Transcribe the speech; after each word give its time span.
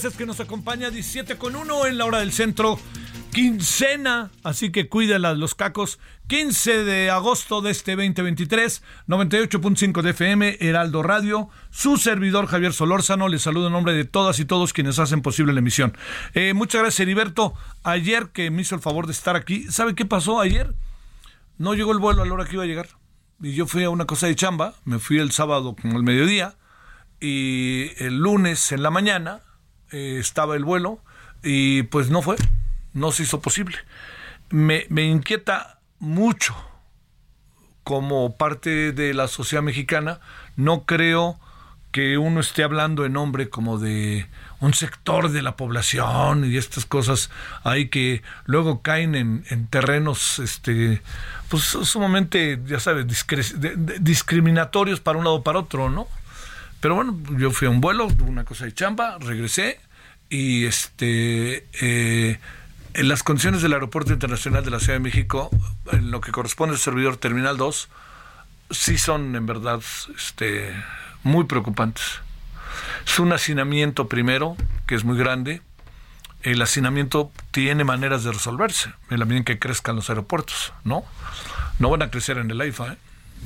Gracias 0.00 0.16
que 0.16 0.24
nos 0.24 0.40
acompaña 0.40 0.88
17 0.88 1.36
con 1.36 1.54
1 1.54 1.86
en 1.86 1.98
la 1.98 2.06
hora 2.06 2.20
del 2.20 2.32
centro. 2.32 2.78
Quincena, 3.34 4.30
así 4.42 4.72
que 4.72 4.88
cuídala 4.88 5.34
los 5.34 5.54
cacos. 5.54 5.98
15 6.28 6.84
de 6.84 7.10
agosto 7.10 7.60
de 7.60 7.70
este 7.70 7.96
2023, 7.96 8.82
98.5 9.08 10.00
de 10.00 10.10
FM, 10.12 10.56
Heraldo 10.58 11.02
Radio. 11.02 11.50
Su 11.68 11.98
servidor 11.98 12.46
Javier 12.46 12.72
Solórzano 12.72 13.28
les 13.28 13.42
saludo 13.42 13.66
en 13.66 13.74
nombre 13.74 13.92
de 13.92 14.06
todas 14.06 14.40
y 14.40 14.46
todos 14.46 14.72
quienes 14.72 14.98
hacen 14.98 15.20
posible 15.20 15.52
la 15.52 15.58
emisión. 15.58 15.94
Eh, 16.32 16.54
muchas 16.54 16.80
gracias, 16.80 17.00
Heriberto. 17.00 17.52
Ayer 17.82 18.30
que 18.32 18.50
me 18.50 18.62
hizo 18.62 18.76
el 18.76 18.80
favor 18.80 19.04
de 19.04 19.12
estar 19.12 19.36
aquí, 19.36 19.64
¿sabe 19.64 19.94
qué 19.94 20.06
pasó 20.06 20.40
ayer? 20.40 20.74
No 21.58 21.74
llegó 21.74 21.92
el 21.92 21.98
vuelo 21.98 22.22
a 22.22 22.26
la 22.26 22.32
hora 22.32 22.46
que 22.46 22.54
iba 22.54 22.64
a 22.64 22.66
llegar. 22.66 22.88
Y 23.42 23.52
yo 23.52 23.66
fui 23.66 23.84
a 23.84 23.90
una 23.90 24.06
cosa 24.06 24.28
de 24.28 24.34
chamba, 24.34 24.72
me 24.86 24.98
fui 24.98 25.18
el 25.18 25.30
sábado 25.30 25.76
como 25.78 25.98
el 25.98 26.04
mediodía 26.04 26.54
y 27.20 27.90
el 28.02 28.16
lunes 28.16 28.72
en 28.72 28.82
la 28.82 28.90
mañana 28.90 29.42
eh, 29.92 30.18
estaba 30.20 30.56
el 30.56 30.64
vuelo 30.64 31.00
y 31.42 31.82
pues 31.84 32.10
no 32.10 32.22
fue, 32.22 32.36
no 32.92 33.12
se 33.12 33.22
hizo 33.24 33.40
posible. 33.40 33.76
Me, 34.50 34.86
me 34.88 35.04
inquieta 35.04 35.78
mucho 35.98 36.54
como 37.84 38.36
parte 38.36 38.92
de 38.92 39.14
la 39.14 39.26
sociedad 39.28 39.62
mexicana, 39.62 40.20
no 40.56 40.84
creo 40.84 41.38
que 41.92 42.18
uno 42.18 42.38
esté 42.38 42.62
hablando 42.62 43.04
en 43.04 43.14
nombre 43.14 43.48
como 43.48 43.78
de 43.78 44.28
un 44.60 44.74
sector 44.74 45.30
de 45.30 45.42
la 45.42 45.56
población 45.56 46.44
y 46.44 46.56
estas 46.56 46.84
cosas 46.84 47.30
ahí 47.64 47.88
que 47.88 48.22
luego 48.44 48.80
caen 48.80 49.16
en, 49.16 49.44
en 49.50 49.66
terrenos 49.66 50.38
este 50.38 51.02
pues 51.48 51.64
sumamente 51.64 52.60
ya 52.66 52.78
sabes 52.78 53.06
de- 53.08 53.74
discriminatorios 53.98 55.00
para 55.00 55.18
un 55.18 55.24
lado 55.24 55.42
para 55.42 55.58
otro 55.58 55.90
no 55.90 56.06
pero 56.80 56.94
bueno, 56.94 57.18
yo 57.38 57.50
fui 57.50 57.68
a 57.68 57.70
un 57.70 57.80
vuelo, 57.80 58.08
una 58.26 58.44
cosa 58.44 58.64
de 58.64 58.74
chamba, 58.74 59.18
regresé 59.18 59.80
y 60.28 60.64
este 60.64 61.66
eh, 61.80 62.38
en 62.94 63.08
las 63.08 63.22
condiciones 63.22 63.62
del 63.62 63.72
Aeropuerto 63.72 64.12
Internacional 64.12 64.64
de 64.64 64.70
la 64.70 64.80
Ciudad 64.80 64.94
de 64.94 65.00
México, 65.00 65.50
en 65.92 66.10
lo 66.10 66.20
que 66.20 66.32
corresponde 66.32 66.74
al 66.74 66.80
servidor 66.80 67.16
Terminal 67.16 67.56
2, 67.56 67.88
sí 68.70 68.98
son 68.98 69.36
en 69.36 69.46
verdad 69.46 69.80
este, 70.16 70.74
muy 71.22 71.44
preocupantes. 71.44 72.20
Es 73.06 73.18
un 73.18 73.32
hacinamiento 73.32 74.08
primero, 74.08 74.56
que 74.86 74.94
es 74.94 75.04
muy 75.04 75.16
grande. 75.16 75.62
El 76.42 76.62
hacinamiento 76.62 77.30
tiene 77.52 77.84
maneras 77.84 78.24
de 78.24 78.32
resolverse, 78.32 78.92
en 79.10 79.18
la 79.18 79.24
medida 79.24 79.38
en 79.38 79.44
que 79.44 79.58
crezcan 79.58 79.96
los 79.96 80.08
aeropuertos, 80.08 80.72
¿no? 80.84 81.04
No 81.78 81.90
van 81.90 82.02
a 82.02 82.10
crecer 82.10 82.38
en 82.38 82.50
el 82.50 82.60
AIFA, 82.60 82.94
¿eh? 82.94 82.96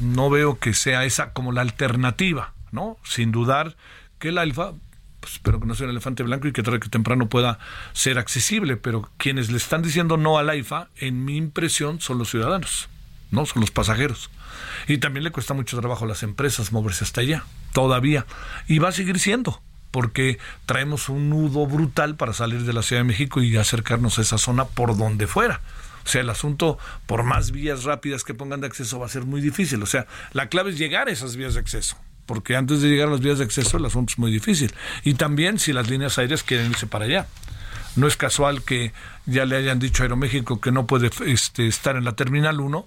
No 0.00 0.30
veo 0.30 0.58
que 0.58 0.74
sea 0.74 1.04
esa 1.04 1.32
como 1.32 1.52
la 1.52 1.60
alternativa, 1.60 2.53
¿no? 2.74 2.98
Sin 3.04 3.32
dudar 3.32 3.76
que 4.18 4.28
el 4.28 4.38
AIFA, 4.38 4.72
pues 5.20 5.34
espero 5.34 5.60
que 5.60 5.66
no 5.66 5.74
sea 5.74 5.84
un 5.84 5.92
elefante 5.92 6.22
blanco 6.22 6.48
y 6.48 6.52
que 6.52 6.62
tarde 6.62 6.80
que 6.80 6.88
temprano 6.88 7.28
pueda 7.28 7.58
ser 7.92 8.18
accesible, 8.18 8.76
pero 8.76 9.08
quienes 9.16 9.50
le 9.50 9.56
están 9.56 9.80
diciendo 9.80 10.16
no 10.18 10.36
al 10.36 10.50
AIFA, 10.50 10.88
en 10.96 11.24
mi 11.24 11.36
impresión, 11.36 12.00
son 12.00 12.18
los 12.18 12.30
ciudadanos, 12.30 12.88
¿no? 13.30 13.46
Son 13.46 13.60
los 13.60 13.70
pasajeros. 13.70 14.30
Y 14.86 14.98
también 14.98 15.24
le 15.24 15.30
cuesta 15.30 15.54
mucho 15.54 15.78
trabajo 15.80 16.04
a 16.04 16.08
las 16.08 16.22
empresas 16.22 16.72
moverse 16.72 17.04
hasta 17.04 17.22
allá, 17.22 17.44
todavía. 17.72 18.26
Y 18.66 18.78
va 18.78 18.88
a 18.88 18.92
seguir 18.92 19.18
siendo, 19.18 19.62
porque 19.90 20.38
traemos 20.66 21.08
un 21.08 21.30
nudo 21.30 21.66
brutal 21.66 22.16
para 22.16 22.32
salir 22.32 22.64
de 22.64 22.72
la 22.72 22.82
Ciudad 22.82 23.00
de 23.00 23.08
México 23.08 23.40
y 23.40 23.56
acercarnos 23.56 24.18
a 24.18 24.22
esa 24.22 24.38
zona 24.38 24.64
por 24.64 24.96
donde 24.96 25.26
fuera. 25.26 25.60
O 26.04 26.08
sea, 26.08 26.20
el 26.20 26.28
asunto, 26.28 26.78
por 27.06 27.22
más 27.22 27.50
vías 27.50 27.84
rápidas 27.84 28.24
que 28.24 28.34
pongan 28.34 28.60
de 28.60 28.66
acceso, 28.66 28.98
va 28.98 29.06
a 29.06 29.08
ser 29.08 29.24
muy 29.24 29.40
difícil. 29.40 29.82
O 29.82 29.86
sea, 29.86 30.06
la 30.32 30.48
clave 30.48 30.70
es 30.70 30.78
llegar 30.78 31.08
a 31.08 31.12
esas 31.12 31.36
vías 31.36 31.54
de 31.54 31.60
acceso. 31.60 31.96
Porque 32.26 32.56
antes 32.56 32.80
de 32.80 32.88
llegar 32.88 33.08
a 33.08 33.12
las 33.12 33.20
vías 33.20 33.38
de 33.38 33.44
acceso, 33.44 33.76
el 33.76 33.84
asunto 33.84 34.12
es 34.12 34.18
muy 34.18 34.32
difícil. 34.32 34.74
Y 35.02 35.14
también 35.14 35.58
si 35.58 35.72
las 35.72 35.90
líneas 35.90 36.18
aéreas 36.18 36.42
quieren 36.42 36.70
irse 36.70 36.86
para 36.86 37.04
allá. 37.04 37.26
No 37.96 38.08
es 38.08 38.16
casual 38.16 38.62
que 38.62 38.92
ya 39.26 39.44
le 39.44 39.56
hayan 39.56 39.78
dicho 39.78 40.02
a 40.02 40.04
Aeroméxico 40.04 40.60
que 40.60 40.72
no 40.72 40.86
puede 40.86 41.10
este, 41.26 41.68
estar 41.68 41.96
en 41.96 42.04
la 42.04 42.12
Terminal 42.12 42.60
1. 42.60 42.86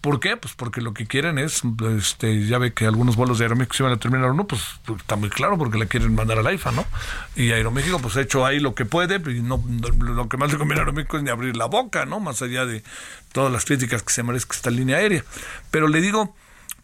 ¿Por 0.00 0.20
qué? 0.20 0.36
Pues 0.36 0.54
porque 0.54 0.80
lo 0.80 0.94
que 0.94 1.06
quieren 1.06 1.36
es, 1.38 1.62
este, 1.98 2.46
ya 2.46 2.58
ve 2.58 2.72
que 2.72 2.86
algunos 2.86 3.16
vuelos 3.16 3.38
de 3.38 3.44
Aeroméxico 3.44 3.74
se 3.74 3.82
van 3.82 3.92
a 3.92 3.96
Terminal 3.96 4.30
1, 4.30 4.46
pues, 4.46 4.62
pues, 4.84 5.00
está 5.00 5.16
muy 5.16 5.30
claro 5.30 5.58
porque 5.58 5.78
le 5.78 5.88
quieren 5.88 6.14
mandar 6.14 6.38
al 6.38 6.46
AIFA, 6.46 6.70
¿no? 6.70 6.86
Y 7.34 7.50
Aeroméxico 7.50 7.98
pues 7.98 8.16
ha 8.16 8.20
hecho 8.20 8.46
ahí 8.46 8.60
lo 8.60 8.74
que 8.74 8.84
puede, 8.84 9.16
y 9.16 9.40
no, 9.40 9.62
lo 9.98 10.28
que 10.28 10.36
más 10.36 10.52
le 10.52 10.58
conviene 10.58 10.80
a 10.80 10.84
Aeroméxico 10.84 11.16
es 11.16 11.24
ni 11.24 11.30
abrir 11.30 11.56
la 11.56 11.66
boca, 11.66 12.06
¿no? 12.06 12.20
Más 12.20 12.40
allá 12.40 12.66
de 12.66 12.84
todas 13.32 13.52
las 13.52 13.64
críticas 13.64 14.02
que 14.02 14.12
se 14.12 14.22
merezca 14.22 14.54
esta 14.54 14.70
línea 14.70 14.98
aérea. 14.98 15.24
Pero 15.70 15.88
le 15.88 16.00
digo 16.00 16.36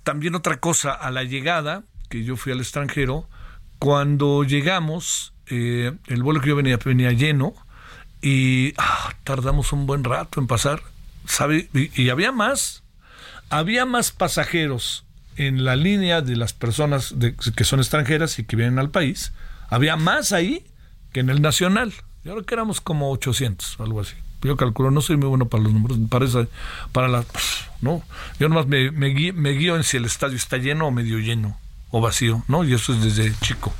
también 0.03 0.35
otra 0.35 0.57
cosa, 0.57 0.93
a 0.93 1.11
la 1.11 1.23
llegada, 1.23 1.85
que 2.13 2.25
yo 2.25 2.37
fui 2.37 2.53
al 2.53 2.61
extranjero, 2.61 3.27
cuando 3.79 4.45
llegamos, 4.45 5.33
eh, 5.47 5.93
el 6.09 6.23
vuelo 6.23 6.43
que 6.43 6.51
yo 6.51 6.57
venía 6.57 6.77
venía 6.77 7.11
lleno 7.13 7.55
y 8.21 8.75
ah, 8.77 9.15
tardamos 9.25 9.73
un 9.73 9.87
buen 9.87 10.05
rato 10.05 10.39
en 10.39 10.47
pasar, 10.47 10.83
¿sabe? 11.25 11.71
Y, 11.73 12.11
había 12.11 12.31
más, 12.31 12.83
había 13.49 13.87
más 13.87 14.11
pasajeros 14.13 15.07
en 15.37 15.65
la 15.65 15.75
línea 15.75 16.21
de 16.21 16.37
las 16.37 16.53
personas 16.53 17.15
que 17.57 17.65
son 17.65 17.81
extranjeras 17.81 18.39
y 18.39 18.45
que 18.45 18.57
vienen 18.57 18.79
al 18.79 18.91
país, 18.91 19.33
había 19.71 19.97
más 19.97 20.33
ahí 20.33 20.67
que 21.15 21.21
en 21.21 21.31
el 21.31 21.41
nacional. 21.41 21.95
Yo 22.25 22.33
creo 22.33 22.45
que 22.45 22.55
éramos 22.55 22.83
como 22.83 23.11
800, 23.11 23.81
algo 23.81 24.03
así. 24.03 24.17
Yo 24.43 24.59
calculo, 24.59 24.91
no 24.91 25.01
soy 25.01 25.17
muy 25.17 25.29
bueno 25.29 25.49
para 25.49 25.63
los 25.63 25.73
números, 25.73 25.97
para, 26.11 26.27
esa, 26.27 26.47
para 26.93 27.09
la... 27.09 27.25
No, 27.81 28.03
yo 28.39 28.51
nomás 28.51 28.67
me, 28.67 28.91
me, 28.91 29.09
guío, 29.09 29.33
me 29.33 29.53
guío 29.53 29.77
en 29.77 29.83
si 29.83 29.97
el 29.97 30.05
estadio 30.05 30.37
está 30.37 30.59
lleno 30.59 30.89
o 30.89 30.91
medio 30.91 31.19
lleno 31.19 31.57
o 31.93 32.01
vacío, 32.01 32.43
¿no? 32.49 32.65
Y 32.65 32.75
eso 32.75 32.93
es 32.93 33.03
desde 33.03 33.33
chico. 33.41 33.73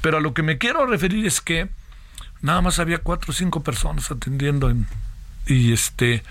Pero 0.00 0.16
a 0.16 0.20
lo 0.20 0.32
que 0.32 0.42
me 0.42 0.56
quiero 0.56 0.86
referir 0.86 1.26
es 1.26 1.42
que 1.42 1.68
nada 2.40 2.62
más 2.62 2.78
había 2.78 2.98
cuatro 2.98 3.32
o 3.32 3.34
cinco 3.34 3.62
personas 3.62 4.10
atendiendo 4.10 4.70
en, 4.70 4.86
y 5.46 5.72
este 5.72 6.22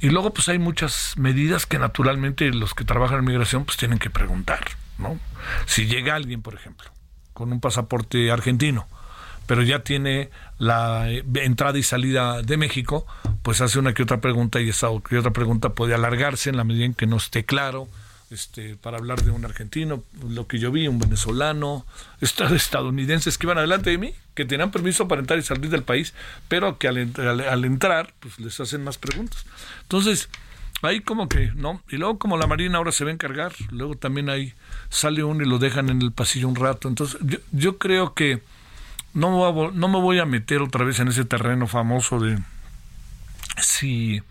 y 0.00 0.10
luego 0.10 0.34
pues 0.34 0.48
hay 0.50 0.58
muchas 0.58 1.14
medidas 1.16 1.64
que 1.64 1.78
naturalmente 1.78 2.50
los 2.52 2.74
que 2.74 2.84
trabajan 2.84 3.20
en 3.20 3.24
migración 3.24 3.64
pues 3.64 3.78
tienen 3.78 3.98
que 3.98 4.10
preguntar, 4.10 4.60
¿no? 4.98 5.18
Si 5.64 5.86
llega 5.86 6.14
alguien, 6.14 6.42
por 6.42 6.54
ejemplo, 6.54 6.90
con 7.32 7.50
un 7.50 7.60
pasaporte 7.60 8.30
argentino, 8.30 8.86
pero 9.46 9.62
ya 9.62 9.84
tiene 9.84 10.30
la 10.58 11.08
entrada 11.08 11.78
y 11.78 11.82
salida 11.82 12.42
de 12.42 12.56
México, 12.58 13.06
pues 13.42 13.60
hace 13.60 13.78
una 13.78 13.94
que 13.94 14.02
otra 14.02 14.20
pregunta 14.20 14.60
y 14.60 14.68
esa 14.68 14.88
que 15.08 15.16
otra 15.16 15.32
pregunta 15.32 15.70
puede 15.70 15.94
alargarse 15.94 16.50
en 16.50 16.56
la 16.56 16.64
medida 16.64 16.84
en 16.84 16.94
que 16.94 17.06
no 17.06 17.16
esté 17.16 17.44
claro 17.44 17.88
este, 18.30 18.76
para 18.76 18.98
hablar 18.98 19.22
de 19.22 19.30
un 19.30 19.44
argentino, 19.44 20.02
lo 20.28 20.46
que 20.46 20.58
yo 20.58 20.72
vi, 20.72 20.88
un 20.88 20.98
venezolano, 20.98 21.86
estadounidenses 22.20 23.38
que 23.38 23.46
iban 23.46 23.58
adelante 23.58 23.90
de 23.90 23.98
mí, 23.98 24.14
que 24.34 24.44
tenían 24.44 24.70
permiso 24.70 25.08
para 25.08 25.20
entrar 25.20 25.38
y 25.38 25.42
salir 25.42 25.70
del 25.70 25.82
país, 25.82 26.14
pero 26.48 26.78
que 26.78 26.88
al, 26.88 27.12
al, 27.18 27.64
entrar, 27.64 28.12
pues 28.20 28.38
les 28.38 28.58
hacen 28.60 28.84
más 28.84 28.98
preguntas. 28.98 29.46
Entonces, 29.82 30.28
ahí 30.82 31.00
como 31.00 31.28
que, 31.28 31.52
¿no? 31.54 31.82
Y 31.88 31.96
luego 31.96 32.18
como 32.18 32.36
la 32.36 32.46
Marina 32.46 32.78
ahora 32.78 32.92
se 32.92 33.04
va 33.04 33.10
a 33.10 33.14
encargar, 33.14 33.52
luego 33.70 33.94
también 33.94 34.28
ahí 34.28 34.52
sale 34.88 35.22
uno 35.24 35.44
y 35.44 35.48
lo 35.48 35.58
dejan 35.58 35.88
en 35.88 36.02
el 36.02 36.12
pasillo 36.12 36.48
un 36.48 36.56
rato. 36.56 36.88
Entonces, 36.88 37.18
yo, 37.22 37.38
yo 37.52 37.78
creo 37.78 38.14
que 38.14 38.42
no 39.14 39.30
me, 39.30 39.36
voy 39.36 39.68
a, 39.68 39.70
no 39.72 39.88
me 39.88 40.00
voy 40.00 40.18
a 40.18 40.26
meter 40.26 40.60
otra 40.60 40.84
vez 40.84 41.00
en 41.00 41.08
ese 41.08 41.24
terreno 41.24 41.66
famoso 41.66 42.20
de 42.20 42.38
si, 43.60 44.22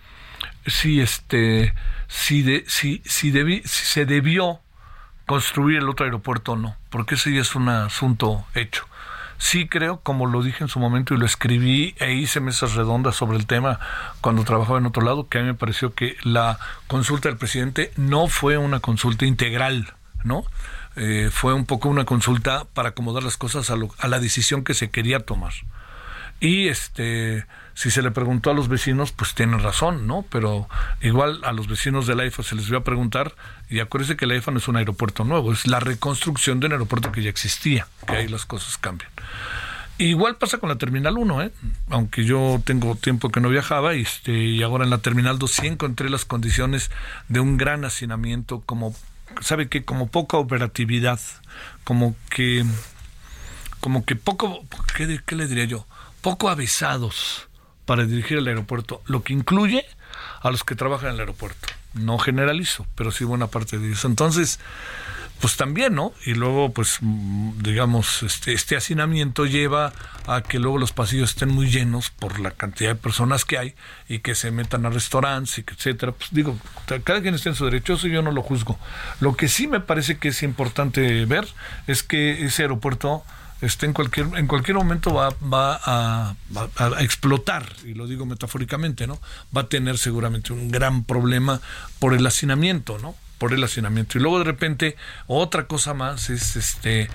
si 0.68 1.02
este 1.02 1.74
si, 2.08 2.42
de, 2.44 2.64
si, 2.68 3.02
si, 3.06 3.32
se 3.66 4.06
debió 4.06 4.60
construir 5.26 5.78
el 5.80 5.90
otro 5.90 6.06
aeropuerto 6.06 6.54
o 6.54 6.56
no, 6.56 6.76
porque 6.90 7.16
ese 7.16 7.34
ya 7.34 7.42
es 7.42 7.56
un 7.56 7.70
asunto 7.70 8.46
hecho. 8.54 8.86
Sí 9.38 9.68
creo, 9.68 10.00
como 10.00 10.28
lo 10.28 10.42
dije 10.44 10.64
en 10.64 10.70
su 10.70 10.80
momento 10.80 11.14
y 11.14 11.18
lo 11.18 11.26
escribí 11.26 11.94
e 12.00 12.14
hice 12.14 12.40
mesas 12.40 12.76
redondas 12.76 13.16
sobre 13.16 13.38
el 13.38 13.46
tema 13.46 13.80
cuando 14.22 14.46
trabajaba 14.46 14.78
en 14.78 14.86
otro 14.86 15.04
lado, 15.04 15.28
que 15.28 15.40
a 15.40 15.42
mí 15.42 15.48
me 15.48 15.54
pareció 15.54 15.94
que 15.94 16.16
la 16.24 16.58
consulta 16.88 17.28
del 17.28 17.38
presidente 17.38 17.92
no 17.98 18.28
fue 18.28 18.58
una 18.58 18.80
consulta 18.80 19.26
integral, 19.26 19.94
¿no? 20.24 20.46
Eh, 20.96 21.30
fue 21.34 21.54
un 21.54 21.66
poco 21.66 21.90
una 21.90 22.06
consulta 22.06 22.66
para 22.74 22.90
acomodar 22.90 23.24
las 23.24 23.36
cosas 23.36 23.70
a, 23.70 23.76
a 23.98 24.08
la 24.08 24.20
decisión 24.20 24.64
que 24.64 24.74
se 24.74 24.90
quería 24.90 25.20
tomar. 25.20 25.54
Y 26.40 26.70
este 26.70 27.46
si 27.76 27.92
se 27.92 28.02
le 28.02 28.10
preguntó 28.12 28.50
a 28.50 28.54
los 28.54 28.70
vecinos, 28.70 29.12
pues 29.12 29.36
tienen 29.36 29.62
razón, 29.62 30.08
¿no? 30.08 30.26
Pero 30.30 30.70
igual 31.02 31.42
a 31.44 31.52
los 31.52 31.68
vecinos 31.68 32.08
de 32.08 32.16
la 32.16 32.26
IFA 32.26 32.42
se 32.42 32.56
les 32.56 32.70
iba 32.70 32.80
a 32.80 32.84
preguntar, 32.84 33.36
y 33.70 33.82
acuérdense 33.82 34.16
que 34.16 34.26
la 34.26 34.36
IFA 34.36 34.52
no 34.52 34.58
es 34.60 34.68
un 34.70 34.78
aeropuerto 34.78 35.26
nuevo, 35.26 35.52
es 35.52 35.68
la 35.68 35.82
reconstrucción 35.82 36.62
de 36.62 36.68
un 36.68 36.72
aeropuerto 36.72 37.12
que 37.12 37.22
ya 37.22 37.30
existía, 37.30 37.86
que 38.08 38.16
ahí 38.16 38.28
las 38.30 38.46
cosas 38.46 38.78
cambian. 38.78 39.12
Igual 39.98 40.38
pasa 40.38 40.58
con 40.58 40.70
la 40.70 40.78
Terminal 40.78 41.18
1, 41.18 41.44
¿eh? 41.44 41.52
aunque 41.90 42.24
yo 42.24 42.62
tengo 42.64 42.96
tiempo 42.96 43.30
que 43.30 43.42
no 43.42 43.50
viajaba 43.50 43.94
y, 43.94 44.02
este, 44.02 44.32
y 44.32 44.64
ahora 44.64 44.86
en 44.86 44.90
la 44.90 45.00
Terminal 45.00 45.38
2 45.38 45.52
sí 45.52 45.68
encontré 45.68 46.10
las 46.10 46.24
condiciones 46.24 46.92
de 47.28 47.42
un 47.42 47.58
gran 47.58 47.84
hacinamiento, 47.84 48.62
como, 48.66 48.96
¿sabe 49.42 49.68
qué? 49.68 49.84
Como 49.84 50.08
poca 50.08 50.38
operatividad, 50.38 51.20
como 51.84 52.16
que, 52.30 52.66
como 53.82 54.06
que 54.06 54.16
poco, 54.16 54.64
¿qué, 54.96 55.22
qué 55.26 55.36
le 55.36 55.48
diría 55.48 55.66
yo? 55.66 55.86
Poco 56.22 56.50
avisados 56.50 57.50
para 57.86 58.06
dirigir 58.06 58.38
el 58.38 58.48
aeropuerto, 58.48 59.02
lo 59.06 59.24
que 59.24 59.34
incluye 59.34 59.86
a 60.42 60.52
los 60.52 60.64
que 60.64 60.76
trabajan 60.76 61.10
en 61.10 61.16
el 61.16 61.20
aeropuerto. 61.22 61.68
No 61.94 62.18
generalizo, 62.18 62.86
pero 62.96 63.12
sí 63.12 63.24
buena 63.24 63.48
parte 63.48 63.78
de 63.78 63.92
eso. 63.92 64.08
Entonces, 64.08 64.60
pues 65.40 65.58
también, 65.58 65.96
¿no? 65.96 66.14
Y 66.26 66.34
luego, 66.34 66.72
pues, 66.72 66.98
mm, 67.02 67.62
digamos, 67.62 68.24
este, 68.24 68.54
este 68.54 68.76
hacinamiento 68.76 69.46
lleva 69.46 69.94
a 70.28 70.42
que 70.42 70.60
luego 70.60 70.78
los 70.78 70.92
pasillos 70.92 71.32
estén 71.32 71.50
muy 71.50 71.70
llenos 71.70 72.10
por 72.10 72.40
la 72.40 72.52
cantidad 72.52 72.92
de 72.92 72.96
personas 72.96 73.44
que 73.44 73.58
hay 73.58 73.76
y 74.08 74.20
que 74.20 74.34
se 74.34 74.52
metan 74.52 74.86
a 74.86 74.90
restaurantes 74.90 75.58
etcétera. 75.58 76.14
Pues 76.14 76.30
digo, 76.32 76.58
cada 77.04 77.22
quien 77.22 77.36
está 77.36 77.50
en 77.50 77.56
su 77.56 77.66
derecho, 77.66 77.94
eso 77.94 78.08
yo 78.08 78.22
no 78.22 78.32
lo 78.32 78.42
juzgo. 78.42 78.80
Lo 79.20 79.36
que 79.36 79.48
sí 79.48 79.68
me 79.68 79.80
parece 79.80 80.18
que 80.18 80.30
es 80.30 80.42
importante 80.44 81.26
ver 81.26 81.48
es 81.88 82.04
que 82.04 82.46
ese 82.46 82.64
aeropuerto 82.64 83.24
este, 83.66 83.86
en 83.86 83.94
cualquier 83.94 84.28
en 84.36 84.48
cualquier 84.48 84.78
momento 84.78 85.14
va, 85.14 85.30
va, 85.42 85.80
a, 85.84 86.36
explotar 87.00 87.66
y 87.86 87.94
lo 87.94 88.08
digo 88.08 88.26
metafóricamente 88.26 89.08
no 89.08 89.20
va 89.56 89.62
a 89.62 89.68
tener 89.68 89.98
seguramente 89.98 90.54
un 90.54 90.70
gran 90.70 91.04
problema 91.04 91.62
por 92.00 92.14
el 92.14 92.26
hacinamiento 92.26 92.98
no 93.00 93.16
por 93.38 93.54
el 93.54 93.62
hacinamiento. 93.66 94.18
Y 94.18 94.22
luego 94.22 94.40
de 94.40 94.46
repente 94.46 94.96
otra 95.28 95.68
cosa 95.68 95.94
más 95.94 96.30
es 96.30 96.56
este 96.56 97.10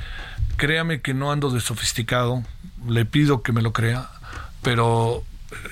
créame 0.57 1.01
que 1.01 1.15
no 1.15 1.33
ando 1.33 1.51
de 1.51 1.61
sofisticado 1.61 2.43
le 2.87 3.05
pido 3.05 3.43
que 3.43 3.53
me 3.53 3.63
lo 3.63 3.73
crea 3.73 4.11
pero 4.63 5.25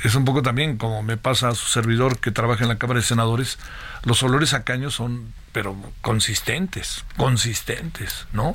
es 0.05 0.15
un 0.15 0.25
poco 0.25 0.43
también 0.43 0.77
como 0.77 1.03
me 1.03 1.17
pasa 1.17 1.49
a 1.49 1.55
su 1.55 1.69
servidor 1.69 2.19
que 2.19 2.31
trabaja 2.31 2.65
en 2.65 2.69
la 2.69 2.79
Cámara 2.79 3.01
de 3.01 3.07
Senadores, 3.07 3.59
los 4.05 4.23
olores 4.23 4.55
a 4.55 4.65
caño 4.65 4.91
son, 4.91 5.33
pero 5.59 5.75
consistentes, 6.03 7.05
consistentes, 7.17 8.29
¿no? 8.33 8.53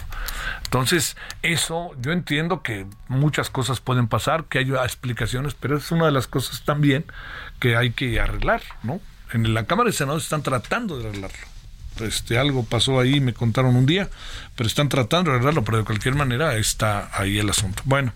Entonces, 0.63 1.17
eso, 1.41 1.91
yo 2.00 2.13
entiendo 2.13 2.63
que 2.63 2.85
muchas 3.09 3.50
cosas 3.50 3.81
pueden 3.81 4.07
pasar, 4.07 4.45
que 4.45 4.59
hay 4.59 4.71
explicaciones, 4.71 5.53
pero 5.53 5.75
es 5.75 5.91
una 5.91 6.05
de 6.05 6.13
las 6.13 6.27
cosas 6.27 6.63
también 6.63 7.03
que 7.59 7.75
hay 7.75 7.91
que 7.91 8.21
arreglar, 8.21 8.61
¿no? 8.83 9.01
En 9.33 9.53
la 9.53 9.65
Cámara 9.65 9.89
de 9.89 9.97
Senadores 9.97 10.23
están 10.23 10.44
tratando 10.44 10.97
de 10.97 11.09
arreglarlo. 11.09 11.45
Este, 12.00 12.38
algo 12.38 12.63
pasó 12.63 13.01
ahí, 13.01 13.19
me 13.19 13.33
contaron 13.33 13.75
un 13.75 13.85
día, 13.85 14.09
pero 14.56 14.67
están 14.67 14.88
tratando 14.88 15.31
de 15.31 15.35
arreglarlo, 15.35 15.65
pero 15.65 15.79
de 15.79 15.83
cualquier 15.83 16.15
manera 16.15 16.56
está 16.56 17.09
ahí 17.19 17.38
el 17.38 17.49
asunto. 17.49 17.83
Bueno, 17.83 18.13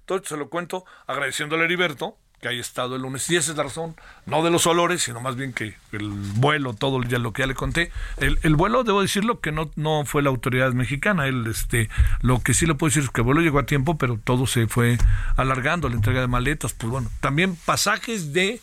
entonces 0.00 0.30
se 0.30 0.36
lo 0.36 0.50
cuento 0.50 0.84
agradeciéndole 1.06 1.62
a 1.62 1.66
Heriberto, 1.66 2.18
que 2.40 2.48
haya 2.48 2.60
estado 2.60 2.96
el 2.96 3.02
lunes. 3.02 3.28
Y 3.30 3.36
esa 3.36 3.52
es 3.52 3.56
la 3.56 3.64
razón, 3.64 3.96
no 4.26 4.42
de 4.44 4.50
los 4.50 4.66
olores, 4.66 5.02
sino 5.02 5.20
más 5.20 5.36
bien 5.36 5.52
que 5.52 5.74
el 5.92 6.08
vuelo, 6.08 6.74
todo 6.74 7.02
ya 7.02 7.18
lo 7.18 7.32
que 7.32 7.42
ya 7.42 7.46
le 7.46 7.54
conté. 7.54 7.90
El, 8.18 8.38
el 8.42 8.56
vuelo, 8.56 8.84
debo 8.84 9.02
decirlo, 9.02 9.40
que 9.40 9.52
no, 9.52 9.70
no 9.76 10.04
fue 10.04 10.22
la 10.22 10.30
autoridad 10.30 10.72
mexicana. 10.72 11.26
El, 11.26 11.46
este, 11.46 11.88
lo 12.20 12.40
que 12.40 12.54
sí 12.54 12.66
le 12.66 12.74
puedo 12.74 12.90
decir 12.90 13.04
es 13.04 13.10
que 13.10 13.22
el 13.22 13.24
vuelo 13.24 13.40
llegó 13.40 13.58
a 13.58 13.66
tiempo, 13.66 13.96
pero 13.96 14.18
todo 14.22 14.46
se 14.46 14.66
fue 14.66 14.98
alargando, 15.36 15.88
la 15.88 15.96
entrega 15.96 16.20
de 16.20 16.26
maletas, 16.26 16.72
pues 16.74 16.90
bueno. 16.90 17.10
También 17.20 17.56
pasajes 17.56 18.32
de 18.32 18.60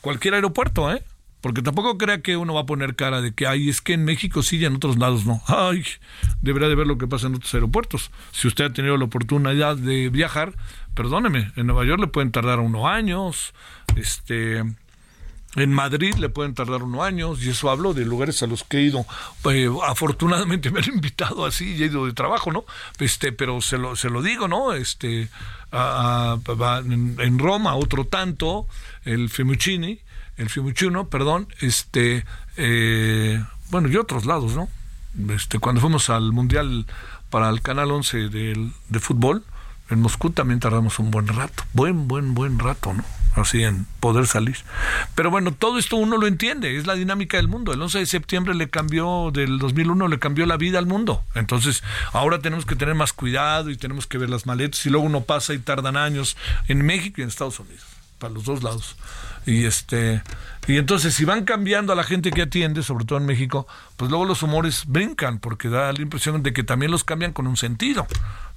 cualquier 0.00 0.34
aeropuerto, 0.34 0.92
¿eh? 0.92 1.02
Porque 1.46 1.62
tampoco 1.62 1.96
crea 1.96 2.22
que 2.22 2.36
uno 2.36 2.54
va 2.54 2.62
a 2.62 2.66
poner 2.66 2.96
cara 2.96 3.20
de 3.20 3.32
que, 3.32 3.46
ay, 3.46 3.68
es 3.68 3.80
que 3.80 3.92
en 3.92 4.04
México 4.04 4.42
sí 4.42 4.56
y 4.56 4.64
en 4.64 4.74
otros 4.74 4.98
lados 4.98 5.26
no. 5.26 5.40
Ay, 5.46 5.84
debería 6.42 6.68
de 6.68 6.74
ver 6.74 6.88
lo 6.88 6.98
que 6.98 7.06
pasa 7.06 7.28
en 7.28 7.36
otros 7.36 7.54
aeropuertos. 7.54 8.10
Si 8.32 8.48
usted 8.48 8.64
ha 8.64 8.72
tenido 8.72 8.96
la 8.96 9.04
oportunidad 9.04 9.76
de 9.76 10.08
viajar, 10.08 10.54
perdóneme, 10.94 11.52
en 11.54 11.68
Nueva 11.68 11.84
York 11.84 12.00
le 12.00 12.08
pueden 12.08 12.32
tardar 12.32 12.58
unos 12.58 12.84
años, 12.86 13.54
este, 13.94 14.64
en 15.54 15.72
Madrid 15.72 16.16
le 16.16 16.30
pueden 16.30 16.52
tardar 16.52 16.82
unos 16.82 17.02
años, 17.02 17.40
y 17.44 17.50
eso 17.50 17.70
hablo 17.70 17.94
de 17.94 18.04
lugares 18.04 18.42
a 18.42 18.48
los 18.48 18.64
que 18.64 18.78
he 18.78 18.82
ido. 18.82 19.06
Eh, 19.48 19.70
afortunadamente 19.86 20.70
me 20.72 20.80
han 20.80 20.94
invitado 20.94 21.46
así 21.46 21.76
y 21.76 21.84
he 21.84 21.86
ido 21.86 22.06
de 22.06 22.12
trabajo, 22.12 22.50
¿no? 22.50 22.64
Este, 22.98 23.30
pero 23.30 23.60
se 23.60 23.78
lo, 23.78 23.94
se 23.94 24.10
lo 24.10 24.20
digo, 24.20 24.48
¿no? 24.48 24.72
Este, 24.72 25.28
en, 25.70 27.38
Roma, 27.38 27.76
otro 27.76 28.04
tanto, 28.04 28.66
el 29.04 29.30
Fiumicini, 29.30 30.00
el 30.36 30.50
Fiumicino, 30.50 31.08
perdón, 31.08 31.48
este, 31.60 32.24
eh, 32.56 33.42
bueno, 33.70 33.88
y 33.88 33.96
otros 33.96 34.26
lados, 34.26 34.54
¿no? 34.54 34.68
Este, 35.34 35.58
cuando 35.58 35.80
fuimos 35.80 36.10
al 36.10 36.32
Mundial 36.32 36.86
para 37.30 37.48
el 37.48 37.62
Canal 37.62 37.90
11 37.90 38.28
de, 38.28 38.70
de 38.88 39.00
fútbol, 39.00 39.44
en 39.88 40.00
Moscú 40.00 40.30
también 40.30 40.60
tardamos 40.60 40.98
un 40.98 41.10
buen 41.10 41.28
rato, 41.28 41.62
buen, 41.72 42.08
buen, 42.08 42.34
buen 42.34 42.58
rato, 42.58 42.92
¿no? 42.92 43.04
Así 43.36 43.62
en 43.62 43.86
poder 44.00 44.26
salir. 44.26 44.56
Pero 45.14 45.30
bueno, 45.30 45.52
todo 45.52 45.78
esto 45.78 45.96
uno 45.96 46.16
lo 46.16 46.26
entiende, 46.26 46.76
es 46.76 46.86
la 46.86 46.94
dinámica 46.94 47.36
del 47.36 47.48
mundo. 47.48 47.72
El 47.74 47.82
11 47.82 47.98
de 47.98 48.06
septiembre 48.06 48.54
le 48.54 48.70
cambió, 48.70 49.30
del 49.30 49.58
2001 49.58 50.08
le 50.08 50.18
cambió 50.18 50.46
la 50.46 50.56
vida 50.56 50.78
al 50.78 50.86
mundo. 50.86 51.22
Entonces, 51.34 51.84
ahora 52.12 52.38
tenemos 52.38 52.64
que 52.64 52.76
tener 52.76 52.94
más 52.94 53.12
cuidado 53.12 53.70
y 53.70 53.76
tenemos 53.76 54.06
que 54.06 54.16
ver 54.16 54.30
las 54.30 54.46
maletas 54.46 54.84
y 54.86 54.90
luego 54.90 55.06
uno 55.06 55.20
pasa 55.20 55.52
y 55.52 55.58
tardan 55.58 55.98
años 55.98 56.36
en 56.66 56.84
México 56.84 57.16
y 57.20 57.22
en 57.22 57.28
Estados 57.28 57.60
Unidos, 57.60 57.84
para 58.18 58.32
los 58.32 58.44
dos 58.44 58.62
lados. 58.62 58.96
Y 59.46 59.64
este 59.64 60.22
y 60.66 60.78
entonces 60.78 61.14
si 61.14 61.24
van 61.24 61.44
cambiando 61.44 61.92
a 61.92 61.96
la 61.96 62.02
gente 62.02 62.30
que 62.30 62.42
atiende, 62.42 62.82
sobre 62.82 63.04
todo 63.04 63.18
en 63.18 63.26
México, 63.26 63.66
pues 63.96 64.10
luego 64.10 64.24
los 64.24 64.42
humores 64.42 64.84
brincan 64.86 65.38
porque 65.38 65.68
da 65.68 65.92
la 65.92 66.02
impresión 66.02 66.42
de 66.42 66.52
que 66.52 66.64
también 66.64 66.90
los 66.90 67.04
cambian 67.04 67.32
con 67.32 67.46
un 67.46 67.56
sentido 67.56 68.06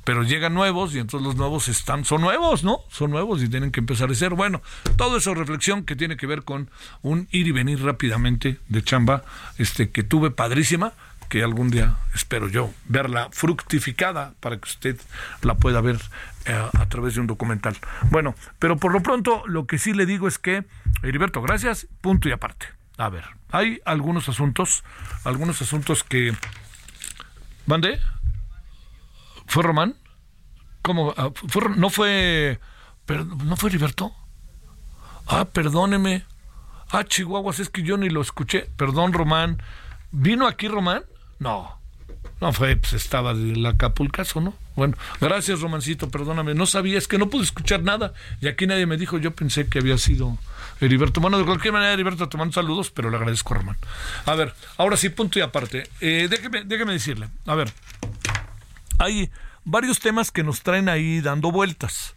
pero 0.10 0.24
llegan 0.24 0.56
nuevos 0.56 0.96
y 0.96 0.98
entonces 0.98 1.24
los 1.24 1.36
nuevos 1.36 1.68
están, 1.68 2.04
son 2.04 2.22
nuevos, 2.22 2.64
¿no? 2.64 2.80
Son 2.90 3.12
nuevos 3.12 3.44
y 3.44 3.48
tienen 3.48 3.72
que 3.72 3.80
empezar 3.80 4.10
a 4.10 4.16
ser. 4.16 4.34
Bueno, 4.34 4.62
todo 4.96 5.18
eso 5.18 5.36
reflexión 5.36 5.84
que 5.84 5.96
tiene 5.96 6.18
que 6.18 6.26
ver 6.26 6.44
con 6.44 6.72
un 7.04 7.28
ir 7.30 7.48
y 7.48 7.52
venir 7.52 7.84
rápidamente 7.84 8.58
de 8.70 8.84
chamba, 8.84 9.24
este, 9.60 9.92
que 9.92 10.02
tuve 10.02 10.32
padrísima, 10.32 10.94
que 11.30 11.44
algún 11.44 11.70
día 11.70 11.98
espero 12.14 12.50
yo 12.50 12.74
verla 12.86 13.30
fructificada 13.32 14.34
para 14.40 14.58
que 14.58 14.68
usted 14.68 15.00
la 15.42 15.56
pueda 15.56 15.80
ver 15.80 16.00
eh, 16.46 16.70
a 16.74 16.90
través 16.90 17.16
de 17.16 17.22
un 17.22 17.28
documental. 17.28 17.78
Bueno, 18.10 18.36
pero 18.58 18.78
por 18.78 18.92
lo 18.92 19.02
pronto 19.02 19.44
lo 19.46 19.68
que 19.68 19.78
sí 19.78 19.94
le 19.94 20.06
digo 20.06 20.28
es 20.28 20.40
que, 20.40 20.66
Heriberto, 21.04 21.42
gracias, 21.42 21.88
punto 22.02 22.28
y 22.28 22.32
aparte. 22.32 22.66
A 22.98 23.10
ver, 23.10 23.24
hay 23.52 23.80
algunos 23.86 24.28
asuntos, 24.28 24.84
algunos 25.24 25.62
asuntos 25.62 26.04
que... 26.04 26.36
¿Mande? 27.66 28.00
¿Fue 29.46 29.64
Román? 29.64 29.96
¿Cómo? 30.82 31.14
Ah, 31.16 31.30
¿No 31.78 31.90
fue... 31.90 32.60
¿No 33.08 33.56
fue 33.56 33.70
Heriberto? 33.70 34.14
Ah, 35.28 35.46
perdóneme. 35.46 36.26
Ah, 36.92 37.04
Chihuahuas, 37.04 37.60
es 37.60 37.70
que 37.70 37.84
yo 37.84 37.98
ni 37.98 38.10
lo 38.10 38.22
escuché. 38.22 38.70
Perdón, 38.76 39.14
Román. 39.14 39.62
¿Vino 40.12 40.48
aquí 40.48 40.68
Román? 40.68 41.04
No. 41.40 41.80
No 42.42 42.54
fue, 42.54 42.78
pues 42.78 42.94
estaba 42.94 43.34
de 43.34 43.56
la 43.56 43.70
Acapulcazo, 43.70 44.40
¿no? 44.40 44.54
Bueno, 44.76 44.96
gracias, 45.20 45.60
Romancito, 45.60 46.10
perdóname. 46.10 46.54
No 46.54 46.66
sabía, 46.66 46.98
es 46.98 47.08
que 47.08 47.18
no 47.18 47.30
pude 47.30 47.44
escuchar 47.44 47.84
nada. 47.84 48.14
Y 48.40 48.48
aquí 48.48 48.66
nadie 48.66 48.86
me 48.86 48.96
dijo, 48.96 49.18
yo 49.18 49.36
pensé 49.36 49.68
que 49.68 49.80
había 49.80 49.98
sido 49.98 50.38
Heriberto. 50.80 51.20
Bueno, 51.20 51.38
de 51.38 51.44
cualquier 51.44 51.74
manera, 51.74 51.92
Heriberto, 51.92 52.30
te 52.30 52.38
mando 52.38 52.54
saludos, 52.54 52.92
pero 52.92 53.10
le 53.10 53.18
agradezco, 53.18 53.54
Román. 53.54 53.78
A 54.26 54.36
ver, 54.36 54.54
ahora 54.78 54.96
sí, 54.96 55.10
punto 55.10 55.38
y 55.38 55.42
aparte. 55.42 55.90
Eh, 56.00 56.28
déjeme, 56.30 56.64
déjeme 56.64 56.94
decirle, 56.94 57.28
a 57.46 57.56
ver, 57.56 57.74
hay 59.00 59.30
varios 59.66 60.00
temas 60.00 60.32
que 60.32 60.44
nos 60.44 60.62
traen 60.62 60.88
ahí 60.88 61.20
dando 61.20 61.52
vueltas. 61.52 62.16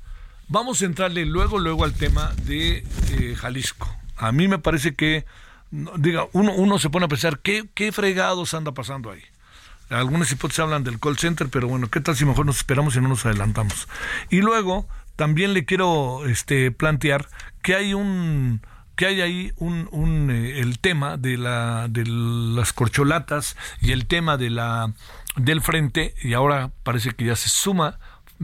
Vamos 0.48 0.82
a 0.82 0.84
entrarle 0.84 1.24
luego, 1.26 1.58
luego 1.58 1.84
al 1.84 1.94
tema 1.94 2.32
de 2.44 2.84
eh, 3.10 3.34
Jalisco. 3.36 3.92
A 4.16 4.30
mí 4.30 4.46
me 4.46 4.58
parece 4.58 4.94
que, 4.94 5.24
diga, 5.72 6.26
uno, 6.32 6.52
uno 6.52 6.78
se 6.78 6.90
pone 6.90 7.06
a 7.06 7.08
pensar, 7.08 7.40
¿qué, 7.40 7.68
¿qué 7.74 7.90
fregados 7.92 8.54
anda 8.54 8.72
pasando 8.72 9.10
ahí? 9.10 9.22
Algunas 9.88 10.30
hipótesis 10.30 10.60
hablan 10.60 10.84
del 10.84 11.00
call 11.00 11.18
center, 11.18 11.48
pero 11.48 11.68
bueno, 11.68 11.88
¿qué 11.90 12.00
tal 12.00 12.16
si 12.16 12.24
mejor 12.24 12.46
nos 12.46 12.58
esperamos 12.58 12.96
y 12.96 13.00
no 13.00 13.08
nos 13.08 13.26
adelantamos? 13.26 13.88
Y 14.30 14.40
luego 14.40 14.88
también 15.16 15.52
le 15.52 15.64
quiero 15.64 16.26
este, 16.26 16.70
plantear 16.70 17.28
que 17.62 17.74
hay 17.74 17.94
un 17.94 18.62
que 18.96 19.06
hay 19.06 19.20
ahí 19.22 19.52
un, 19.56 19.88
un 19.90 20.30
eh, 20.30 20.60
el 20.60 20.78
tema 20.78 21.16
de 21.16 21.38
la 21.38 21.88
de 21.88 22.04
las 22.06 22.72
corcholatas 22.72 23.56
y 23.80 23.92
el 23.92 24.06
tema 24.06 24.36
de 24.36 24.50
la 24.50 24.92
del 25.36 25.62
frente 25.62 26.14
y 26.22 26.34
ahora 26.34 26.70
parece 26.82 27.12
que 27.12 27.24
ya 27.24 27.36
se 27.36 27.48
suma 27.48 27.98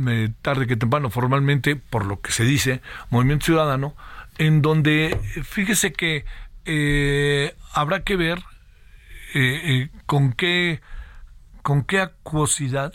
eh, 0.06 0.30
tarde 0.40 0.66
que 0.66 0.76
temprano 0.76 1.10
formalmente 1.10 1.76
por 1.76 2.06
lo 2.06 2.20
que 2.20 2.32
se 2.32 2.44
dice 2.44 2.80
Movimiento 3.10 3.46
Ciudadano 3.46 3.94
en 4.38 4.62
donde 4.62 5.18
fíjese 5.44 5.92
que 5.92 6.24
eh, 6.68 7.56
habrá 7.72 8.04
que 8.04 8.16
ver 8.16 8.42
con 10.06 10.32
qué 10.32 10.80
con 11.62 11.84
qué 11.84 12.00
acuosidad 12.00 12.94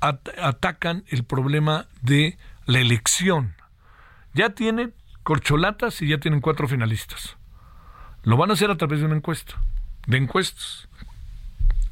atacan 0.00 1.04
el 1.08 1.24
problema 1.24 1.86
de 2.00 2.38
la 2.66 2.80
elección. 2.80 3.54
Ya 4.34 4.50
tienen 4.50 4.94
corcholatas 5.22 6.02
y 6.02 6.08
ya 6.08 6.18
tienen 6.18 6.40
cuatro 6.40 6.68
finalistas. 6.68 7.36
Lo 8.24 8.36
van 8.36 8.50
a 8.50 8.54
hacer 8.54 8.70
a 8.70 8.76
través 8.76 9.00
de 9.00 9.06
una 9.06 9.16
encuesta, 9.16 9.60
de 10.06 10.16
encuestas. 10.16 10.88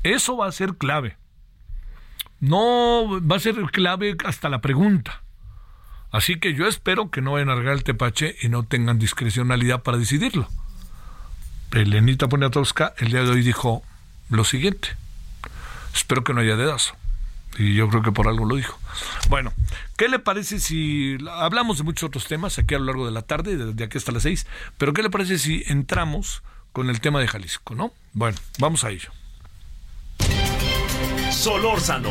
Eso 0.03 0.37
va 0.37 0.47
a 0.47 0.53
ser 0.53 0.77
clave. 0.77 1.17
No 2.39 3.21
va 3.21 3.37
a 3.37 3.41
ser 3.41 3.57
clave 3.73 4.17
hasta 4.25 4.49
la 4.49 4.61
pregunta. 4.61 5.23
Así 6.13 6.39
que 6.41 6.55
yo 6.55 6.67
espero 6.67 7.11
que 7.11 7.21
no 7.21 7.33
vayan 7.33 7.51
a 7.51 7.55
largar 7.55 7.75
el 7.75 7.85
tepache 7.85 8.37
y 8.43 8.49
no 8.49 8.65
tengan 8.65 8.99
discrecionalidad 8.99 9.83
para 9.83 9.99
decidirlo. 9.99 10.49
Elenita 11.73 12.29
Poniatowska 12.29 12.95
el 12.99 13.11
día 13.13 13.23
de 13.23 13.31
hoy 13.31 13.43
dijo 13.43 13.83
lo 14.29 14.45
siguiente. 14.45 14.89
Espero 15.95 16.25
que 16.25 16.35
no 16.35 16.41
haya 16.41 16.57
dedazo. 16.57 16.95
Y 17.59 17.75
yo 17.75 17.89
creo 17.89 18.03
que 18.03 18.13
por 18.13 18.29
algo 18.29 18.45
lo 18.45 18.57
dijo. 18.57 18.79
Bueno, 19.29 19.53
¿qué 19.97 20.09
le 20.09 20.19
parece 20.19 20.61
si 20.61 21.19
hablamos 21.31 21.79
de 21.79 21.85
muchos 21.85 22.09
otros 22.09 22.27
temas 22.27 22.59
aquí 22.59 22.75
a 22.75 22.79
lo 22.79 22.87
largo 22.87 23.07
de 23.07 23.13
la 23.13 23.23
tarde, 23.23 23.57
de 23.57 23.85
aquí 23.85 23.99
hasta 23.99 24.13
las 24.13 24.23
seis, 24.23 24.47
pero 24.79 24.93
qué 24.93 25.03
le 25.03 25.11
parece 25.11 25.39
si 25.39 25.65
entramos 25.67 26.43
con 26.73 26.91
el 26.91 27.01
tema 27.01 27.21
de 27.21 27.29
Jalisco, 27.29 27.75
¿no? 27.75 27.93
Bueno, 28.13 28.39
vamos 28.59 28.85
a 28.85 28.91
ello. 28.91 29.11
Solórzano, 31.31 32.11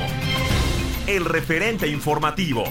el 1.07 1.25
referente 1.25 1.87
informativo. 1.87 2.65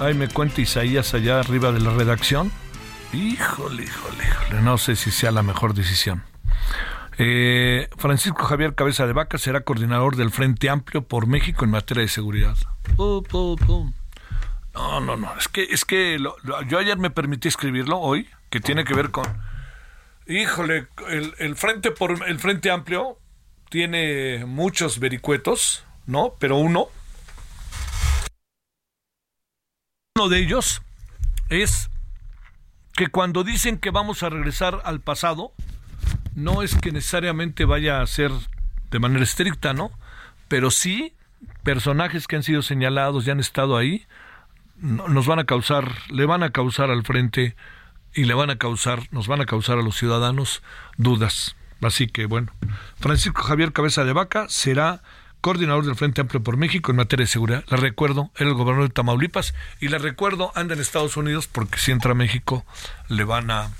Ahí 0.00 0.14
me 0.14 0.28
cuenta 0.28 0.62
Isaías 0.62 1.12
allá 1.12 1.40
arriba 1.40 1.72
de 1.72 1.80
la 1.80 1.90
redacción. 1.90 2.50
Híjole, 3.12 3.82
híjole, 3.82 4.24
híjole, 4.24 4.62
no 4.62 4.78
sé 4.78 4.96
si 4.96 5.10
sea 5.10 5.30
la 5.30 5.42
mejor 5.42 5.74
decisión. 5.74 6.24
Eh, 7.18 7.90
Francisco 7.98 8.44
Javier 8.44 8.74
Cabeza 8.74 9.06
de 9.06 9.12
Vaca 9.12 9.36
será 9.36 9.60
coordinador 9.60 10.16
del 10.16 10.30
Frente 10.30 10.70
Amplio 10.70 11.02
por 11.02 11.26
México 11.26 11.66
en 11.66 11.70
materia 11.70 12.00
de 12.00 12.08
seguridad. 12.08 12.56
No, 14.72 15.00
no, 15.00 15.18
no, 15.18 15.36
es 15.36 15.48
que, 15.48 15.64
es 15.64 15.84
que 15.84 16.16
yo 16.68 16.78
ayer 16.78 16.96
me 16.96 17.10
permití 17.10 17.48
escribirlo 17.48 17.98
hoy, 17.98 18.26
que 18.48 18.60
tiene 18.60 18.84
que 18.84 18.94
ver 18.94 19.10
con, 19.10 19.26
híjole, 20.26 20.86
el 21.38 21.56
Frente 21.56 21.90
por 21.90 22.26
el 22.26 22.38
Frente 22.38 22.70
Amplio 22.70 23.18
tiene 23.68 24.46
muchos 24.46 24.98
vericuetos, 24.98 25.84
¿no? 26.06 26.36
Pero 26.38 26.56
uno 26.56 26.88
Uno 30.20 30.28
de 30.28 30.40
ellos 30.40 30.82
es 31.48 31.88
que 32.92 33.06
cuando 33.06 33.42
dicen 33.42 33.78
que 33.78 33.88
vamos 33.90 34.22
a 34.22 34.28
regresar 34.28 34.82
al 34.84 35.00
pasado, 35.00 35.54
no 36.34 36.60
es 36.60 36.74
que 36.74 36.92
necesariamente 36.92 37.64
vaya 37.64 38.02
a 38.02 38.06
ser 38.06 38.30
de 38.90 38.98
manera 38.98 39.24
estricta, 39.24 39.72
¿no? 39.72 39.90
Pero 40.46 40.70
sí 40.70 41.14
personajes 41.62 42.26
que 42.26 42.36
han 42.36 42.42
sido 42.42 42.60
señalados 42.60 43.26
y 43.26 43.30
han 43.30 43.40
estado 43.40 43.78
ahí 43.78 44.04
nos 44.76 45.24
van 45.24 45.38
a 45.38 45.44
causar, 45.44 45.90
le 46.10 46.26
van 46.26 46.42
a 46.42 46.50
causar 46.50 46.90
al 46.90 47.02
frente 47.02 47.56
y 48.12 48.24
le 48.24 48.34
van 48.34 48.50
a 48.50 48.58
causar, 48.58 49.04
nos 49.12 49.26
van 49.26 49.40
a 49.40 49.46
causar 49.46 49.78
a 49.78 49.82
los 49.82 49.96
ciudadanos 49.96 50.62
dudas. 50.98 51.56
Así 51.80 52.08
que 52.08 52.26
bueno, 52.26 52.52
Francisco 52.98 53.40
Javier 53.40 53.72
Cabeza 53.72 54.04
de 54.04 54.12
Vaca 54.12 54.50
será 54.50 55.00
coordinador 55.40 55.84
del 55.84 55.96
Frente 55.96 56.20
Amplio 56.20 56.42
por 56.42 56.56
México 56.56 56.90
en 56.90 56.96
materia 56.98 57.24
de 57.24 57.30
seguridad. 57.30 57.64
La 57.68 57.76
recuerdo, 57.76 58.30
era 58.36 58.50
el 58.50 58.54
gobernador 58.54 58.88
de 58.88 58.94
Tamaulipas 58.94 59.54
y 59.80 59.88
la 59.88 59.98
recuerdo, 59.98 60.52
anda 60.54 60.74
en 60.74 60.80
Estados 60.80 61.16
Unidos 61.16 61.48
porque 61.48 61.78
si 61.78 61.92
entra 61.92 62.12
a 62.12 62.14
México 62.14 62.64
le 63.08 63.24
van 63.24 63.50
a... 63.50 63.70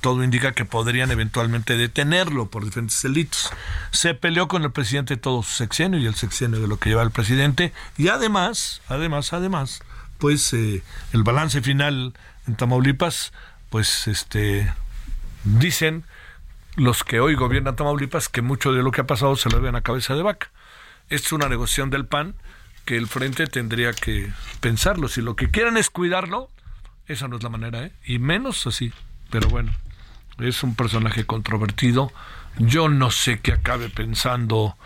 Todo 0.00 0.24
indica 0.24 0.52
que 0.52 0.64
podrían 0.64 1.10
eventualmente 1.10 1.76
detenerlo 1.76 2.48
por 2.48 2.64
diferentes 2.64 3.02
delitos. 3.02 3.52
Se 3.90 4.14
peleó 4.14 4.48
con 4.48 4.62
el 4.62 4.70
presidente 4.70 5.18
todo 5.18 5.42
su 5.42 5.50
sexenio 5.50 5.98
y 5.98 6.06
el 6.06 6.14
sexenio 6.14 6.60
de 6.60 6.68
lo 6.68 6.78
que 6.78 6.88
lleva 6.88 7.02
el 7.02 7.10
presidente. 7.10 7.74
Y 7.98 8.08
además, 8.08 8.80
además, 8.88 9.34
además, 9.34 9.82
pues 10.16 10.54
eh, 10.54 10.82
el 11.12 11.24
balance 11.24 11.60
final 11.60 12.14
en 12.46 12.56
Tamaulipas, 12.56 13.32
pues 13.68 14.06
este 14.08 14.72
dicen 15.44 16.04
los 16.76 17.04
que 17.04 17.20
hoy 17.20 17.34
gobiernan 17.34 17.76
Tamaulipas 17.76 18.30
que 18.30 18.40
mucho 18.40 18.72
de 18.72 18.82
lo 18.82 18.92
que 18.92 19.02
ha 19.02 19.06
pasado 19.06 19.36
se 19.36 19.50
lo 19.50 19.58
deben 19.58 19.74
a 19.74 19.82
cabeza 19.82 20.14
de 20.14 20.22
vaca 20.22 20.50
es 21.08 21.32
una 21.32 21.48
negociación 21.48 21.90
del 21.90 22.06
PAN 22.06 22.34
que 22.84 22.96
el 22.96 23.06
frente 23.06 23.46
tendría 23.46 23.92
que 23.92 24.32
pensarlo. 24.60 25.08
Si 25.08 25.20
lo 25.20 25.36
que 25.36 25.50
quieren 25.50 25.76
es 25.76 25.90
cuidarlo, 25.90 26.50
esa 27.06 27.28
no 27.28 27.36
es 27.36 27.42
la 27.42 27.48
manera, 27.48 27.84
¿eh? 27.84 27.92
Y 28.04 28.18
menos 28.18 28.66
así. 28.66 28.92
Pero 29.30 29.48
bueno, 29.48 29.72
es 30.38 30.62
un 30.62 30.74
personaje 30.74 31.24
controvertido. 31.24 32.12
Yo 32.58 32.88
no 32.88 33.10
sé 33.10 33.40
qué 33.40 33.52
acabe 33.52 33.88
pensando 33.88 34.76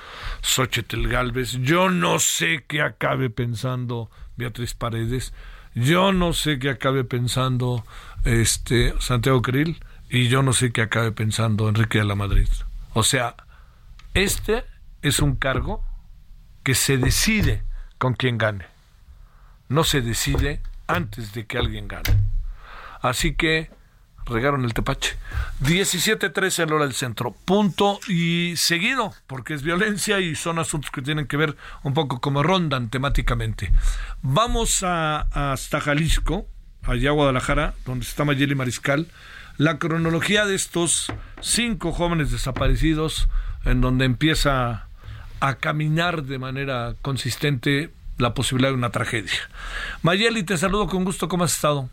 Xochitl 0.43 1.09
Galvez. 1.09 1.53
Yo 1.61 1.91
no 1.91 2.19
sé 2.19 2.65
qué 2.67 2.83
acabe 2.83 3.31
pensando 3.31 4.11
Beatriz 4.37 4.75
Paredes. 4.75 5.33
Yo 5.75 6.13
no 6.13 6.33
sé 6.33 6.59
qué 6.59 6.71
acabe 6.71 7.05
pensando 7.05 7.85
este 8.25 8.95
Santiago 9.01 9.43
Krill. 9.43 9.83
Y 10.09 10.29
yo 10.29 10.43
no 10.43 10.53
sé 10.53 10.71
qué 10.71 10.83
acabe 10.83 11.11
pensando 11.13 11.69
Enrique 11.69 11.99
de 11.99 12.05
la 12.05 12.15
Madrid. 12.15 12.49
O 12.95 13.03
sea, 13.03 13.35
este 14.15 14.65
es 15.03 15.19
un 15.19 15.35
cargo 15.35 15.85
que 16.67 16.75
se 16.75 16.99
decide 16.99 17.63
con 17.97 18.15
quien 18.15 18.39
gane. 18.39 18.67
No 19.69 19.85
se 19.85 20.01
decide 20.01 20.61
antes 20.89 21.33
de 21.33 21.47
que 21.47 21.59
alguien 21.59 21.87
gane. 21.87 22.19
Así 23.01 23.37
que 23.37 23.71
regaron 24.25 24.65
el 24.65 24.75
tepache. 24.75 25.17
17-13 25.63 26.65
en 26.65 26.73
hora 26.73 26.85
del 26.87 26.95
centro. 26.95 27.37
Punto 27.45 28.01
y 28.09 28.55
seguido, 28.57 29.15
porque 29.29 29.55
es 29.55 29.63
violencia 29.63 30.19
y 30.19 30.35
son 30.35 30.59
asuntos 30.59 30.91
que 30.91 31.03
tienen 31.03 31.29
que 31.29 31.37
ver 31.37 31.57
un 31.85 31.95
poco 31.95 32.21
como 32.21 32.43
rondan 32.43 32.91
temáticamente. 32.91 33.73
Vamos 34.23 34.83
a, 34.83 35.53
hasta 35.53 35.81
Jalisco, 35.81 36.49
allá 36.83 37.11
a 37.11 37.13
Guadalajara, 37.13 37.75
donde 37.85 38.05
está 38.07 38.25
Mayeli 38.25 38.57
Mariscal. 38.57 39.07
La 39.57 39.79
cronología 39.79 40.47
de 40.47 40.57
estos 40.57 41.13
cinco 41.41 41.93
jóvenes 41.93 42.33
desaparecidos, 42.33 43.29
en 43.65 43.81
donde 43.81 44.05
empieza 44.05 44.86
a 45.41 45.57
caminar 45.57 46.25
de 46.25 46.39
manera 46.39 46.95
consistente 47.03 47.91
la 48.19 48.35
posibilidad 48.35 48.71
de 48.71 48.77
una 48.77 48.91
tragedia. 48.91 49.51
Mayeli, 50.03 50.43
te 50.43 50.57
saludo 50.57 50.87
con 50.87 51.05
gusto, 51.05 51.29
¿cómo 51.29 51.45
has 51.45 51.55
estado? 51.55 51.91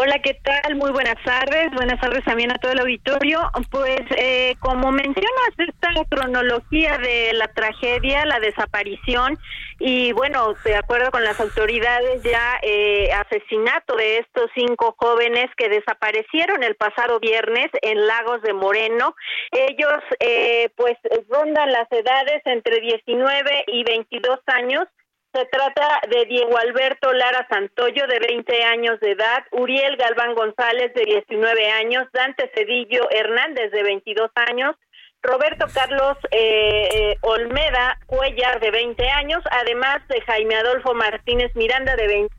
Hola, 0.00 0.20
¿qué 0.22 0.34
tal? 0.34 0.76
Muy 0.76 0.92
buenas 0.92 1.16
tardes. 1.24 1.72
Buenas 1.74 2.00
tardes 2.00 2.22
también 2.24 2.52
a 2.52 2.58
todo 2.58 2.70
el 2.70 2.78
auditorio. 2.78 3.40
Pues 3.68 4.00
eh, 4.16 4.54
como 4.60 4.92
mencionas, 4.92 5.50
esta 5.58 5.88
cronología 6.08 6.98
de 6.98 7.32
la 7.32 7.48
tragedia, 7.48 8.24
la 8.24 8.38
desaparición 8.38 9.36
y 9.80 10.12
bueno, 10.12 10.54
de 10.64 10.76
acuerdo 10.76 11.10
con 11.10 11.24
las 11.24 11.40
autoridades 11.40 12.22
ya 12.22 12.60
eh, 12.62 13.10
asesinato 13.12 13.96
de 13.96 14.18
estos 14.18 14.48
cinco 14.54 14.94
jóvenes 14.96 15.46
que 15.56 15.68
desaparecieron 15.68 16.62
el 16.62 16.76
pasado 16.76 17.18
viernes 17.18 17.66
en 17.82 18.06
Lagos 18.06 18.40
de 18.42 18.52
Moreno. 18.52 19.16
Ellos 19.50 19.98
eh, 20.20 20.70
pues 20.76 20.96
rondan 21.28 21.72
las 21.72 21.90
edades 21.90 22.40
entre 22.44 22.80
19 22.80 23.64
y 23.66 23.82
22 23.82 24.38
años 24.46 24.84
se 25.32 25.44
trata 25.46 26.00
de 26.10 26.24
Diego 26.26 26.56
Alberto 26.58 27.12
Lara 27.12 27.46
Santoyo, 27.48 28.06
de 28.06 28.18
20 28.18 28.64
años 28.64 28.98
de 29.00 29.12
edad, 29.12 29.44
Uriel 29.52 29.96
Galván 29.96 30.34
González, 30.34 30.92
de 30.94 31.04
19 31.04 31.70
años, 31.70 32.06
Dante 32.12 32.50
Cedillo 32.54 33.08
Hernández, 33.10 33.70
de 33.70 33.82
22 33.82 34.30
años, 34.48 34.74
Roberto 35.22 35.66
Carlos 35.72 36.16
eh, 36.30 36.88
eh, 36.92 37.16
Olmeda 37.22 37.98
Cuellar, 38.06 38.60
de 38.60 38.70
20 38.70 39.08
años, 39.10 39.42
además 39.50 39.98
de 40.08 40.20
Jaime 40.22 40.56
Adolfo 40.56 40.94
Martínez 40.94 41.54
Miranda, 41.54 41.96
de 41.96 42.06
20 42.06 42.34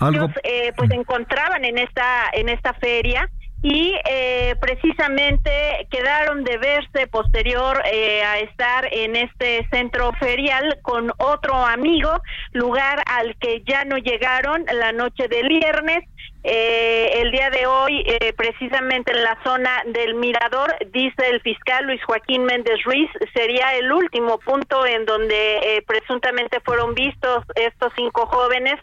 ¿Algo? 0.00 0.24
Ellos 0.24 0.36
eh, 0.42 0.72
pues 0.76 0.90
encontraban 0.90 1.64
en 1.64 1.78
esta 1.78 2.30
en 2.32 2.48
esta 2.48 2.74
feria 2.74 3.28
y 3.64 3.94
eh, 4.04 4.56
precisamente 4.60 5.88
quedaron 5.90 6.44
de 6.44 6.58
verse 6.58 7.06
posterior 7.06 7.80
eh, 7.90 8.22
a 8.22 8.38
estar 8.40 8.86
en 8.92 9.16
este 9.16 9.66
centro 9.70 10.12
ferial 10.20 10.78
con 10.82 11.10
otro 11.16 11.54
amigo, 11.54 12.10
lugar 12.52 13.02
al 13.06 13.34
que 13.36 13.62
ya 13.66 13.86
no 13.86 13.96
llegaron 13.96 14.66
la 14.70 14.92
noche 14.92 15.28
del 15.28 15.48
viernes 15.48 16.04
eh, 16.46 17.22
el 17.22 17.30
día 17.30 17.48
de 17.48 17.64
hoy, 17.64 18.04
eh, 18.06 18.34
precisamente 18.36 19.12
en 19.12 19.24
la 19.24 19.38
zona 19.42 19.82
del 19.86 20.14
Mirador, 20.14 20.76
dice 20.92 21.30
el 21.30 21.40
fiscal 21.40 21.86
Luis 21.86 22.04
Joaquín 22.04 22.44
Méndez 22.44 22.84
Ruiz, 22.84 23.10
sería 23.32 23.74
el 23.76 23.90
último 23.90 24.38
punto 24.40 24.84
en 24.84 25.06
donde 25.06 25.56
eh, 25.56 25.82
presuntamente 25.86 26.60
fueron 26.60 26.94
vistos 26.94 27.44
estos 27.54 27.94
cinco 27.96 28.26
jóvenes. 28.26 28.74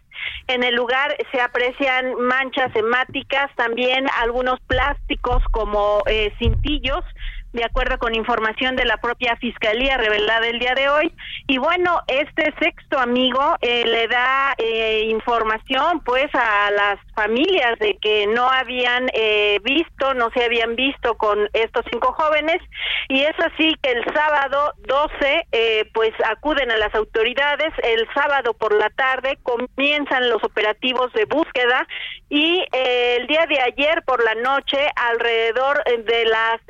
En 0.47 0.63
el 0.63 0.75
lugar 0.75 1.15
se 1.31 1.41
aprecian 1.41 2.15
manchas 2.15 2.75
hemáticas, 2.75 3.49
también 3.55 4.05
algunos 4.21 4.59
plásticos 4.67 5.43
como 5.51 6.03
cintillos 6.39 7.03
de 7.53 7.65
acuerdo 7.65 7.97
con 7.97 8.15
información 8.15 8.75
de 8.75 8.85
la 8.85 8.97
propia 8.97 9.35
fiscalía 9.35 9.97
revelada 9.97 10.47
el 10.47 10.59
día 10.59 10.73
de 10.73 10.89
hoy. 10.89 11.13
Y 11.47 11.57
bueno, 11.57 11.99
este 12.07 12.53
sexto 12.59 12.97
amigo 12.97 13.57
eh, 13.61 13.83
le 13.85 14.07
da 14.07 14.53
eh, 14.57 15.07
información 15.09 16.01
pues 16.05 16.29
a 16.33 16.71
las 16.71 16.99
familias 17.13 17.77
de 17.79 17.97
que 18.01 18.27
no 18.27 18.49
habían 18.49 19.09
eh, 19.13 19.59
visto, 19.63 20.13
no 20.13 20.29
se 20.33 20.45
habían 20.45 20.75
visto 20.75 21.15
con 21.15 21.49
estos 21.53 21.83
cinco 21.91 22.13
jóvenes. 22.13 22.61
Y 23.09 23.21
es 23.21 23.37
así 23.39 23.75
que 23.81 23.91
el 23.91 24.03
sábado 24.13 24.73
12 24.87 25.47
pues 25.93 26.11
acuden 26.25 26.71
a 26.71 26.77
las 26.77 26.93
autoridades, 26.95 27.73
el 27.83 28.07
sábado 28.13 28.53
por 28.53 28.73
la 28.73 28.89
tarde 28.91 29.37
comienzan 29.43 30.29
los 30.29 30.41
operativos 30.43 31.11
de 31.13 31.25
búsqueda. 31.25 31.85
Y 32.29 32.63
el 32.71 33.27
día 33.27 33.45
de 33.47 33.59
ayer 33.59 34.03
por 34.05 34.23
la 34.23 34.35
noche 34.35 34.77
alrededor 34.95 35.83
de 35.83 36.25
las 36.25 36.61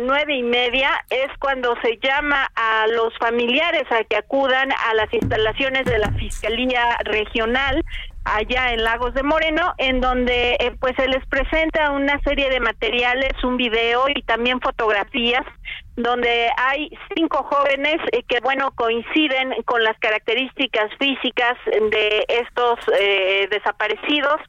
nueve 0.00 0.13
y 0.22 0.42
media 0.42 0.90
es 1.10 1.28
cuando 1.40 1.74
se 1.82 1.98
llama 2.00 2.48
a 2.54 2.86
los 2.86 3.16
familiares 3.18 3.84
a 3.90 4.04
que 4.04 4.16
acudan 4.16 4.70
a 4.70 4.94
las 4.94 5.12
instalaciones 5.12 5.84
de 5.86 5.98
la 5.98 6.10
Fiscalía 6.12 6.96
Regional 7.04 7.82
allá 8.24 8.72
en 8.72 8.84
Lagos 8.84 9.12
de 9.14 9.22
Moreno, 9.22 9.74
en 9.76 10.00
donde 10.00 10.54
eh, 10.54 10.72
pues 10.80 10.94
se 10.96 11.08
les 11.08 11.24
presenta 11.26 11.90
una 11.90 12.18
serie 12.20 12.48
de 12.48 12.60
materiales, 12.60 13.32
un 13.42 13.56
video 13.56 14.04
y 14.14 14.22
también 14.22 14.60
fotografías, 14.60 15.44
donde 15.96 16.48
hay 16.56 16.90
cinco 17.14 17.42
jóvenes 17.42 17.96
eh, 18.12 18.22
que 18.26 18.40
bueno 18.40 18.70
coinciden 18.76 19.62
con 19.64 19.82
las 19.82 19.98
características 19.98 20.90
físicas 20.98 21.56
de 21.66 22.24
estos 22.28 22.78
eh, 22.98 23.48
desaparecidos 23.50 24.40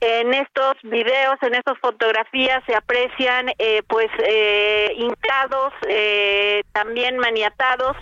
en 0.00 0.32
estos 0.34 0.74
videos, 0.82 1.36
en 1.42 1.54
estas 1.54 1.78
fotografías 1.78 2.62
se 2.66 2.74
aprecian 2.74 3.50
eh, 3.58 3.82
pues 3.86 4.08
eh, 4.24 4.92
hincados, 4.96 5.72
eh, 5.88 6.62
también 6.72 7.18
maniatados 7.18 7.96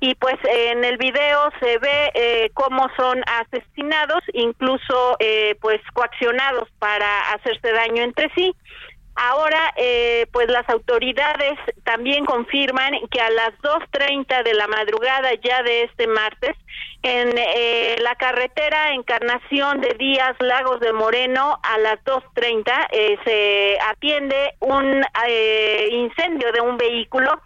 y 0.00 0.14
pues 0.16 0.36
en 0.44 0.84
el 0.84 0.96
video 0.96 1.50
se 1.60 1.78
ve 1.78 2.10
eh, 2.14 2.50
cómo 2.54 2.88
son 2.96 3.22
asesinados, 3.26 4.20
incluso 4.32 5.16
eh, 5.20 5.56
pues 5.60 5.80
coaccionados 5.92 6.68
para 6.78 7.32
hacerse 7.32 7.72
daño 7.72 8.02
entre 8.02 8.30
sí. 8.34 8.54
Ahora, 9.16 9.72
eh, 9.76 10.26
pues 10.32 10.48
las 10.48 10.68
autoridades 10.68 11.58
también 11.84 12.24
confirman 12.24 12.94
que 13.10 13.20
a 13.20 13.30
las 13.30 13.50
2.30 13.62 14.42
de 14.42 14.54
la 14.54 14.66
madrugada 14.66 15.30
ya 15.42 15.62
de 15.62 15.84
este 15.84 16.06
martes, 16.06 16.56
en 17.04 17.36
eh, 17.36 17.96
la 18.00 18.14
carretera 18.16 18.94
Encarnación 18.94 19.80
de 19.82 19.94
Díaz 19.98 20.36
Lagos 20.40 20.80
de 20.80 20.92
Moreno, 20.92 21.60
a 21.62 21.78
las 21.78 22.02
2.30 22.04 22.88
eh, 22.90 23.18
se 23.24 23.78
atiende 23.88 24.54
un 24.60 25.04
eh, 25.28 25.88
incendio 25.92 26.50
de 26.50 26.62
un 26.62 26.78
vehículo 26.78 27.42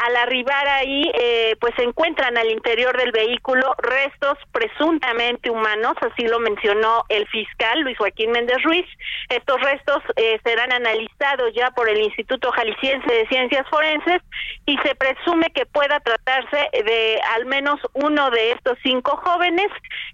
al 0.00 0.16
arribar 0.16 0.66
ahí, 0.66 1.10
eh, 1.12 1.56
pues 1.60 1.74
se 1.76 1.82
encuentran 1.82 2.38
al 2.38 2.50
interior 2.50 2.96
del 2.96 3.12
vehículo 3.12 3.74
restos 3.76 4.38
presuntamente 4.50 5.50
humanos, 5.50 5.94
así 6.00 6.26
lo 6.26 6.40
mencionó 6.40 7.04
el 7.10 7.26
fiscal 7.28 7.80
Luis 7.80 7.98
Joaquín 7.98 8.30
Méndez 8.30 8.62
Ruiz. 8.62 8.86
Estos 9.28 9.60
restos 9.60 9.98
eh, 10.16 10.40
serán 10.42 10.72
analizados 10.72 11.52
ya 11.54 11.70
por 11.72 11.90
el 11.90 12.00
Instituto 12.00 12.50
Jalisciense 12.50 13.12
de 13.12 13.28
Ciencias 13.28 13.68
Forenses 13.68 14.22
y 14.64 14.78
se 14.78 14.94
presume 14.94 15.50
que 15.50 15.66
pueda 15.66 16.00
tratarse 16.00 16.70
de 16.72 17.20
al 17.36 17.44
menos 17.44 17.78
uno 17.92 18.30
de 18.30 18.52
estos 18.52 18.78
cinco 18.82 19.20
jóvenes. 19.22 19.68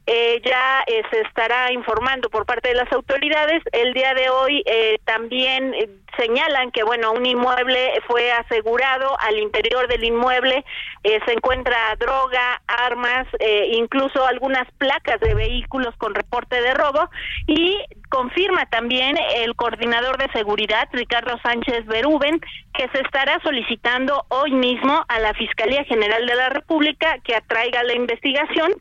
Eh, 0.09 0.43
ya 0.45 0.85
se 1.11 1.21
estará 1.21 1.71
informando 1.71 2.29
por 2.29 2.45
parte 2.45 2.71
de 2.71 2.75
las 2.75 2.91
autoridades. 2.93 3.63
El 3.71 3.93
día 3.93 4.15
de 4.15 4.31
hoy 4.31 4.65
también 5.05 5.75
señalan 6.17 6.71
que, 6.71 6.83
bueno, 6.83 7.13
un 7.13 7.25
inmueble 7.27 7.93
fue 8.07 8.33
asegurado 8.33 9.17
al 9.21 9.39
interior 9.39 9.76
del 9.87 10.05
inmueble 10.05 10.65
eh, 11.05 11.21
se 11.27 11.33
encuentra 11.33 11.77
droga, 11.99 12.63
armas, 12.67 13.27
eh, 13.39 13.73
incluso 13.75 14.27
algunas 14.27 14.67
placas 14.79 15.21
de 15.21 15.35
vehículos 15.35 15.95
con 15.99 16.15
reporte 16.15 16.61
de 16.61 16.73
robo. 16.73 17.11
Y 17.47 17.79
confirma 18.09 18.67
también 18.67 19.17
el 19.37 19.55
coordinador 19.55 20.17
de 20.17 20.31
seguridad, 20.33 20.89
Ricardo 20.93 21.39
Sánchez 21.43 21.85
Berúben, 21.87 22.41
que 22.73 22.89
se 22.89 23.01
estará 23.01 23.39
solicitando 23.41 24.25
hoy 24.29 24.53
mismo 24.53 25.05
a 25.09 25.21
la 25.21 25.35
Fiscalía 25.35 25.85
General 25.85 26.25
de 26.27 26.35
la 26.35 26.49
República 26.49 27.19
que 27.23 27.35
atraiga 27.35 27.83
la 27.83 27.95
investigación 27.95 28.73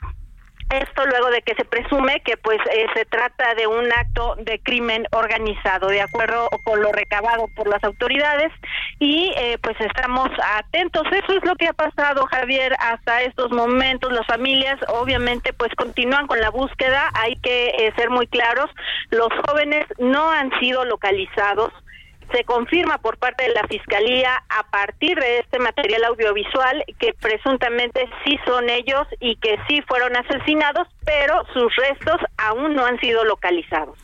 esto 0.70 1.06
luego 1.06 1.30
de 1.30 1.42
que 1.42 1.56
se 1.56 1.66
presume 1.66 2.22
que 2.22 2.38
pues 2.38 2.60
eh, 2.72 2.86
se 2.94 3.06
trata 3.06 3.54
de 3.56 3.68
un 3.68 3.92
acto 3.92 4.36
de 4.40 4.60
crimen 4.60 5.06
organizado, 5.12 5.88
de 5.88 6.02
acuerdo 6.02 6.50
con 6.64 6.82
lo 6.82 6.92
recabado 6.92 7.48
por 7.56 7.68
las 7.68 7.84
autoridades 7.84 8.52
y 9.00 9.32
eh, 9.38 9.58
pues 9.62 9.80
estamos 9.80 10.30
atentos. 10.58 11.04
Eso 11.12 11.38
es 11.38 11.46
lo 11.46 11.56
que 11.56 11.68
ha 11.68 11.74
pasado, 11.74 12.26
Javier, 12.28 12.76
hasta 12.80 13.22
estos 13.24 13.52
momentos. 13.52 14.12
Las 14.12 14.26
familias 14.26 14.80
obviamente 14.88 15.54
pues 15.54 15.74
continúan 15.76 16.28
con 16.28 16.40
la 16.40 16.50
búsqueda. 16.50 17.10
Hay 17.14 17.36
que 17.38 17.68
eh, 17.68 17.94
ser 17.96 18.10
muy 18.10 18.28
claros. 18.28 18.70
Los 19.12 19.30
jóvenes 19.48 19.86
no 20.00 20.32
han 20.32 20.52
sido 20.60 20.86
localizados 20.86 21.72
se 22.32 22.44
confirma 22.44 22.98
por 23.00 23.18
parte 23.18 23.44
de 23.44 23.54
la 23.54 23.68
Fiscalía 23.68 24.44
a 24.50 24.70
partir 24.70 25.18
de 25.18 25.40
este 25.40 25.60
material 25.60 26.04
audiovisual 26.06 26.84
que 27.00 27.14
presuntamente 27.20 28.08
sí 28.24 28.38
son 28.46 28.70
ellos 28.70 29.08
y 29.20 29.36
que 29.38 29.58
sí 29.68 29.82
fueron 29.88 30.16
asesinados, 30.16 30.88
pero 31.06 31.44
sus 31.54 31.74
restos 31.76 32.18
aún 32.38 32.76
no 32.76 32.86
han 32.86 33.00
sido 33.00 33.24
localizados. 33.26 33.98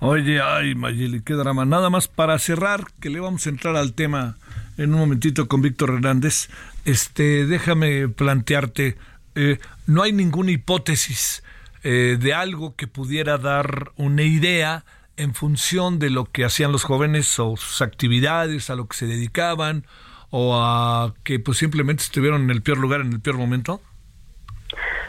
Oye, 0.00 0.40
ay 0.40 0.74
Mayeli, 0.74 1.22
qué 1.22 1.34
drama. 1.34 1.64
Nada 1.64 1.90
más 1.90 2.08
para 2.08 2.38
cerrar, 2.38 2.84
que 3.00 3.10
le 3.10 3.20
vamos 3.20 3.46
a 3.46 3.50
entrar 3.50 3.76
al 3.76 3.94
tema 3.94 4.36
en 4.76 4.94
un 4.94 5.00
momentito 5.00 5.48
con 5.48 5.62
Víctor 5.62 5.90
Hernández. 5.90 6.48
Este, 6.84 7.46
déjame 7.46 8.08
plantearte, 8.08 8.96
eh, 9.34 9.58
no 9.86 10.02
hay 10.02 10.12
ninguna 10.12 10.52
hipótesis 10.52 11.42
eh, 11.82 12.16
de 12.18 12.34
algo 12.34 12.74
que 12.76 12.86
pudiera 12.86 13.38
dar 13.38 13.92
una 13.96 14.22
idea 14.22 14.84
en 15.18 15.34
función 15.34 15.98
de 15.98 16.10
lo 16.10 16.24
que 16.24 16.44
hacían 16.44 16.72
los 16.72 16.84
jóvenes 16.84 17.38
o 17.38 17.56
sus 17.56 17.82
actividades, 17.82 18.70
a 18.70 18.76
lo 18.76 18.86
que 18.88 18.96
se 18.96 19.06
dedicaban 19.06 19.84
o 20.30 20.56
a 20.56 21.14
que 21.24 21.38
pues 21.40 21.58
simplemente 21.58 22.02
estuvieron 22.02 22.42
en 22.42 22.50
el 22.50 22.62
peor 22.62 22.78
lugar 22.78 23.00
en 23.00 23.12
el 23.12 23.20
peor 23.20 23.36
momento? 23.36 23.80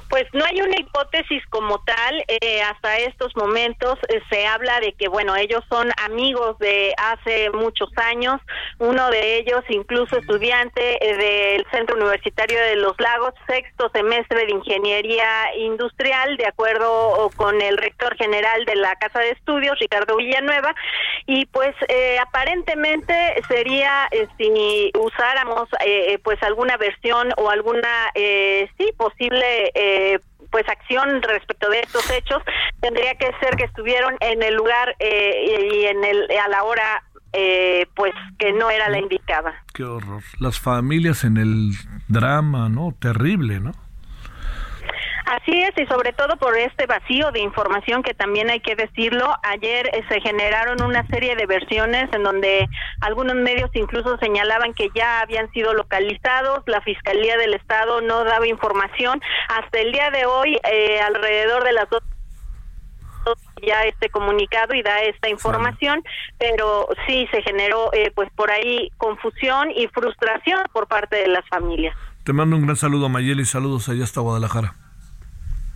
Pues 0.10 0.26
no 0.34 0.44
hay 0.44 0.60
una 0.60 0.80
hipótesis 0.80 1.44
como 1.50 1.84
tal. 1.84 2.24
Eh, 2.28 2.62
hasta 2.64 2.98
estos 2.98 3.36
momentos 3.36 4.00
eh, 4.08 4.20
se 4.30 4.48
habla 4.48 4.80
de 4.80 4.94
que, 4.94 5.08
bueno, 5.08 5.36
ellos 5.36 5.64
son 5.70 5.92
amigos 6.04 6.58
de 6.58 6.96
hace 6.98 7.52
muchos 7.52 7.90
años. 7.98 8.42
Uno 8.80 9.12
de 9.12 9.38
ellos, 9.38 9.64
incluso 9.70 10.18
estudiante 10.18 10.98
eh, 11.00 11.16
del 11.16 11.66
Centro 11.72 11.96
Universitario 11.96 12.60
de 12.60 12.78
los 12.78 13.00
Lagos, 13.00 13.34
sexto 13.48 13.90
semestre 13.94 14.48
de 14.48 14.52
Ingeniería 14.52 15.56
Industrial, 15.56 16.38
de 16.38 16.48
acuerdo 16.48 17.30
con 17.36 17.62
el 17.62 17.78
rector 17.78 18.16
general 18.18 18.66
de 18.66 18.76
la 18.78 18.96
Casa 18.96 19.20
de 19.20 19.30
Estudios, 19.32 19.78
Ricardo 19.80 20.18
Villanueva. 20.18 20.74
Y 21.28 21.46
pues 21.48 21.76
aparentemente 22.20 23.14
sería 23.48 24.10
si 24.38 24.92
usáramos 24.98 25.70
pues 26.24 26.42
alguna 26.42 26.78
versión 26.78 27.32
o 27.38 27.50
alguna, 27.50 28.12
sí, 28.16 28.92
posible 28.98 29.72
eh, 30.00 30.20
pues 30.52 30.68
acción 30.68 31.22
respecto 31.22 31.70
de 31.70 31.82
estos 31.82 32.10
hechos 32.10 32.42
tendría 32.82 33.14
que 33.16 33.32
ser 33.40 33.56
que 33.56 33.66
estuvieron 33.66 34.16
en 34.20 34.42
el 34.42 34.56
lugar 34.56 34.96
eh, 35.00 35.70
y 35.72 35.86
en 35.86 36.04
el 36.04 36.28
a 36.44 36.48
la 36.48 36.64
hora 36.64 37.04
eh, 37.34 37.86
pues 37.96 38.14
que 38.40 38.52
no 38.54 38.70
era 38.70 38.90
la 38.90 39.00
indicada. 39.00 39.54
Qué 39.74 39.84
horror. 39.84 40.24
Las 40.40 40.60
familias 40.60 41.24
en 41.24 41.38
el 41.38 41.72
drama, 42.08 42.70
¿no? 42.70 42.96
Terrible, 43.00 43.60
¿no? 43.60 43.74
Así 45.30 45.62
es, 45.62 45.78
y 45.78 45.86
sobre 45.86 46.12
todo 46.12 46.38
por 46.38 46.58
este 46.58 46.88
vacío 46.88 47.32
de 47.32 47.40
información 47.40 48.02
que 48.02 48.16
también 48.16 48.50
hay 48.50 48.62
que 48.62 48.76
decirlo. 48.76 49.32
Ayer 49.44 49.88
eh, 49.94 50.04
se 50.10 50.22
generaron 50.22 50.82
una 50.82 51.06
serie 51.06 51.36
de 51.36 51.46
versiones 51.46 52.12
en 52.14 52.24
donde 52.24 52.68
algunos 53.00 53.36
medios 53.36 53.70
incluso 53.76 54.18
señalaban 54.18 54.74
que 54.74 54.90
ya 54.96 55.20
habían 55.20 55.52
sido 55.52 55.76
localizados, 55.76 56.64
la 56.66 56.82
Fiscalía 56.82 57.38
del 57.38 57.54
Estado 57.54 58.02
no 58.02 58.24
daba 58.24 58.48
información. 58.48 59.22
Hasta 59.50 59.80
el 59.80 59.92
día 59.92 60.10
de 60.10 60.26
hoy, 60.26 60.58
eh, 60.64 61.00
alrededor 61.00 61.64
de 61.64 61.74
las 61.74 61.88
dos 61.92 62.02
ya 63.62 63.84
este 63.84 64.10
comunicado 64.10 64.74
y 64.74 64.82
da 64.82 65.04
esta 65.04 65.30
información, 65.30 66.02
pero 66.40 66.88
sí 67.06 67.28
se 67.30 67.44
generó 67.44 67.94
eh, 67.94 68.12
pues 68.16 68.32
por 68.36 68.50
ahí 68.50 68.90
confusión 68.98 69.70
y 69.70 69.86
frustración 69.90 70.62
por 70.74 70.88
parte 70.88 71.18
de 71.18 71.28
las 71.28 71.48
familias. 71.50 71.96
Te 72.24 72.34
mando 72.34 72.56
un 72.56 72.64
gran 72.64 72.78
saludo, 72.78 73.10
Mayeli, 73.10 73.46
saludos 73.46 73.90
allá 73.90 74.06
hasta 74.06 74.22
Guadalajara. 74.22 74.89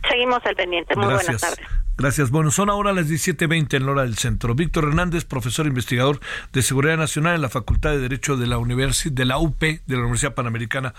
Seguimos 0.10 0.39
al 0.46 0.56
pendiente. 0.56 0.96
Muy 0.96 1.06
buenas 1.06 1.26
tardes. 1.26 1.60
Gracias. 1.96 2.32
Bueno, 2.32 2.50
son 2.50 2.70
ahora 2.70 2.92
las 2.92 3.08
17.20 3.08 3.78
en 3.78 3.86
la 3.86 3.92
hora 3.92 4.02
del 4.02 4.18
centro. 4.18 4.56
Víctor 4.56 4.86
Hernández, 4.86 5.26
profesor 5.26 5.68
investigador 5.68 6.20
de 6.52 6.62
Seguridad 6.63 6.98
Nacional 6.98 7.36
en 7.36 7.42
la 7.42 7.50
Facultad 7.50 7.92
de 7.92 8.00
Derecho 8.00 8.36
de 8.36 8.48
la 8.48 8.58
Universidad 8.58 9.13
de 9.13 9.26
la 9.26 9.38
UP, 9.38 9.60
de 9.60 9.82
la 9.88 10.00
Universidad 10.00 10.34
Panamericana. 10.34 10.94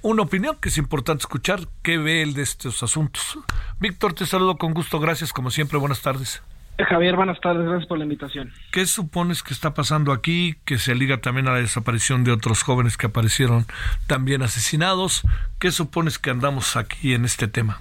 Una 0.00 0.22
opinión 0.22 0.56
que 0.60 0.70
es 0.70 0.78
importante 0.78 1.22
escuchar. 1.22 1.60
¿Qué 1.82 1.98
ve 1.98 2.22
él 2.22 2.32
de 2.32 2.42
estos 2.42 2.82
asuntos? 2.82 3.38
Víctor, 3.78 4.14
te 4.14 4.24
saludo 4.24 4.56
con 4.56 4.72
gusto. 4.72 4.98
Gracias, 5.00 5.32
como 5.32 5.50
siempre. 5.50 5.78
Buenas 5.78 6.00
tardes. 6.00 6.42
Javier, 6.78 7.16
buenas 7.16 7.40
tardes, 7.40 7.66
gracias 7.66 7.88
por 7.88 7.98
la 7.98 8.04
invitación. 8.04 8.52
¿Qué 8.70 8.86
supones 8.86 9.42
que 9.42 9.52
está 9.52 9.74
pasando 9.74 10.12
aquí, 10.12 10.56
que 10.64 10.78
se 10.78 10.94
liga 10.94 11.20
también 11.20 11.48
a 11.48 11.52
la 11.52 11.58
desaparición 11.58 12.22
de 12.22 12.30
otros 12.30 12.62
jóvenes 12.62 12.96
que 12.96 13.06
aparecieron 13.06 13.66
también 14.06 14.42
asesinados? 14.42 15.22
¿Qué 15.58 15.72
supones 15.72 16.20
que 16.20 16.30
andamos 16.30 16.76
aquí 16.76 17.14
en 17.14 17.24
este 17.24 17.48
tema? 17.48 17.80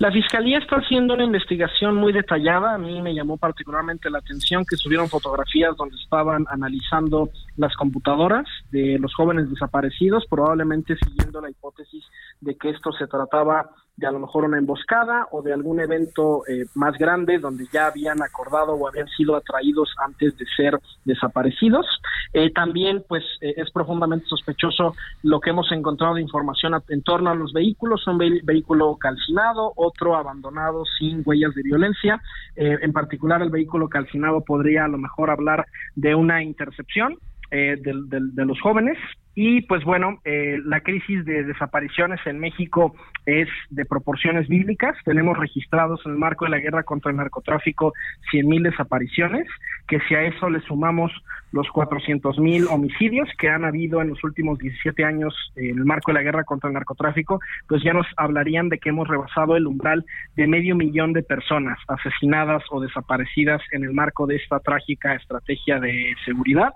La 0.00 0.10
Fiscalía 0.10 0.58
está 0.58 0.76
haciendo 0.76 1.14
una 1.14 1.24
investigación 1.24 1.94
muy 1.94 2.12
detallada. 2.12 2.74
A 2.74 2.78
mí 2.78 3.00
me 3.00 3.14
llamó 3.14 3.36
particularmente 3.36 4.10
la 4.10 4.18
atención 4.18 4.64
que 4.68 4.76
subieron 4.76 5.08
fotografías 5.08 5.76
donde 5.76 5.96
estaban 5.96 6.44
analizando 6.50 7.30
las 7.56 7.74
computadoras 7.76 8.44
de 8.72 8.98
los 8.98 9.14
jóvenes 9.14 9.48
desaparecidos, 9.50 10.24
probablemente 10.28 10.96
siguiendo 10.96 11.40
la 11.40 11.50
hipótesis 11.50 12.04
de 12.40 12.56
que 12.56 12.70
esto 12.70 12.92
se 12.92 13.06
trataba 13.06 13.70
de 13.96 14.06
a 14.06 14.10
lo 14.10 14.18
mejor 14.18 14.44
una 14.44 14.58
emboscada 14.58 15.28
o 15.30 15.42
de 15.42 15.52
algún 15.52 15.80
evento 15.80 16.42
eh, 16.48 16.66
más 16.74 16.98
grande 16.98 17.38
donde 17.38 17.66
ya 17.72 17.86
habían 17.86 18.22
acordado 18.22 18.72
o 18.72 18.88
habían 18.88 19.06
sido 19.08 19.36
atraídos 19.36 19.94
antes 20.04 20.36
de 20.36 20.44
ser 20.56 20.78
desaparecidos. 21.04 21.86
Eh, 22.32 22.50
también, 22.50 23.04
pues, 23.08 23.22
eh, 23.40 23.54
es 23.56 23.70
profundamente 23.70 24.26
sospechoso 24.26 24.96
lo 25.22 25.40
que 25.40 25.50
hemos 25.50 25.70
encontrado 25.70 26.14
de 26.14 26.22
información 26.22 26.74
en 26.88 27.02
torno 27.02 27.30
a 27.30 27.34
los 27.34 27.52
vehículos. 27.52 28.06
Un 28.08 28.18
vehículo 28.18 28.96
calcinado, 28.96 29.72
otro 29.76 30.16
abandonado 30.16 30.84
sin 30.98 31.22
huellas 31.24 31.54
de 31.54 31.62
violencia. 31.62 32.20
en 32.56 32.92
particular, 32.92 33.42
el 33.42 33.50
vehículo 33.50 33.88
calcinado 33.88 34.40
podría 34.40 34.84
a 34.84 34.88
lo 34.88 34.98
mejor 34.98 35.30
hablar 35.30 35.66
de 35.94 36.14
una 36.14 36.42
intercepción 36.42 37.18
de, 37.56 38.20
de, 38.32 38.44
los 38.44 38.60
jóvenes 38.60 38.98
y 39.34 39.62
pues 39.62 39.82
bueno, 39.84 40.20
eh, 40.24 40.58
la 40.64 40.80
crisis 40.80 41.24
de 41.24 41.42
desapariciones 41.42 42.20
en 42.24 42.38
México 42.38 42.94
es 43.26 43.48
de 43.70 43.84
proporciones 43.84 44.46
bíblicas. 44.46 44.96
Tenemos 45.04 45.36
registrados 45.36 46.00
en 46.04 46.12
el 46.12 46.18
marco 46.18 46.44
de 46.44 46.52
la 46.52 46.58
guerra 46.58 46.84
contra 46.84 47.10
el 47.10 47.16
narcotráfico 47.16 47.92
100.000 48.32 48.70
desapariciones, 48.70 49.48
que 49.88 49.98
si 50.08 50.14
a 50.14 50.22
eso 50.22 50.48
le 50.50 50.60
sumamos 50.60 51.10
los 51.50 51.66
400.000 51.68 52.68
homicidios 52.70 53.28
que 53.38 53.48
han 53.48 53.64
habido 53.64 54.00
en 54.02 54.10
los 54.10 54.22
últimos 54.22 54.58
17 54.58 55.04
años 55.04 55.34
en 55.56 55.78
el 55.78 55.84
marco 55.84 56.12
de 56.12 56.18
la 56.18 56.22
guerra 56.22 56.44
contra 56.44 56.68
el 56.68 56.74
narcotráfico, 56.74 57.40
pues 57.68 57.82
ya 57.82 57.92
nos 57.92 58.06
hablarían 58.16 58.68
de 58.68 58.78
que 58.78 58.90
hemos 58.90 59.08
rebasado 59.08 59.56
el 59.56 59.66
umbral 59.66 60.04
de 60.36 60.46
medio 60.46 60.76
millón 60.76 61.12
de 61.12 61.22
personas 61.22 61.78
asesinadas 61.88 62.62
o 62.70 62.80
desaparecidas 62.80 63.62
en 63.72 63.82
el 63.82 63.92
marco 63.92 64.26
de 64.26 64.36
esta 64.36 64.60
trágica 64.60 65.14
estrategia 65.14 65.80
de 65.80 66.14
seguridad. 66.24 66.74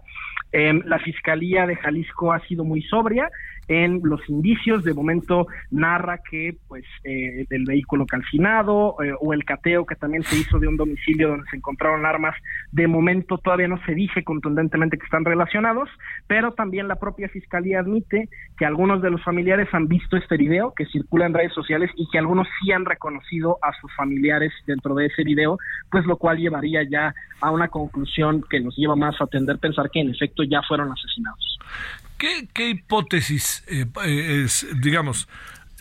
Em, 0.52 0.82
la 0.86 0.98
Fiscalía 0.98 1.66
de 1.66 1.76
Jalisco 1.76 2.32
ha 2.32 2.40
sido 2.46 2.64
muy 2.64 2.82
sobria 2.82 3.28
en 3.68 4.00
los 4.02 4.20
indicios. 4.28 4.84
De 4.84 4.94
momento 4.94 5.46
narra 5.70 6.18
que 6.28 6.56
pues 6.66 6.84
eh, 7.04 7.46
el 7.50 7.64
vehículo 7.64 8.06
calcinado 8.06 8.96
eh, 9.02 9.14
o 9.20 9.32
el 9.32 9.44
cateo 9.44 9.86
que 9.86 9.94
también 9.94 10.22
se 10.24 10.36
hizo 10.36 10.58
de 10.58 10.66
un 10.66 10.76
domicilio 10.76 11.28
donde 11.28 11.48
se 11.50 11.56
encontraron 11.56 12.04
armas, 12.04 12.34
de 12.72 12.88
momento 12.88 13.38
todavía 13.38 13.68
no 13.68 13.80
se 13.84 13.94
dice 13.94 14.24
contundentemente 14.24 14.98
que 14.98 15.04
están 15.04 15.24
relacionados, 15.24 15.88
pero 16.26 16.52
también 16.52 16.88
la 16.88 16.96
propia 16.96 17.28
fiscalía 17.28 17.80
admite 17.80 18.28
que 18.56 18.66
algunos 18.66 19.02
de 19.02 19.10
los 19.10 19.22
familiares 19.22 19.68
han 19.72 19.88
visto 19.88 20.16
este 20.16 20.36
video 20.36 20.72
que 20.74 20.86
circula 20.86 21.26
en 21.26 21.34
redes 21.34 21.52
sociales 21.52 21.90
y 21.96 22.08
que 22.10 22.18
algunos 22.18 22.48
sí 22.60 22.72
han 22.72 22.84
reconocido 22.84 23.58
a 23.62 23.72
sus 23.80 23.94
familiares 23.94 24.52
dentro 24.66 24.94
de 24.94 25.06
ese 25.06 25.22
video, 25.24 25.58
pues 25.90 26.04
lo 26.06 26.16
cual 26.16 26.38
llevaría 26.38 26.82
ya 26.88 27.14
a 27.40 27.50
una 27.50 27.68
conclusión 27.68 28.44
que 28.48 28.60
nos 28.60 28.76
lleva 28.76 28.96
más 28.96 29.20
a 29.20 29.26
tender 29.26 29.58
pensar 29.58 29.90
que 29.90 30.00
en 30.00 30.10
efecto 30.10 30.42
ya 30.42 30.62
fueron 30.62 30.90
asesinados. 30.90 31.58
¿Qué, 32.18 32.68
hipótesis, 32.68 33.62
eh, 33.68 33.86
eh, 34.04 34.42
es, 34.44 34.66
digamos, 34.74 35.28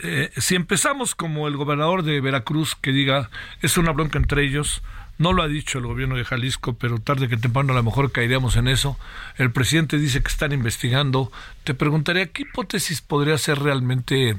eh, 0.04 0.30
si 0.38 0.54
empezamos 0.54 1.16
como 1.16 1.48
el 1.48 1.58
gobernador 1.58 2.04
de 2.04 2.22
Veracruz 2.22 2.76
que 2.76 2.92
diga 2.92 3.32
es 3.64 3.76
una 3.80 3.92
bronca 3.92 4.20
entre 4.20 4.44
ellos, 4.44 4.84
no 5.18 5.34
lo 5.34 5.42
ha 5.42 5.48
dicho 5.48 5.80
el 5.80 5.88
gobierno 5.88 6.16
de 6.16 6.26
Jalisco, 6.26 6.74
pero 6.74 7.00
tarde 7.00 7.28
que 7.28 7.38
temprano 7.38 7.74
a 7.74 7.76
lo 7.76 7.82
mejor 7.82 8.12
caeríamos 8.12 8.56
en 8.56 8.68
eso. 8.68 9.00
El 9.38 9.52
presidente 9.52 9.98
dice 9.98 10.22
que 10.22 10.28
están 10.28 10.52
investigando. 10.52 11.32
Te 11.64 11.74
preguntaría 11.74 12.28
qué 12.28 12.44
hipótesis 12.44 13.02
podría 13.02 13.36
ser 13.40 13.58
realmente, 13.58 14.38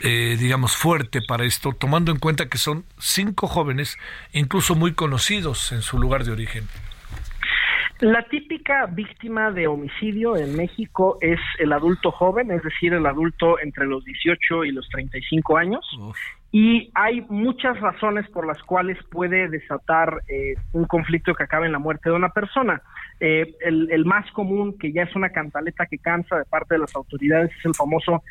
digamos, 0.00 0.74
fuerte 0.74 1.20
para 1.20 1.44
esto, 1.44 1.74
tomando 1.78 2.10
en 2.10 2.18
cuenta 2.18 2.48
que 2.48 2.56
son 2.56 2.86
cinco 2.98 3.48
jóvenes, 3.48 3.98
incluso 4.32 4.74
muy 4.74 4.94
conocidos 4.94 5.72
en 5.72 5.82
su 5.82 5.98
lugar 5.98 6.24
de 6.24 6.32
origen. 6.32 6.66
La 8.00 8.22
típica 8.24 8.86
víctima 8.86 9.50
de 9.50 9.66
homicidio 9.66 10.36
en 10.36 10.54
México 10.54 11.16
es 11.22 11.40
el 11.58 11.72
adulto 11.72 12.10
joven, 12.10 12.50
es 12.50 12.62
decir, 12.62 12.92
el 12.92 13.06
adulto 13.06 13.58
entre 13.58 13.86
los 13.86 14.04
18 14.04 14.64
y 14.64 14.72
los 14.72 14.86
35 14.90 15.56
años. 15.56 15.98
Y 16.52 16.90
hay 16.94 17.22
muchas 17.28 17.80
razones 17.80 18.28
por 18.30 18.46
las 18.46 18.62
cuales 18.62 18.98
puede 19.10 19.48
desatar 19.48 20.22
eh, 20.28 20.54
un 20.72 20.84
conflicto 20.84 21.34
que 21.34 21.44
acabe 21.44 21.66
en 21.66 21.72
la 21.72 21.78
muerte 21.78 22.10
de 22.10 22.16
una 22.16 22.28
persona. 22.28 22.82
Eh, 23.18 23.54
el, 23.60 23.90
el, 23.90 24.04
más 24.04 24.30
común, 24.32 24.76
que 24.78 24.92
ya 24.92 25.04
es 25.04 25.16
una 25.16 25.30
cantaleta 25.30 25.86
que 25.86 25.98
cansa 25.98 26.36
de 26.36 26.44
parte 26.44 26.74
de 26.74 26.80
las 26.80 26.94
autoridades, 26.94 27.50
es 27.58 27.64
el 27.64 27.74
famoso 27.74 28.22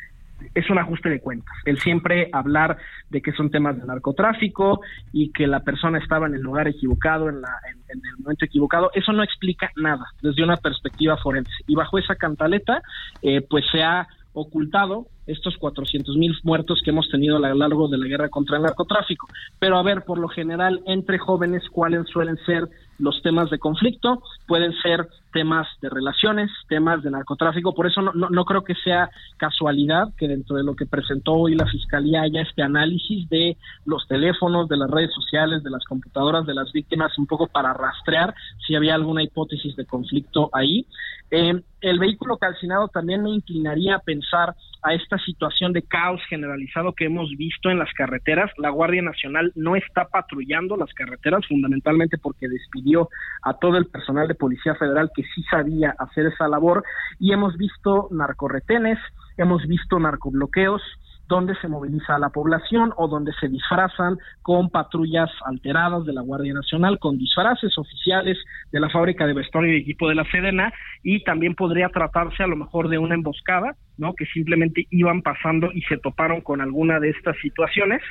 es 0.54 0.70
un 0.70 0.78
ajuste 0.78 1.08
de 1.08 1.20
cuentas. 1.20 1.54
El 1.64 1.78
siempre 1.78 2.28
hablar 2.32 2.76
de 3.10 3.20
que 3.20 3.32
son 3.32 3.50
temas 3.50 3.78
de 3.78 3.86
narcotráfico 3.86 4.80
y 5.12 5.32
que 5.32 5.46
la 5.46 5.60
persona 5.60 5.98
estaba 5.98 6.26
en 6.26 6.34
el 6.34 6.42
lugar 6.42 6.68
equivocado, 6.68 7.28
en, 7.28 7.40
la, 7.40 7.50
en, 7.88 7.98
el 7.98 8.16
momento 8.18 8.44
equivocado, 8.44 8.90
eso 8.94 9.12
no 9.12 9.22
explica 9.22 9.70
nada 9.76 10.06
desde 10.22 10.44
una 10.44 10.56
perspectiva 10.56 11.16
forense. 11.16 11.52
Y 11.66 11.74
bajo 11.74 11.98
esa 11.98 12.16
cantaleta, 12.16 12.82
eh, 13.22 13.42
pues 13.48 13.64
se 13.70 13.82
ha 13.82 14.06
ocultado 14.32 15.06
estos 15.26 15.56
400 15.56 16.16
mil 16.16 16.36
muertos 16.44 16.82
que 16.84 16.90
hemos 16.90 17.08
tenido 17.10 17.36
a 17.36 17.40
lo 17.40 17.54
largo 17.54 17.88
de 17.88 17.98
la 17.98 18.06
guerra 18.06 18.28
contra 18.28 18.58
el 18.58 18.62
narcotráfico. 18.62 19.26
Pero 19.58 19.78
a 19.78 19.82
ver, 19.82 20.04
por 20.04 20.18
lo 20.18 20.28
general, 20.28 20.82
entre 20.86 21.18
jóvenes, 21.18 21.62
¿cuáles 21.70 22.06
suelen 22.08 22.36
ser 22.44 22.68
los 22.98 23.22
temas 23.22 23.50
de 23.50 23.58
conflicto? 23.58 24.22
Pueden 24.46 24.72
ser 24.82 25.08
temas 25.32 25.66
de 25.82 25.90
relaciones, 25.90 26.50
temas 26.68 27.02
de 27.02 27.10
narcotráfico. 27.10 27.74
Por 27.74 27.86
eso 27.86 28.00
no, 28.00 28.12
no, 28.12 28.44
creo 28.44 28.64
que 28.64 28.74
sea 28.74 29.10
casualidad 29.36 30.08
que 30.16 30.28
dentro 30.28 30.56
de 30.56 30.64
lo 30.64 30.74
que 30.74 30.86
presentó 30.86 31.34
hoy 31.34 31.54
la 31.54 31.66
Fiscalía 31.66 32.22
haya 32.22 32.42
este 32.42 32.62
análisis 32.62 33.28
de 33.28 33.56
los 33.84 34.06
teléfonos, 34.08 34.68
de 34.68 34.78
las 34.78 34.90
redes 34.90 35.12
sociales, 35.14 35.62
de 35.62 35.70
las 35.70 35.84
computadoras 35.84 36.46
de 36.46 36.54
las 36.54 36.72
víctimas, 36.72 37.16
un 37.18 37.26
poco 37.26 37.46
para 37.46 37.74
rastrear 37.74 38.34
si 38.66 38.74
había 38.74 38.94
alguna 38.94 39.22
hipótesis 39.22 39.76
de 39.76 39.84
conflicto 39.84 40.48
ahí. 40.52 40.86
Eh, 41.30 41.60
el 41.86 42.00
vehículo 42.00 42.36
calcinado 42.36 42.88
también 42.88 43.22
me 43.22 43.30
inclinaría 43.30 43.94
a 43.94 44.00
pensar 44.00 44.56
a 44.82 44.94
esta 44.94 45.18
situación 45.18 45.72
de 45.72 45.82
caos 45.82 46.20
generalizado 46.28 46.92
que 46.92 47.04
hemos 47.04 47.30
visto 47.36 47.70
en 47.70 47.78
las 47.78 47.92
carreteras. 47.92 48.50
La 48.58 48.70
Guardia 48.70 49.02
Nacional 49.02 49.52
no 49.54 49.76
está 49.76 50.06
patrullando 50.08 50.76
las 50.76 50.92
carreteras 50.94 51.46
fundamentalmente 51.46 52.18
porque 52.18 52.48
despidió 52.48 53.08
a 53.42 53.54
todo 53.54 53.76
el 53.76 53.86
personal 53.86 54.26
de 54.26 54.34
Policía 54.34 54.74
Federal 54.74 55.12
que 55.14 55.22
sí 55.32 55.44
sabía 55.48 55.94
hacer 55.98 56.26
esa 56.26 56.48
labor 56.48 56.82
y 57.20 57.32
hemos 57.32 57.56
visto 57.56 58.08
narcorretenes, 58.10 58.98
hemos 59.36 59.64
visto 59.68 60.00
narcobloqueos, 60.00 60.82
donde 61.28 61.54
se 61.56 61.68
moviliza 61.68 62.14
a 62.14 62.18
la 62.18 62.30
población 62.30 62.92
o 62.96 63.08
donde 63.08 63.32
se 63.40 63.48
disfrazan 63.48 64.16
con 64.42 64.70
patrullas 64.70 65.30
alteradas 65.44 66.04
de 66.04 66.12
la 66.12 66.22
Guardia 66.22 66.54
Nacional, 66.54 66.98
con 66.98 67.18
disfraces 67.18 67.76
oficiales 67.78 68.38
de 68.70 68.80
la 68.80 68.90
fábrica 68.90 69.26
de 69.26 69.34
vestuario 69.34 69.72
y 69.72 69.80
equipo 69.80 70.08
de 70.08 70.14
la 70.14 70.24
Sedena 70.30 70.72
y 71.02 71.24
también 71.24 71.54
podría 71.54 71.88
tratarse 71.88 72.42
a 72.42 72.46
lo 72.46 72.56
mejor 72.56 72.88
de 72.88 72.98
una 72.98 73.14
emboscada, 73.14 73.74
¿no? 73.98 74.14
Que 74.14 74.26
simplemente 74.26 74.86
iban 74.90 75.22
pasando 75.22 75.70
y 75.72 75.82
se 75.82 75.98
toparon 75.98 76.40
con 76.40 76.60
alguna 76.60 77.00
de 77.00 77.10
estas 77.10 77.36
situaciones, 77.38 78.02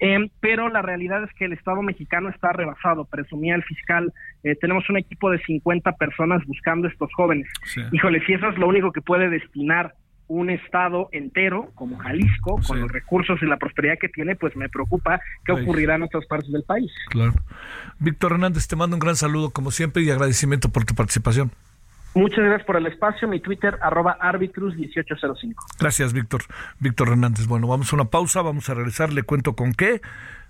eh, 0.00 0.30
pero 0.40 0.68
la 0.68 0.82
realidad 0.82 1.24
es 1.24 1.32
que 1.34 1.46
el 1.46 1.52
Estado 1.52 1.82
mexicano 1.82 2.28
está 2.28 2.52
rebasado, 2.52 3.04
presumía 3.04 3.54
el 3.54 3.64
fiscal, 3.64 4.12
eh, 4.42 4.54
tenemos 4.60 4.88
un 4.90 4.98
equipo 4.98 5.30
de 5.30 5.38
50 5.40 5.92
personas 5.92 6.44
buscando 6.46 6.88
a 6.88 6.90
estos 6.90 7.10
jóvenes. 7.14 7.48
Híjole, 7.92 8.24
si 8.26 8.34
eso 8.34 8.48
es 8.48 8.58
lo 8.58 8.68
único 8.68 8.92
que 8.92 9.02
puede 9.02 9.28
destinar 9.28 9.94
un 10.28 10.50
estado 10.50 11.08
entero 11.12 11.72
como 11.74 11.98
Jalisco, 11.98 12.60
con 12.66 12.80
los 12.80 12.92
recursos 12.92 13.42
y 13.42 13.46
la 13.46 13.56
prosperidad 13.56 13.98
que 13.98 14.08
tiene, 14.08 14.36
pues 14.36 14.54
me 14.56 14.68
preocupa 14.68 15.20
qué 15.44 15.52
ocurrirá 15.52 15.96
en 15.96 16.02
otras 16.02 16.26
partes 16.26 16.52
del 16.52 16.62
país. 16.62 16.92
Claro. 17.08 17.34
Víctor 17.98 18.32
Hernández, 18.32 18.68
te 18.68 18.76
mando 18.76 18.94
un 18.96 19.00
gran 19.00 19.16
saludo 19.16 19.50
como 19.50 19.70
siempre 19.70 20.02
y 20.02 20.10
agradecimiento 20.10 20.68
por 20.68 20.84
tu 20.84 20.94
participación. 20.94 21.50
Muchas 22.14 22.44
gracias 22.44 22.66
por 22.66 22.76
el 22.76 22.86
espacio. 22.86 23.28
Mi 23.28 23.40
Twitter, 23.40 23.78
arroba 23.80 24.18
arbitrus1805. 24.20 25.54
Gracias, 25.78 26.12
Víctor. 26.12 26.42
Víctor 26.80 27.08
Hernández. 27.08 27.46
Bueno, 27.46 27.68
vamos 27.68 27.92
a 27.92 27.96
una 27.96 28.06
pausa, 28.06 28.42
vamos 28.42 28.68
a 28.68 28.74
regresar. 28.74 29.12
Le 29.12 29.22
cuento 29.22 29.54
con 29.54 29.72
qué. 29.72 30.00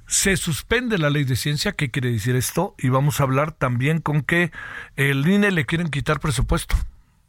Se 0.06 0.36
suspende 0.36 0.96
la 0.98 1.10
ley 1.10 1.24
de 1.24 1.36
ciencia. 1.36 1.72
¿Qué 1.72 1.90
quiere 1.90 2.10
decir 2.10 2.36
esto? 2.36 2.74
Y 2.78 2.88
vamos 2.88 3.20
a 3.20 3.24
hablar 3.24 3.52
también 3.52 4.00
con 4.00 4.22
que 4.22 4.50
el 4.96 5.26
INE 5.28 5.50
le 5.50 5.66
quieren 5.66 5.90
quitar 5.90 6.20
presupuesto. 6.20 6.74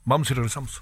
Vamos 0.06 0.32
y 0.32 0.34
regresamos. 0.36 0.82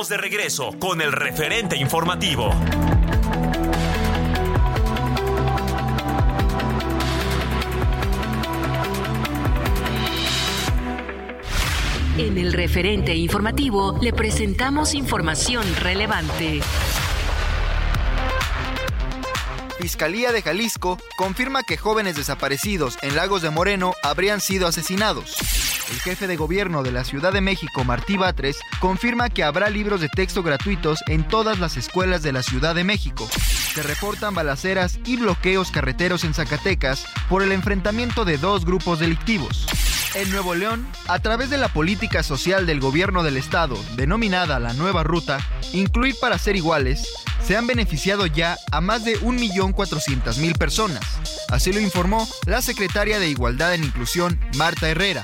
Estamos 0.00 0.08
de 0.08 0.28
regreso 0.28 0.70
con 0.78 1.02
el 1.02 1.12
referente 1.12 1.76
informativo. 1.76 2.54
En 12.16 12.38
el 12.38 12.54
referente 12.54 13.14
informativo 13.14 13.98
le 14.00 14.14
presentamos 14.14 14.94
información 14.94 15.66
relevante. 15.76 16.62
Fiscalía 19.78 20.32
de 20.32 20.40
Jalisco 20.40 20.96
confirma 21.18 21.62
que 21.62 21.76
jóvenes 21.76 22.16
desaparecidos 22.16 22.96
en 23.02 23.16
Lagos 23.16 23.42
de 23.42 23.50
Moreno 23.50 23.92
habrían 24.02 24.40
sido 24.40 24.66
asesinados. 24.66 25.69
El 25.90 25.98
jefe 26.00 26.26
de 26.28 26.36
gobierno 26.36 26.84
de 26.84 26.92
la 26.92 27.02
Ciudad 27.04 27.32
de 27.32 27.40
México, 27.40 27.82
Martí 27.84 28.16
Batres, 28.16 28.58
confirma 28.78 29.28
que 29.28 29.42
habrá 29.42 29.68
libros 29.70 30.00
de 30.00 30.08
texto 30.08 30.42
gratuitos 30.42 31.00
en 31.08 31.26
todas 31.26 31.58
las 31.58 31.76
escuelas 31.76 32.22
de 32.22 32.32
la 32.32 32.44
Ciudad 32.44 32.76
de 32.76 32.84
México. 32.84 33.28
Se 33.74 33.82
reportan 33.82 34.34
balaceras 34.34 35.00
y 35.04 35.16
bloqueos 35.16 35.72
carreteros 35.72 36.22
en 36.22 36.34
Zacatecas 36.34 37.04
por 37.28 37.42
el 37.42 37.50
enfrentamiento 37.50 38.24
de 38.24 38.38
dos 38.38 38.64
grupos 38.64 39.00
delictivos. 39.00 39.66
En 40.14 40.30
Nuevo 40.30 40.54
León, 40.54 40.86
a 41.08 41.18
través 41.18 41.50
de 41.50 41.58
la 41.58 41.68
política 41.68 42.22
social 42.22 42.66
del 42.66 42.80
gobierno 42.80 43.22
del 43.22 43.36
estado, 43.36 43.76
denominada 43.96 44.58
la 44.60 44.72
Nueva 44.74 45.02
Ruta, 45.02 45.38
Incluir 45.72 46.16
para 46.20 46.38
ser 46.38 46.56
iguales, 46.56 47.08
se 47.44 47.56
han 47.56 47.66
beneficiado 47.66 48.26
ya 48.26 48.58
a 48.72 48.80
más 48.80 49.04
de 49.04 49.20
1.400.000 49.20 50.58
personas. 50.58 51.04
Así 51.48 51.72
lo 51.72 51.80
informó 51.80 52.28
la 52.46 52.60
secretaria 52.60 53.18
de 53.18 53.28
Igualdad 53.28 53.74
e 53.74 53.78
Inclusión, 53.78 54.40
Marta 54.56 54.88
Herrera. 54.88 55.22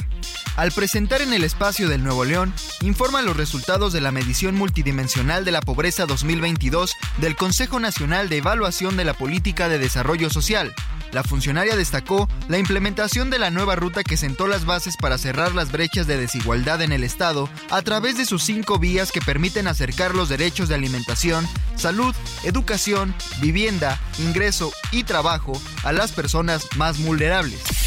Al 0.57 0.73
presentar 0.73 1.21
en 1.23 1.33
el 1.33 1.45
espacio 1.45 1.89
del 1.89 2.03
Nuevo 2.03 2.25
León, 2.25 2.55
informa 2.81 3.23
los 3.23 3.37
resultados 3.37 3.93
de 3.93 4.01
la 4.01 4.11
medición 4.13 4.55
multidimensional 4.55 5.45
de 5.45 5.53
la 5.53 5.61
pobreza 5.61 6.07
2022 6.07 6.95
del 7.19 7.37
Consejo 7.37 7.79
Nacional 7.81 8.29
de 8.29 8.39
Evaluación 8.39 8.97
de 8.97 9.05
la 9.05 9.15
Política 9.15 9.69
de 9.69 9.79
Desarrollo 9.79 10.31
Social, 10.31 10.75
la 11.13 11.23
funcionaria 11.23 11.77
destacó 11.77 12.29
la 12.49 12.59
implementación 12.59 13.31
de 13.31 13.39
la 13.39 13.51
nueva 13.51 13.77
ruta 13.77 14.05
que 14.05 14.17
sentó 14.17 14.47
las 14.47 14.65
bases 14.65 14.97
para 14.97 15.19
cerrar 15.19 15.55
las 15.55 15.73
brechas 15.73 16.07
de 16.07 16.17
desigualdad 16.17 16.83
en 16.83 16.93
el 16.93 17.05
Estado 17.05 17.49
a 17.71 17.83
través 17.83 18.19
de 18.19 18.27
sus 18.27 18.43
cinco 18.43 18.79
vías 18.79 19.13
que 19.13 19.21
permiten 19.21 19.69
acercar 19.69 20.15
los 20.15 20.29
derechos 20.29 20.69
de 20.69 20.75
alimentación, 20.75 21.47
salud, 21.77 22.15
educación, 22.45 23.15
vivienda, 23.41 24.01
ingreso 24.19 24.73
y 24.91 25.05
trabajo 25.05 25.61
a 25.85 25.93
las 25.93 26.13
personas 26.13 26.67
más 26.77 27.03
vulnerables. 27.03 27.86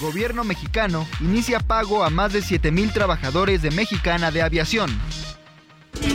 Gobierno 0.00 0.44
mexicano 0.44 1.06
inicia 1.20 1.60
pago 1.60 2.04
a 2.04 2.10
más 2.10 2.32
de 2.32 2.40
7.000 2.40 2.92
trabajadores 2.92 3.62
de 3.62 3.70
Mexicana 3.70 4.30
de 4.30 4.42
Aviación. 4.42 4.90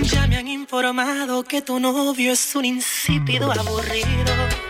Ya 0.03 0.27
me 0.27 0.37
han 0.37 0.47
informado 0.47 1.43
que 1.43 1.61
tu 1.61 1.79
novio 1.79 2.31
es 2.31 2.55
un 2.55 2.65
insípido 2.65 3.51
aburrido 3.51 4.61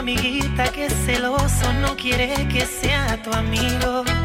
amiguita 0.00 0.72
que 0.72 0.88
celoso 0.88 1.72
no 1.74 1.94
quiere 1.94 2.48
que 2.48 2.64
sea 2.64 3.22
tu 3.22 3.30
amigo. 3.32 4.19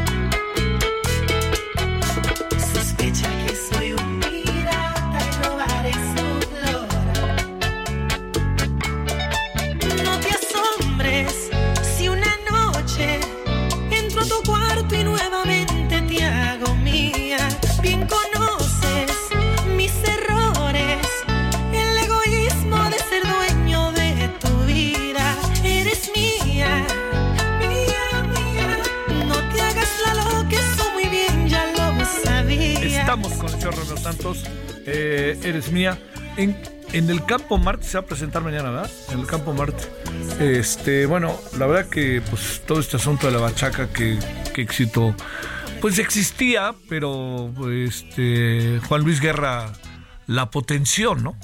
Eres 35.32 35.72
mía. 35.72 35.98
En, 36.36 36.56
en 36.92 37.10
el 37.10 37.24
Campo 37.24 37.58
Marte 37.58 37.84
se 37.84 37.98
va 37.98 38.04
a 38.04 38.06
presentar 38.06 38.42
mañana, 38.42 38.70
¿verdad? 38.70 38.90
En 39.10 39.20
el 39.20 39.26
Campo 39.26 39.52
Marte. 39.52 39.84
Este, 40.40 41.06
bueno, 41.06 41.38
la 41.58 41.66
verdad 41.66 41.88
que 41.88 42.22
pues 42.28 42.62
todo 42.66 42.80
este 42.80 42.96
asunto 42.96 43.26
de 43.26 43.32
la 43.32 43.40
bachaca 43.40 43.88
que, 43.88 44.18
que 44.54 44.62
éxito 44.62 45.14
pues 45.80 45.98
existía, 45.98 46.74
pero 46.88 47.52
este 47.70 48.80
Juan 48.88 49.02
Luis 49.02 49.20
Guerra 49.20 49.72
la 50.26 50.50
potenció, 50.50 51.14
¿no? 51.14 51.36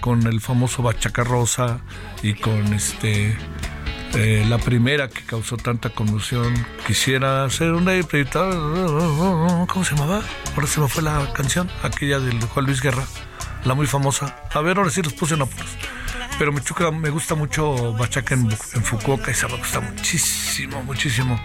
Con 0.00 0.26
el 0.26 0.40
famoso 0.40 0.82
Bachaca 0.82 1.24
Rosa 1.24 1.80
y 2.22 2.34
con 2.34 2.72
este 2.74 3.36
eh, 4.14 4.44
la 4.48 4.58
primera 4.58 5.08
que 5.08 5.22
causó 5.22 5.56
tanta 5.56 5.90
conmoción. 5.90 6.52
Quisiera 6.86 7.44
hacer 7.44 7.72
una 7.72 7.92
¿Cómo 8.02 9.84
se 9.84 9.94
llamaba? 9.94 10.22
Ahora 10.54 10.66
se 10.66 10.80
me 10.80 10.88
fue 10.88 11.02
la 11.02 11.32
canción, 11.32 11.70
aquella 11.82 12.20
del 12.20 12.40
Juan 12.40 12.66
Luis 12.66 12.82
Guerra, 12.82 13.04
la 13.64 13.74
muy 13.74 13.86
famosa. 13.86 14.36
A 14.52 14.60
ver, 14.60 14.76
ahora 14.76 14.90
sí 14.90 15.02
los 15.02 15.14
puse 15.14 15.34
en 15.34 15.42
apuros. 15.42 15.70
Pero 16.38 16.52
me, 16.52 16.60
chuca, 16.62 16.90
me 16.90 17.10
gusta 17.10 17.34
mucho 17.34 17.92
Bachaca 17.94 18.34
en, 18.34 18.50
en 18.50 18.82
Fukuoka, 18.82 19.30
esa 19.30 19.48
me 19.48 19.56
gusta 19.56 19.80
muchísimo, 19.80 20.82
muchísimo. 20.82 21.40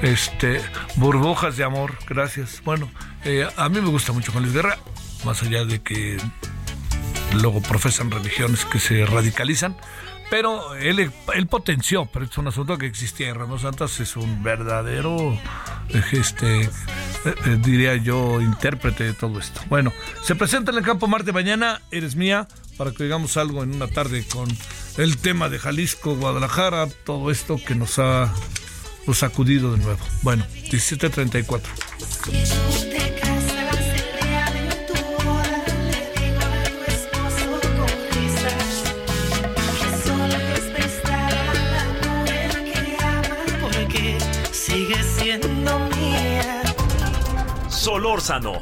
Este, 0.00 0.60
burbujas 0.96 1.56
de 1.56 1.64
amor, 1.64 1.96
gracias. 2.08 2.62
Bueno, 2.64 2.90
eh, 3.24 3.46
a 3.56 3.68
mí 3.68 3.80
me 3.80 3.88
gusta 3.88 4.12
mucho 4.12 4.32
Juan 4.32 4.44
Luis 4.44 4.54
Guerra, 4.54 4.78
más 5.24 5.42
allá 5.42 5.64
de 5.64 5.80
que 5.82 6.16
luego 7.34 7.62
profesan 7.62 8.10
religiones 8.10 8.64
que 8.64 8.80
se 8.80 9.06
radicalizan 9.06 9.76
pero 10.32 10.74
él, 10.76 11.12
él 11.34 11.46
potenció, 11.46 12.06
pero 12.06 12.24
es 12.24 12.38
un 12.38 12.48
asunto 12.48 12.78
que 12.78 12.86
existía. 12.86 13.28
Y 13.28 13.32
Ramos 13.34 13.60
Santos 13.60 14.00
es 14.00 14.16
un 14.16 14.42
verdadero, 14.42 15.38
este, 16.12 16.62
eh, 16.62 16.70
eh, 17.26 17.58
diría 17.62 17.96
yo, 17.96 18.40
intérprete 18.40 19.04
de 19.04 19.12
todo 19.12 19.38
esto. 19.38 19.60
Bueno, 19.68 19.92
se 20.22 20.34
presenta 20.34 20.70
en 20.70 20.78
el 20.78 20.84
Campo 20.84 21.06
Marte 21.06 21.32
mañana, 21.32 21.82
eres 21.90 22.16
mía, 22.16 22.48
para 22.78 22.92
que 22.92 23.04
digamos 23.04 23.36
algo 23.36 23.62
en 23.62 23.74
una 23.74 23.88
tarde 23.88 24.24
con 24.26 24.48
el 24.96 25.18
tema 25.18 25.50
de 25.50 25.58
Jalisco, 25.58 26.16
Guadalajara, 26.16 26.86
todo 27.04 27.30
esto 27.30 27.58
que 27.62 27.74
nos 27.74 27.98
ha 27.98 28.32
sacudido 29.12 29.72
de 29.72 29.84
nuevo. 29.84 30.00
Bueno, 30.22 30.46
1734. 30.70 31.70
Solórzano, 48.02 48.54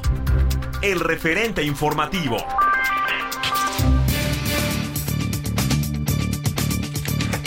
el 0.83 1.00
referente 1.00 1.64
informativo. 1.64 2.37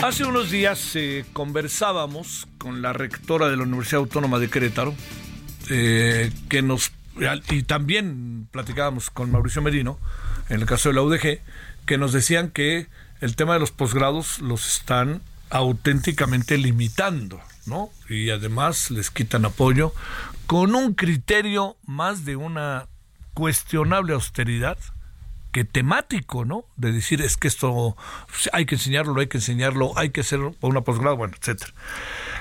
Hace 0.02 0.26
unos 0.26 0.50
días 0.50 0.96
eh, 0.96 1.24
conversábamos 1.34 2.48
con 2.58 2.82
la 2.82 2.94
rectora 2.94 3.48
de 3.48 3.58
la 3.58 3.64
Universidad 3.64 4.00
Autónoma 4.00 4.40
de 4.40 4.50
Querétaro, 4.50 4.96
eh, 5.70 6.32
que 6.50 6.64
nos 6.64 6.92
y 7.52 7.62
también 7.62 8.48
platicábamos 8.50 9.12
con 9.12 9.32
Mauricio 9.32 9.62
Merino, 9.62 10.00
en 10.50 10.62
el 10.62 10.66
caso 10.66 10.90
de 10.90 10.96
la 10.96 11.04
UDG, 11.04 11.42
que 11.86 12.00
nos 12.00 12.12
decían 12.12 12.50
que 12.50 12.88
el 13.22 13.36
tema 13.36 13.54
de 13.54 13.60
los 13.60 13.70
posgrados 13.70 14.40
los 14.40 14.78
están 14.78 15.22
auténticamente 15.52 16.58
limitando, 16.58 17.40
¿no? 17.68 17.92
Y 18.10 18.32
además 18.32 18.90
les 18.90 19.12
quitan 19.12 19.46
apoyo 19.46 19.94
con 20.48 20.76
un 20.76 20.94
criterio 20.94 21.78
más 21.86 22.26
de 22.26 22.36
una 22.36 22.88
cuestionable 23.34 24.14
austeridad 24.14 24.78
que 25.54 25.64
temático, 25.66 26.46
¿no? 26.46 26.66
De 26.78 26.92
decir 26.92 27.22
es 27.22 27.38
que 27.38 27.48
esto 27.48 27.96
hay 28.52 28.66
que 28.66 28.76
enseñarlo, 28.76 29.20
hay 29.20 29.28
que 29.28 29.38
enseñarlo, 29.38 29.94
hay 29.96 30.10
que 30.10 30.22
hacer 30.22 30.40
una 30.62 30.82
posgrado, 30.82 31.16
bueno, 31.16 31.36
etcétera. 31.40 31.72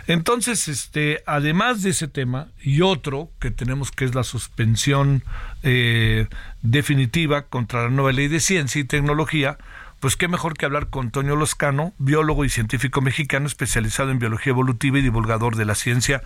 Entonces, 0.06 0.66
este, 0.66 1.22
además 1.26 1.82
de 1.82 1.90
ese 1.90 2.08
tema 2.08 2.48
y 2.62 2.80
otro 2.80 3.30
que 3.38 3.50
tenemos 3.50 3.90
que 3.90 4.06
es 4.06 4.14
la 4.14 4.24
suspensión 4.24 5.22
eh, 5.62 6.26
definitiva 6.62 7.42
contra 7.42 7.82
la 7.82 7.90
nueva 7.90 8.12
ley 8.12 8.28
de 8.28 8.40
ciencia 8.40 8.80
y 8.80 8.84
tecnología, 8.84 9.58
pues 10.02 10.16
qué 10.16 10.26
mejor 10.26 10.54
que 10.54 10.66
hablar 10.66 10.90
con 10.90 11.12
Toño 11.12 11.36
Loscano, 11.36 11.94
biólogo 11.96 12.44
y 12.44 12.48
científico 12.48 13.00
mexicano 13.00 13.46
especializado 13.46 14.10
en 14.10 14.18
biología 14.18 14.50
evolutiva 14.50 14.98
y 14.98 15.02
divulgador 15.02 15.54
de 15.54 15.64
la 15.64 15.76
ciencia, 15.76 16.22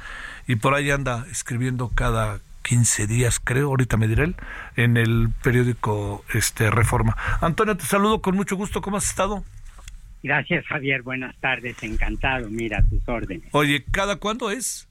y 0.48 0.56
por 0.56 0.72
ahí 0.72 0.90
anda 0.90 1.26
escribiendo 1.30 1.90
cada 1.90 2.40
15 2.62 3.06
días, 3.06 3.38
creo, 3.38 3.68
ahorita 3.68 3.98
me 3.98 4.08
diré 4.08 4.24
él, 4.24 4.36
en 4.76 4.96
el 4.96 5.28
periódico 5.42 6.24
este 6.32 6.70
Reforma. 6.70 7.18
Antonio, 7.42 7.76
te 7.76 7.84
saludo 7.84 8.22
con 8.22 8.34
mucho 8.34 8.56
gusto, 8.56 8.80
¿cómo 8.80 8.96
has 8.96 9.10
estado? 9.10 9.44
Gracias, 10.22 10.64
Javier, 10.64 11.02
buenas 11.02 11.36
tardes, 11.40 11.82
encantado, 11.82 12.48
mira, 12.48 12.82
tus 12.88 13.06
órdenes. 13.06 13.46
Oye, 13.52 13.84
¿cada 13.90 14.16
cuándo 14.16 14.50
es? 14.50 14.88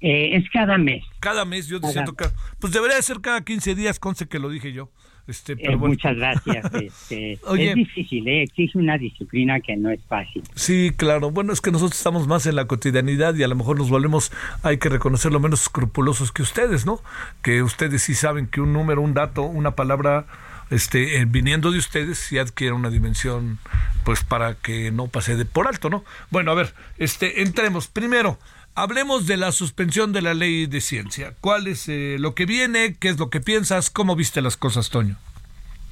Eh, 0.00 0.36
es 0.36 0.48
cada 0.50 0.78
mes. 0.78 1.02
Cada 1.18 1.44
mes, 1.44 1.66
yo 1.66 1.80
te 1.80 1.88
siento 1.88 2.14
Pues 2.60 2.72
debería 2.72 3.02
ser 3.02 3.20
cada 3.20 3.42
15 3.42 3.74
días, 3.74 3.98
conce 3.98 4.28
que 4.28 4.38
lo 4.38 4.50
dije 4.50 4.72
yo. 4.72 4.92
Este, 5.28 5.56
eh, 5.58 5.76
muchas 5.76 6.16
gracias. 6.16 6.64
Este, 6.78 7.32
es 7.32 7.74
difícil, 7.74 8.26
¿eh? 8.28 8.42
exige 8.42 8.78
una 8.78 8.96
disciplina 8.96 9.60
que 9.60 9.76
no 9.76 9.90
es 9.90 10.00
fácil. 10.08 10.42
Sí, 10.54 10.92
claro. 10.96 11.30
Bueno, 11.30 11.52
es 11.52 11.60
que 11.60 11.70
nosotros 11.70 11.98
estamos 11.98 12.26
más 12.26 12.46
en 12.46 12.56
la 12.56 12.66
cotidianidad 12.66 13.34
y 13.34 13.42
a 13.42 13.48
lo 13.48 13.54
mejor 13.54 13.78
nos 13.78 13.90
volvemos, 13.90 14.32
hay 14.62 14.78
que 14.78 14.88
reconocerlo, 14.88 15.38
menos 15.38 15.62
escrupulosos 15.62 16.32
que 16.32 16.42
ustedes, 16.42 16.86
¿no? 16.86 17.00
Que 17.42 17.62
ustedes 17.62 18.02
sí 18.02 18.14
saben 18.14 18.46
que 18.46 18.60
un 18.60 18.72
número, 18.72 19.02
un 19.02 19.12
dato, 19.12 19.42
una 19.42 19.72
palabra, 19.72 20.26
este, 20.70 21.20
eh, 21.20 21.24
viniendo 21.26 21.72
de 21.72 21.78
ustedes, 21.78 22.18
sí 22.18 22.38
adquiere 22.38 22.72
una 22.72 22.90
dimensión, 22.90 23.58
pues 24.04 24.24
para 24.24 24.54
que 24.54 24.90
no 24.90 25.08
pase 25.08 25.36
de 25.36 25.44
por 25.44 25.68
alto, 25.68 25.90
¿no? 25.90 26.04
Bueno, 26.30 26.52
a 26.52 26.54
ver, 26.54 26.74
este, 26.96 27.42
entremos. 27.42 27.88
Primero, 27.88 28.38
Hablemos 28.80 29.26
de 29.26 29.36
la 29.36 29.50
suspensión 29.50 30.12
de 30.12 30.22
la 30.22 30.34
ley 30.34 30.66
de 30.66 30.80
ciencia. 30.80 31.34
¿Cuál 31.40 31.66
es 31.66 31.88
eh, 31.88 32.14
lo 32.20 32.36
que 32.36 32.46
viene? 32.46 32.94
¿Qué 32.94 33.08
es 33.08 33.18
lo 33.18 33.28
que 33.28 33.40
piensas? 33.40 33.90
¿Cómo 33.90 34.14
viste 34.14 34.40
las 34.40 34.56
cosas, 34.56 34.88
Toño? 34.88 35.16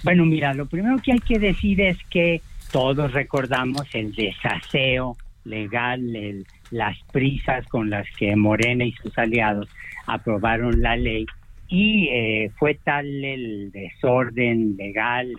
Bueno, 0.04 0.24
mira, 0.24 0.54
lo 0.54 0.66
primero 0.66 0.96
que 1.02 1.10
hay 1.10 1.18
que 1.18 1.40
decir 1.40 1.80
es 1.80 1.98
que 2.10 2.42
todos 2.70 3.10
recordamos 3.10 3.92
el 3.92 4.14
desaseo 4.14 5.16
legal, 5.44 6.46
las 6.70 6.96
prisas 7.10 7.66
con 7.66 7.90
las 7.90 8.06
que 8.16 8.36
Morena 8.36 8.84
y 8.84 8.92
sus 8.92 9.18
aliados 9.18 9.68
aprobaron 10.06 10.80
la 10.80 10.94
ley 10.94 11.26
y 11.66 12.06
eh, 12.12 12.52
fue 12.56 12.74
tal 12.84 13.04
el 13.24 13.72
desorden 13.72 14.76
legal, 14.76 15.34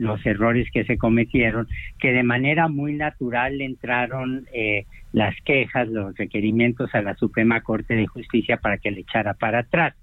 los 0.00 0.24
errores 0.24 0.66
que 0.72 0.84
se 0.84 0.96
cometieron, 0.96 1.68
que 1.98 2.10
de 2.12 2.22
manera 2.22 2.68
muy 2.68 2.94
natural 2.94 3.60
entraron 3.60 4.46
eh, 4.50 4.86
las 5.12 5.34
quejas, 5.42 5.88
los 5.88 6.16
requerimientos 6.16 6.94
a 6.94 7.02
la 7.02 7.14
Suprema 7.16 7.60
Corte 7.60 7.94
de 7.94 8.06
Justicia 8.06 8.56
para 8.56 8.78
que 8.78 8.90
le 8.90 9.02
echara 9.02 9.34
para 9.34 9.58
atrás. 9.58 9.94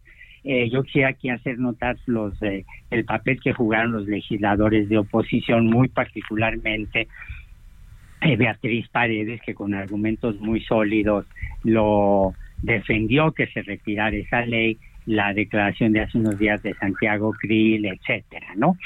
Eh, 0.43 0.69
yo 0.69 0.83
quisiera 0.83 1.09
aquí 1.09 1.29
hacer 1.29 1.57
notar 1.57 1.97
los 2.05 2.39
eh, 2.43 2.63
el 2.91 3.05
papel 3.05 3.41
que 3.41 3.53
jugaron 3.53 3.91
los 3.91 4.07
legisladores 4.07 4.87
de 4.87 4.99
oposición, 4.99 5.65
muy 5.65 5.87
particularmente 5.87 7.07
Beatriz 8.21 8.87
Paredes, 8.89 9.41
que 9.41 9.55
con 9.55 9.73
argumentos 9.73 10.39
muy 10.39 10.61
sólidos 10.61 11.25
lo 11.63 12.35
defendió 12.61 13.31
que 13.31 13.47
se 13.47 13.63
retirara 13.63 14.15
esa 14.15 14.45
ley, 14.45 14.77
la 15.07 15.33
declaración 15.33 15.93
de 15.93 16.01
hace 16.01 16.17
unos 16.17 16.37
días 16.37 16.61
de 16.61 16.73
Santiago 16.75 17.31
Krill, 17.31 17.85
etcétera, 17.85 18.47
¿no? 18.55 18.77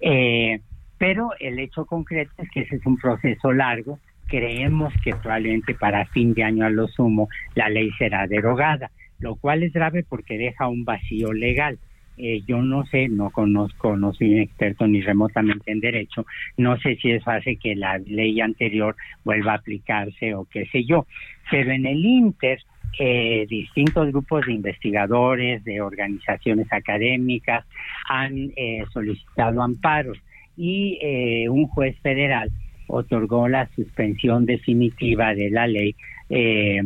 Eh, 0.00 0.60
pero 0.98 1.30
el 1.40 1.58
hecho 1.58 1.86
concreto 1.86 2.30
es 2.38 2.50
que 2.50 2.60
ese 2.60 2.76
es 2.76 2.86
un 2.86 2.98
proceso 2.98 3.52
largo. 3.52 3.98
Creemos 4.28 4.92
que 5.02 5.12
probablemente 5.16 5.74
para 5.74 6.04
fin 6.06 6.34
de 6.34 6.44
año 6.44 6.66
a 6.66 6.70
lo 6.70 6.86
sumo 6.86 7.28
la 7.54 7.68
ley 7.70 7.90
será 7.98 8.26
derogada, 8.26 8.90
lo 9.18 9.34
cual 9.36 9.62
es 9.62 9.72
grave 9.72 10.04
porque 10.06 10.36
deja 10.36 10.68
un 10.68 10.84
vacío 10.84 11.32
legal. 11.32 11.78
Eh, 12.18 12.42
yo 12.46 12.60
no 12.60 12.84
sé, 12.84 13.08
no 13.08 13.30
conozco, 13.30 13.96
no 13.96 14.12
soy 14.12 14.34
un 14.34 14.40
experto 14.40 14.86
ni 14.86 15.00
remotamente 15.00 15.72
en 15.72 15.80
derecho, 15.80 16.26
no 16.58 16.78
sé 16.78 16.96
si 16.96 17.12
eso 17.12 17.30
hace 17.30 17.56
que 17.56 17.74
la 17.74 17.96
ley 17.96 18.42
anterior 18.42 18.94
vuelva 19.24 19.52
a 19.52 19.56
aplicarse 19.56 20.34
o 20.34 20.44
qué 20.44 20.66
sé 20.66 20.84
yo, 20.84 21.06
pero 21.50 21.72
en 21.72 21.86
el 21.86 22.04
Inter 22.04 22.60
eh, 22.98 23.46
distintos 23.48 24.08
grupos 24.08 24.44
de 24.44 24.52
investigadores, 24.52 25.64
de 25.64 25.80
organizaciones 25.80 26.70
académicas 26.70 27.64
han 28.08 28.52
eh, 28.56 28.84
solicitado 28.92 29.62
amparos 29.62 30.18
y 30.56 30.98
eh, 31.00 31.48
un 31.48 31.66
juez 31.68 31.96
federal 32.00 32.50
otorgó 32.88 33.48
la 33.48 33.68
suspensión 33.76 34.44
definitiva 34.44 35.34
de 35.34 35.50
la 35.50 35.66
ley 35.66 35.94
de, 36.28 36.82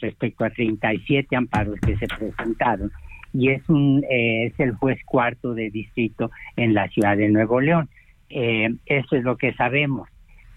respecto 0.00 0.44
a 0.44 0.50
37 0.50 1.36
amparos 1.36 1.78
que 1.80 1.96
se 1.96 2.08
presentaron 2.08 2.90
y 3.32 3.50
es 3.50 3.68
un 3.68 4.02
es 4.08 4.58
el 4.58 4.72
juez 4.72 4.98
cuarto 5.04 5.54
de 5.54 5.70
distrito 5.70 6.30
en 6.56 6.74
la 6.74 6.88
ciudad 6.88 7.16
de 7.16 7.28
Nuevo 7.28 7.60
León. 7.60 7.88
eso 8.28 9.16
es 9.16 9.22
lo 9.22 9.36
que 9.36 9.52
sabemos. 9.54 10.08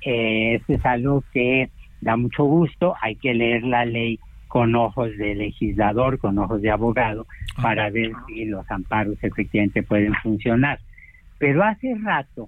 eso 0.02 0.74
es 0.74 0.86
algo 0.86 1.24
que 1.34 1.70
da 2.02 2.16
mucho 2.16 2.44
gusto, 2.44 2.96
hay 3.02 3.16
que 3.16 3.34
leer 3.34 3.64
la 3.64 3.86
ley 3.86 4.20
con 4.48 4.76
ojos 4.76 5.16
de 5.18 5.36
legislador, 5.36 6.20
con 6.20 6.38
ojos 6.38 6.62
de 6.62 6.72
abogado, 6.72 7.28
para 7.62 7.90
ver 7.90 8.12
si 8.28 8.46
los 8.46 8.70
amparos 8.72 9.18
efectivamente 9.22 9.84
pueden 9.84 10.14
funcionar. 10.16 10.80
Pero 11.38 11.64
hace 11.64 11.96
rato 12.02 12.48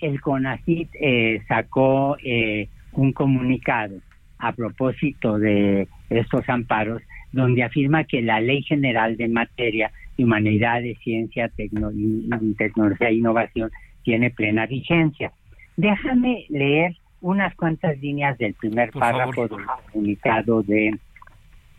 el 0.00 0.20
CONACIT 0.20 0.90
eh, 1.00 1.42
sacó 1.48 2.16
eh, 2.22 2.68
un 2.92 3.12
comunicado 3.12 3.96
a 4.38 4.52
propósito 4.52 5.38
de 5.38 5.88
estos 6.10 6.48
amparos, 6.48 7.02
donde 7.32 7.62
afirma 7.62 8.04
que 8.04 8.22
la 8.22 8.40
Ley 8.40 8.62
General 8.62 9.16
de 9.16 9.28
Materia 9.28 9.90
de 10.16 10.24
Humanidades, 10.24 10.98
Ciencia, 11.02 11.48
Tecnología 11.48 13.08
e 13.08 13.14
Innovación 13.14 13.70
tiene 14.04 14.30
plena 14.30 14.66
vigencia. 14.66 15.32
Déjame 15.76 16.46
leer 16.48 16.96
unas 17.20 17.54
cuantas 17.54 17.98
líneas 17.98 18.38
del 18.38 18.54
primer 18.54 18.90
párrafo 18.90 19.48
del 19.48 19.66
comunicado 19.92 20.62
de, 20.62 20.98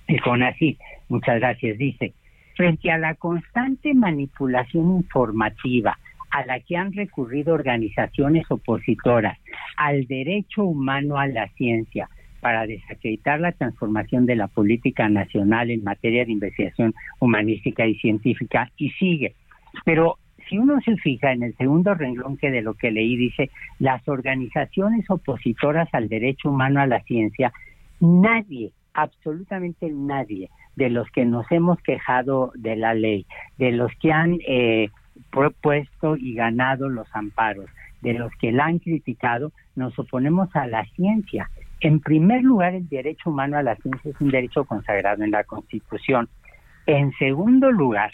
de 0.07 0.19
CONACYT. 0.19 0.79
Muchas 1.07 1.39
gracias. 1.39 1.77
Dice, 1.77 2.13
frente 2.55 2.91
a 2.91 2.97
la 2.97 3.15
constante 3.15 3.93
manipulación 3.93 4.97
informativa 4.97 5.97
a 6.31 6.45
la 6.45 6.59
que 6.59 6.77
han 6.77 6.93
recurrido 6.93 7.53
organizaciones 7.53 8.45
opositoras 8.49 9.37
al 9.77 10.05
derecho 10.05 10.63
humano 10.63 11.17
a 11.17 11.27
la 11.27 11.47
ciencia 11.49 12.09
para 12.39 12.67
desacreditar 12.67 13.39
la 13.39 13.51
transformación 13.51 14.25
de 14.25 14.35
la 14.35 14.47
política 14.47 15.09
nacional 15.09 15.71
en 15.71 15.83
materia 15.83 16.25
de 16.25 16.31
investigación 16.31 16.93
humanística 17.19 17.85
y 17.85 17.95
científica 17.95 18.71
y 18.77 18.91
sigue. 18.91 19.33
Pero 19.83 20.17
si 20.49 20.57
uno 20.57 20.81
se 20.81 20.97
fija 20.97 21.31
en 21.31 21.43
el 21.43 21.55
segundo 21.55 21.93
renglón 21.93 22.37
que 22.37 22.49
de 22.49 22.61
lo 22.61 22.73
que 22.73 22.91
leí 22.91 23.15
dice 23.15 23.51
las 23.77 24.07
organizaciones 24.07 25.05
opositoras 25.09 25.87
al 25.93 26.09
derecho 26.09 26.49
humano 26.49 26.81
a 26.81 26.87
la 26.87 27.01
ciencia, 27.03 27.53
nadie, 27.99 28.71
absolutamente 28.93 29.89
nadie 29.91 30.49
de 30.75 30.89
los 30.89 31.09
que 31.11 31.25
nos 31.25 31.49
hemos 31.51 31.79
quejado 31.81 32.51
de 32.55 32.75
la 32.75 32.93
ley, 32.93 33.25
de 33.57 33.71
los 33.71 33.91
que 34.01 34.11
han 34.11 34.39
eh, 34.47 34.89
propuesto 35.31 36.15
y 36.17 36.33
ganado 36.33 36.89
los 36.89 37.07
amparos, 37.13 37.65
de 38.01 38.13
los 38.13 38.31
que 38.39 38.51
la 38.51 38.65
han 38.65 38.79
criticado, 38.79 39.51
nos 39.75 39.97
oponemos 39.99 40.49
a 40.55 40.67
la 40.67 40.85
ciencia. 40.95 41.49
En 41.81 41.99
primer 41.99 42.43
lugar, 42.43 42.73
el 42.73 42.87
derecho 42.89 43.29
humano 43.29 43.57
a 43.57 43.63
la 43.63 43.75
ciencia 43.75 44.11
es 44.11 44.21
un 44.21 44.31
derecho 44.31 44.65
consagrado 44.65 45.23
en 45.23 45.31
la 45.31 45.43
Constitución. 45.43 46.27
En 46.85 47.11
segundo 47.19 47.71
lugar, 47.71 48.11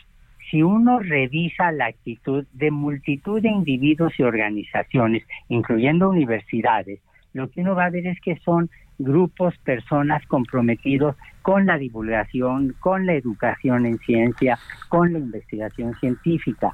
si 0.49 0.63
uno 0.63 0.99
revisa 0.99 1.71
la 1.71 1.87
actitud 1.87 2.45
de 2.53 2.71
multitud 2.71 3.41
de 3.41 3.49
individuos 3.49 4.13
y 4.17 4.23
organizaciones, 4.23 5.23
incluyendo 5.49 6.09
universidades, 6.09 6.99
lo 7.33 7.49
que 7.49 7.61
uno 7.61 7.75
va 7.75 7.85
a 7.85 7.89
ver 7.89 8.07
es 8.07 8.19
que 8.21 8.37
son 8.37 8.69
grupos, 8.97 9.57
personas 9.59 10.25
comprometidos 10.27 11.15
con 11.41 11.65
la 11.65 11.77
divulgación, 11.77 12.75
con 12.79 13.05
la 13.05 13.13
educación 13.13 13.85
en 13.85 13.97
ciencia, 13.99 14.57
con 14.89 15.11
la 15.11 15.19
investigación 15.19 15.93
científica. 15.95 16.71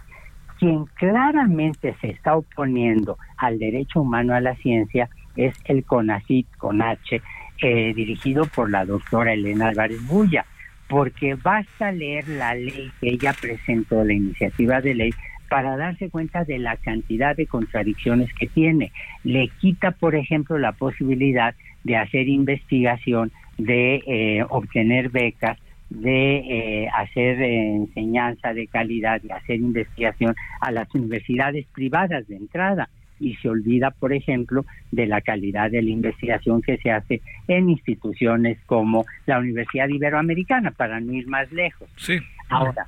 Quien 0.60 0.86
claramente 0.86 1.96
se 2.00 2.12
está 2.12 2.36
oponiendo 2.36 3.18
al 3.38 3.58
derecho 3.58 4.02
humano 4.02 4.36
a 4.36 4.42
la 4.42 4.56
ciencia 4.58 5.10
es 5.36 5.56
el 5.66 5.84
CONACIT, 5.84 6.48
con 6.58 6.82
H, 6.82 7.22
eh, 7.64 7.94
dirigido 7.96 8.46
por 8.46 8.70
la 8.70 8.86
doctora 8.86 9.34
Elena 9.34 9.70
Álvarez 9.70 10.06
Bulla, 10.08 10.46
porque 10.92 11.36
basta 11.36 11.94
leer 11.94 12.28
la 12.28 12.54
ley 12.54 12.92
que 13.00 13.12
ella 13.12 13.34
presentó, 13.40 14.04
la 14.04 14.12
iniciativa 14.12 14.82
de 14.82 14.94
ley, 14.94 15.12
para 15.50 15.78
darse 15.78 16.10
cuenta 16.10 16.44
de 16.44 16.60
la 16.60 16.76
cantidad 16.76 17.34
de 17.34 17.48
contradicciones 17.48 18.30
que 18.34 18.48
tiene. 18.48 18.92
Le 19.24 19.48
quita, 19.62 19.92
por 19.92 20.16
ejemplo, 20.16 20.58
la 20.58 20.74
posibilidad 20.74 21.56
de 21.86 21.96
hacer 21.96 22.28
investigación, 22.28 23.32
de 23.58 24.04
eh, 24.06 24.46
obtener 24.50 25.08
becas, 25.08 25.58
de 25.90 26.36
eh, 26.40 26.90
hacer 26.94 27.42
eh, 27.42 27.74
enseñanza 27.74 28.54
de 28.54 28.68
calidad, 28.68 29.22
de 29.22 29.32
hacer 29.32 29.56
investigación 29.62 30.36
a 30.60 30.72
las 30.72 30.94
universidades 30.94 31.68
privadas 31.68 32.28
de 32.28 32.36
entrada 32.36 32.90
y 33.22 33.36
se 33.36 33.50
olvida, 33.50 33.92
por 33.92 34.12
ejemplo, 34.12 34.66
de 34.92 35.06
la 35.06 35.22
calidad 35.22 35.72
de 35.72 35.82
la 35.82 35.90
investigación 35.90 36.62
que 36.62 36.78
se 36.78 36.92
hace 36.92 37.22
en 37.48 37.70
instituciones 37.70 38.58
como 38.66 39.06
la 39.26 39.40
Universidad 39.40 39.88
Iberoamericana, 39.88 40.72
para 40.72 41.00
no 41.00 41.14
ir 41.14 41.28
más 41.28 41.52
lejos. 41.52 41.88
Sí. 41.96 42.18
Ahora, 42.50 42.88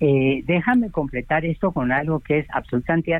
eh, 0.00 0.42
déjame 0.46 0.90
completar 0.90 1.44
esto 1.44 1.72
con 1.72 1.90
algo 1.90 2.20
que 2.20 2.38
es 2.38 2.46
absolutamente, 2.50 3.14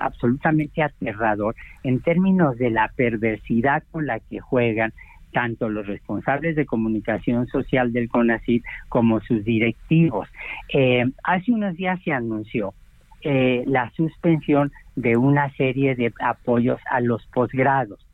absolutamente 0.00 0.82
aterrador 0.82 1.54
en 1.84 2.00
términos 2.00 2.58
de 2.58 2.70
la 2.70 2.90
perversidad 2.94 3.82
con 3.90 4.06
la 4.06 4.18
que 4.18 4.40
juegan 4.40 4.92
tanto 5.32 5.68
los 5.68 5.86
responsables 5.86 6.56
de 6.56 6.66
comunicación 6.66 7.46
social 7.46 7.92
del 7.92 8.08
CONACYT 8.08 8.64
como 8.88 9.20
sus 9.20 9.44
directivos. 9.44 10.28
Eh, 10.72 11.04
hace 11.24 11.52
unos 11.52 11.74
días 11.76 11.98
se 12.04 12.12
anunció 12.12 12.74
eh, 13.22 13.64
la 13.66 13.90
suspensión 13.92 14.72
de 14.96 15.16
una 15.16 15.50
serie 15.54 15.94
de 15.94 16.12
apoyos 16.20 16.80
a 16.90 17.00
los 17.00 17.26
posgrados. 17.26 18.04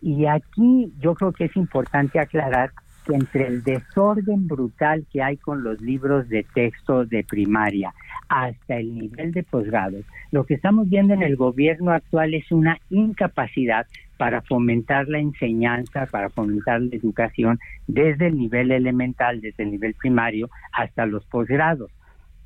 Y 0.00 0.26
aquí 0.26 0.92
yo 1.00 1.14
creo 1.14 1.32
que 1.32 1.46
es 1.46 1.56
importante 1.56 2.20
aclarar 2.20 2.70
que 3.04 3.14
entre 3.14 3.46
el 3.46 3.62
desorden 3.62 4.46
brutal 4.46 5.06
que 5.12 5.22
hay 5.22 5.36
con 5.38 5.64
los 5.64 5.80
libros 5.80 6.28
de 6.28 6.44
texto 6.54 7.04
de 7.04 7.24
primaria 7.24 7.92
hasta 8.28 8.76
el 8.76 8.94
nivel 8.94 9.32
de 9.32 9.42
posgrado, 9.42 9.98
lo 10.30 10.44
que 10.44 10.54
estamos 10.54 10.88
viendo 10.88 11.14
en 11.14 11.22
el 11.22 11.36
gobierno 11.36 11.92
actual 11.92 12.34
es 12.34 12.52
una 12.52 12.78
incapacidad 12.90 13.86
para 14.18 14.42
fomentar 14.42 15.08
la 15.08 15.18
enseñanza, 15.18 16.06
para 16.06 16.28
fomentar 16.28 16.82
la 16.82 16.94
educación 16.94 17.58
desde 17.86 18.26
el 18.26 18.36
nivel 18.36 18.70
elemental, 18.70 19.40
desde 19.40 19.62
el 19.62 19.70
nivel 19.70 19.94
primario 19.94 20.50
hasta 20.72 21.06
los 21.06 21.24
posgrados. 21.26 21.90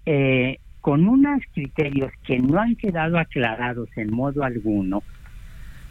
Eh, 0.07 0.59
con 0.83 1.09
unos 1.09 1.41
criterios 1.55 2.13
que 2.27 2.41
no 2.41 2.61
han 2.61 2.75
quedado 2.75 3.17
aclarados 3.17 3.89
en 3.97 4.13
modo 4.13 4.43
alguno, 4.43 5.03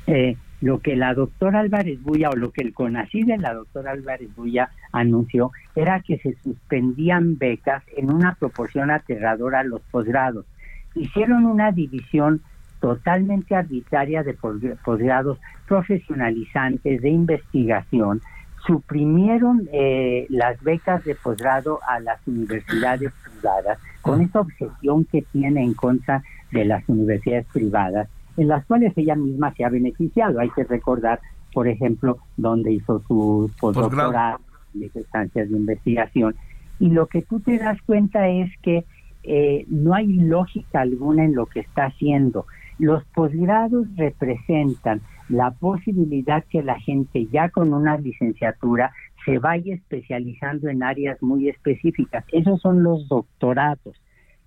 eh, 0.06 0.36
lo 0.60 0.80
que 0.80 0.98
la 0.98 1.14
doctora 1.14 1.62
Álvarez 1.62 2.04
Buya 2.04 2.30
o 2.30 2.36
lo 2.36 2.52
que 2.52 2.62
el 2.62 2.74
CONACYT 2.74 3.26
de 3.26 3.38
la 3.38 3.54
doctora 3.54 3.92
Álvarez 3.92 4.36
Buya 4.36 4.70
anunció 4.92 5.52
era 5.76 6.02
que 6.02 6.18
se 6.18 6.36
suspendían 6.44 7.38
becas 7.38 7.84
en 7.96 8.12
una 8.12 8.36
proporción 8.36 8.92
aterradora 8.92 9.62
a 9.62 9.64
los 9.64 9.82
posgrados. 9.90 10.46
Hicieron 10.94 11.46
una 11.46 11.72
división 11.72 12.42
totalmente 12.82 13.56
arbitraria 13.56 14.24
de 14.24 14.34
posgrados 14.34 15.40
profesionalizantes 15.68 17.02
de 17.02 17.10
investigación, 17.10 18.22
suprimieron 18.68 19.70
eh, 19.72 20.26
las 20.30 20.62
becas 20.62 21.04
de 21.06 21.16
posgrado 21.16 21.80
a 21.88 22.02
las 22.02 22.20
universidades 22.28 23.14
privadas 23.24 23.80
con 24.02 24.22
esa 24.22 24.42
obsesión 24.42 25.06
que 25.06 25.24
tiene 25.32 25.64
en 25.64 25.74
contra 25.74 26.24
de 26.52 26.66
las 26.66 26.88
universidades 26.88 27.46
privadas, 27.54 28.10
en 28.38 28.48
las 28.48 28.66
cuales 28.66 28.94
ella 28.96 29.16
misma 29.16 29.54
se 29.54 29.64
ha 29.64 29.70
beneficiado. 29.70 30.40
Hay 30.40 30.50
que 30.50 30.64
recordar, 30.64 31.20
por 31.54 31.68
ejemplo, 31.68 32.18
donde 32.38 32.74
hizo 32.74 33.02
su 33.08 33.52
postdoctorado, 33.60 34.40
de 34.74 34.90
estancias 34.94 35.50
de 35.50 35.58
investigación. 35.58 36.36
Y 36.80 36.90
lo 36.90 37.08
que 37.08 37.22
tú 37.22 37.40
te 37.40 37.58
das 37.58 37.82
cuenta 37.84 38.28
es 38.28 38.50
que 38.62 38.86
eh, 39.24 39.66
no 39.68 39.94
hay 39.94 40.08
lógica 40.08 40.82
alguna 40.82 41.26
en 41.26 41.36
lo 41.36 41.46
que 41.46 41.60
está 41.60 41.86
haciendo. 41.86 42.46
Los 42.80 43.04
posgrados 43.06 43.88
representan 43.96 45.02
la 45.30 45.52
posibilidad 45.52 46.44
que 46.46 46.64
la 46.64 46.80
gente 46.80 47.28
ya 47.28 47.50
con 47.50 47.74
una 47.74 47.98
licenciatura 47.98 48.92
se 49.26 49.40
vaya 49.40 49.76
especializando 49.76 50.70
en 50.70 50.84
áreas 50.84 51.22
muy 51.22 51.50
específicas. 51.50 52.26
Esos 52.32 52.62
son 52.62 52.84
los 52.84 53.08
doctorados. 53.08 54.02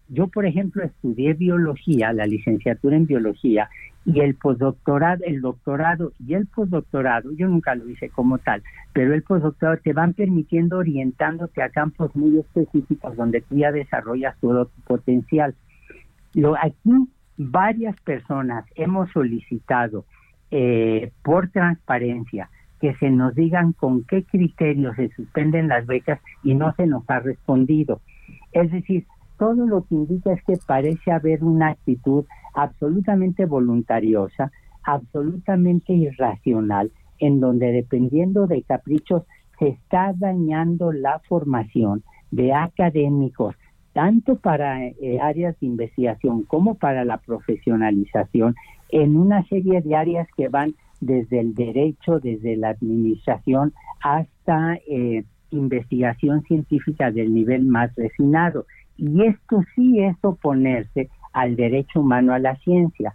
Yo, 0.08 0.28
por 0.28 0.44
ejemplo, 0.46 0.82
estudié 0.84 1.34
biología, 1.34 2.12
la 2.12 2.26
licenciatura 2.26 2.96
en 2.96 3.06
biología, 3.06 3.68
y 4.06 4.20
el 4.20 4.34
postdoctorado, 4.34 5.24
el 5.24 5.40
doctorado 5.40 6.12
y 6.18 6.34
el 6.34 6.46
postdoctorado, 6.46 7.32
yo 7.32 7.48
nunca 7.48 7.74
lo 7.74 7.88
hice 7.88 8.10
como 8.10 8.38
tal, 8.38 8.62
pero 8.92 9.14
el 9.14 9.22
postdoctorado 9.22 9.78
te 9.82 9.94
van 9.94 10.12
permitiendo 10.12 10.78
orientándote 10.78 11.62
a 11.62 11.70
campos 11.70 12.14
muy 12.14 12.38
específicos 12.38 13.16
donde 13.16 13.40
tú 13.40 13.56
ya 13.56 13.72
desarrollas 13.72 14.36
todo 14.40 14.66
tu 14.66 14.80
potencial. 14.82 15.54
Lo, 16.34 16.54
aquí 16.56 16.90
varias 17.38 17.98
personas 18.02 18.66
hemos 18.74 19.10
solicitado 19.10 20.04
eh, 20.50 21.10
por 21.22 21.48
transparencia 21.48 22.50
que 22.84 22.94
se 22.96 23.08
nos 23.08 23.34
digan 23.34 23.72
con 23.72 24.04
qué 24.04 24.24
criterios 24.24 24.94
se 24.96 25.08
suspenden 25.14 25.68
las 25.68 25.86
becas 25.86 26.20
y 26.42 26.54
no 26.54 26.74
se 26.74 26.86
nos 26.86 27.02
ha 27.08 27.18
respondido. 27.18 28.02
Es 28.52 28.70
decir, 28.70 29.06
todo 29.38 29.66
lo 29.66 29.84
que 29.84 29.94
indica 29.94 30.34
es 30.34 30.44
que 30.44 30.58
parece 30.66 31.10
haber 31.10 31.42
una 31.42 31.68
actitud 31.68 32.26
absolutamente 32.52 33.46
voluntariosa, 33.46 34.52
absolutamente 34.82 35.94
irracional, 35.94 36.92
en 37.20 37.40
donde 37.40 37.72
dependiendo 37.72 38.46
de 38.46 38.60
caprichos 38.60 39.22
se 39.58 39.68
está 39.68 40.12
dañando 40.14 40.92
la 40.92 41.20
formación 41.20 42.02
de 42.32 42.52
académicos, 42.52 43.54
tanto 43.94 44.36
para 44.36 44.84
eh, 44.88 45.20
áreas 45.22 45.58
de 45.58 45.68
investigación 45.68 46.42
como 46.42 46.74
para 46.74 47.06
la 47.06 47.16
profesionalización, 47.16 48.54
en 48.90 49.16
una 49.16 49.42
serie 49.46 49.80
de 49.80 49.96
áreas 49.96 50.28
que 50.36 50.50
van 50.50 50.74
desde 51.06 51.40
el 51.40 51.54
derecho, 51.54 52.20
desde 52.20 52.56
la 52.56 52.70
administración, 52.70 53.72
hasta 54.02 54.74
eh, 54.88 55.24
investigación 55.50 56.42
científica 56.42 57.10
del 57.10 57.32
nivel 57.32 57.64
más 57.64 57.94
refinado. 57.96 58.66
Y 58.96 59.24
esto 59.24 59.62
sí 59.74 60.00
es 60.00 60.16
oponerse 60.22 61.08
al 61.32 61.56
derecho 61.56 62.00
humano 62.00 62.32
a 62.32 62.38
la 62.38 62.56
ciencia. 62.56 63.14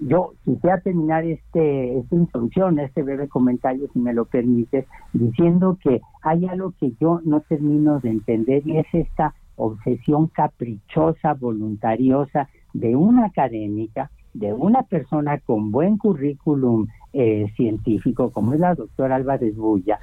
Yo 0.00 0.34
quisiera 0.44 0.80
terminar 0.80 1.24
este, 1.24 1.98
esta 1.98 2.14
introducción, 2.14 2.78
este 2.78 3.02
breve 3.02 3.26
comentario, 3.28 3.88
si 3.92 3.98
me 3.98 4.14
lo 4.14 4.26
permites, 4.26 4.86
diciendo 5.12 5.76
que 5.82 6.00
hay 6.22 6.46
algo 6.46 6.72
que 6.78 6.92
yo 7.00 7.20
no 7.24 7.40
termino 7.40 7.98
de 7.98 8.10
entender 8.10 8.62
y 8.64 8.78
es 8.78 8.86
esta 8.92 9.34
obsesión 9.56 10.28
caprichosa, 10.28 11.34
voluntariosa 11.34 12.48
de 12.74 12.94
una 12.94 13.26
académica, 13.26 14.10
de 14.34 14.52
una 14.52 14.84
persona 14.84 15.38
con 15.40 15.72
buen 15.72 15.98
currículum 15.98 16.86
eh, 17.12 17.46
científico, 17.56 18.30
como 18.30 18.54
es 18.54 18.60
la 18.60 18.74
doctora 18.74 19.16
Álvarez 19.16 19.56
Bulla, 19.56 19.98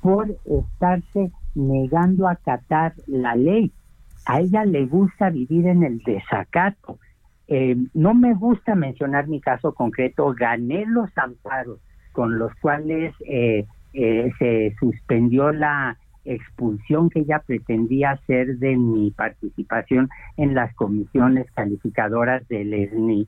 por 0.00 0.28
estarse 0.44 1.30
negando 1.54 2.28
a 2.28 2.32
acatar 2.32 2.94
la 3.06 3.34
ley. 3.34 3.72
A 4.26 4.40
ella 4.40 4.64
le 4.64 4.86
gusta 4.86 5.30
vivir 5.30 5.66
en 5.66 5.82
el 5.82 5.98
desacato. 5.98 6.98
Eh, 7.46 7.76
no 7.94 8.14
me 8.14 8.34
gusta 8.34 8.74
mencionar 8.74 9.26
mi 9.26 9.40
caso 9.40 9.72
concreto, 9.72 10.34
gané 10.38 10.84
los 10.86 11.10
amparos 11.16 11.80
con 12.12 12.38
los 12.38 12.54
cuales 12.56 13.14
eh, 13.26 13.66
eh, 13.94 14.30
se 14.38 14.74
suspendió 14.78 15.52
la 15.52 15.96
expulsión 16.24 17.08
que 17.08 17.20
ella 17.20 17.42
pretendía 17.46 18.10
hacer 18.10 18.58
de 18.58 18.76
mi 18.76 19.10
participación 19.12 20.10
en 20.36 20.54
las 20.54 20.74
comisiones 20.74 21.50
calificadoras 21.52 22.46
del 22.48 22.74
ESNI 22.74 23.26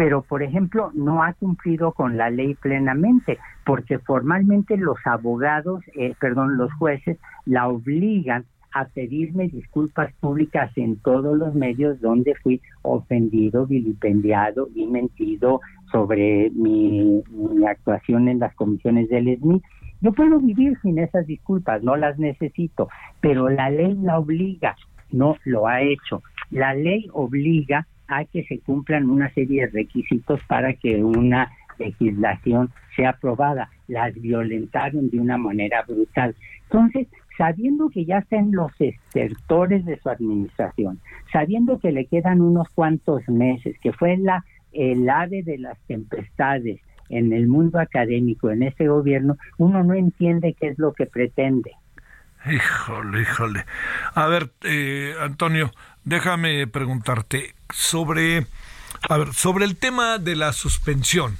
pero 0.00 0.22
por 0.22 0.42
ejemplo 0.42 0.90
no 0.94 1.22
ha 1.22 1.34
cumplido 1.34 1.92
con 1.92 2.16
la 2.16 2.30
ley 2.30 2.54
plenamente, 2.54 3.36
porque 3.66 3.98
formalmente 3.98 4.78
los 4.78 4.96
abogados, 5.04 5.84
eh, 5.94 6.14
perdón, 6.18 6.56
los 6.56 6.72
jueces 6.72 7.18
la 7.44 7.68
obligan 7.68 8.46
a 8.72 8.86
pedirme 8.86 9.48
disculpas 9.48 10.10
públicas 10.14 10.72
en 10.76 10.96
todos 10.96 11.36
los 11.36 11.54
medios 11.54 12.00
donde 12.00 12.34
fui 12.36 12.62
ofendido, 12.80 13.66
vilipendiado 13.66 14.70
y 14.74 14.86
mentido 14.86 15.60
sobre 15.92 16.48
mi, 16.54 17.22
actuación 17.68 18.28
en 18.28 18.38
las 18.38 18.54
comisiones 18.54 19.06
del 19.10 19.36
SMI. 19.36 19.60
Yo 20.00 20.12
puedo 20.12 20.40
vivir 20.40 20.78
sin 20.80 20.98
esas 20.98 21.26
disculpas, 21.26 21.82
no 21.82 21.96
las 21.96 22.18
necesito, 22.18 22.88
pero 23.20 23.50
la 23.50 23.68
ley 23.68 23.98
la 24.00 24.18
obliga, 24.18 24.76
no 25.12 25.36
lo 25.44 25.66
ha 25.66 25.82
hecho. 25.82 26.22
La 26.50 26.72
ley 26.72 27.06
obliga 27.12 27.86
a 28.10 28.24
que 28.24 28.44
se 28.44 28.58
cumplan 28.58 29.08
una 29.08 29.32
serie 29.32 29.62
de 29.62 29.72
requisitos 29.72 30.40
para 30.48 30.74
que 30.74 31.02
una 31.02 31.50
legislación 31.78 32.70
sea 32.96 33.10
aprobada. 33.10 33.70
Las 33.86 34.12
violentaron 34.14 35.08
de 35.10 35.20
una 35.20 35.38
manera 35.38 35.82
brutal. 35.86 36.34
Entonces, 36.64 37.06
sabiendo 37.38 37.88
que 37.88 38.04
ya 38.04 38.18
están 38.18 38.50
los 38.52 38.72
estertores 38.80 39.84
de 39.86 39.98
su 40.00 40.10
administración, 40.10 41.00
sabiendo 41.32 41.78
que 41.78 41.92
le 41.92 42.06
quedan 42.06 42.40
unos 42.40 42.68
cuantos 42.70 43.26
meses, 43.28 43.76
que 43.80 43.92
fue 43.92 44.16
la, 44.16 44.44
el 44.72 45.08
ave 45.08 45.42
de 45.44 45.58
las 45.58 45.78
tempestades 45.86 46.80
en 47.08 47.32
el 47.32 47.46
mundo 47.46 47.78
académico, 47.78 48.50
en 48.50 48.64
este 48.64 48.88
gobierno, 48.88 49.36
uno 49.56 49.82
no 49.84 49.94
entiende 49.94 50.54
qué 50.58 50.68
es 50.68 50.78
lo 50.78 50.92
que 50.92 51.06
pretende. 51.06 51.72
Híjole, 52.44 53.22
híjole. 53.22 53.64
A 54.14 54.26
ver, 54.26 54.50
eh, 54.64 55.14
Antonio, 55.20 55.70
déjame 56.04 56.66
preguntarte 56.66 57.54
sobre, 57.72 58.46
a 59.08 59.16
ver, 59.18 59.34
sobre 59.34 59.64
el 59.64 59.76
tema 59.76 60.18
de 60.18 60.36
la 60.36 60.52
suspensión. 60.52 61.36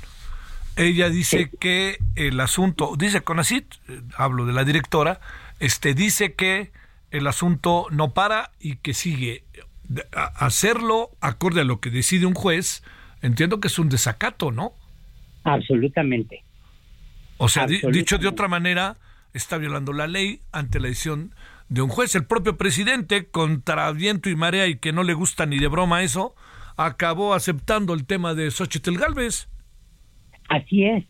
Ella 0.76 1.11
dice 1.11 1.51
que 1.61 1.99
el 2.14 2.41
asunto, 2.41 2.95
dice 2.97 3.20
Conacit, 3.22 3.74
eh, 3.89 4.01
hablo 4.16 4.47
de 4.47 4.53
la 4.53 4.64
directora, 4.64 5.20
este 5.59 5.95
dice 5.95 6.35
que 6.35 6.72
el 7.11 7.26
asunto 7.26 7.87
no 7.91 8.12
para 8.14 8.53
y 8.61 8.76
que 8.76 8.95
sigue. 8.95 9.45
hacerlo 10.12 11.11
acorde 11.20 11.62
a 11.62 11.64
lo 11.64 11.81
que 11.81 11.91
decide 11.91 12.24
un 12.26 12.35
juez, 12.35 12.83
entiendo 13.22 13.61
que 13.61 13.68
es 13.68 13.78
un 13.78 13.89
desacato, 13.89 14.53
¿no? 14.53 14.72
Absolutamente. 15.45 16.45
O 17.39 17.49
sea, 17.49 17.66
dicho 17.66 18.18
de 18.18 18.28
otra 18.28 18.49
manera, 18.49 18.97
está 19.33 19.59
violando 19.59 19.93
la 19.93 20.07
ley 20.07 20.41
ante 20.53 20.78
la 20.78 20.89
decisión 20.89 21.35
de 21.71 21.81
un 21.81 21.89
juez. 21.89 22.14
El 22.14 22.27
propio 22.27 22.59
presidente, 22.59 23.31
contra 23.31 23.91
viento 23.93 24.29
y 24.29 24.37
marea 24.37 24.66
y 24.66 24.77
que 24.77 24.93
no 24.93 25.03
le 25.03 25.14
gusta 25.14 25.47
ni 25.47 25.59
de 25.59 25.68
broma 25.68 26.03
eso, 26.03 26.35
acabó 26.77 27.33
aceptando 27.33 27.95
el 27.95 28.05
tema 28.05 28.35
de 28.35 28.51
Xochitl 28.51 28.99
Galvez. 28.99 29.49
Así 30.49 30.85
es, 30.85 31.05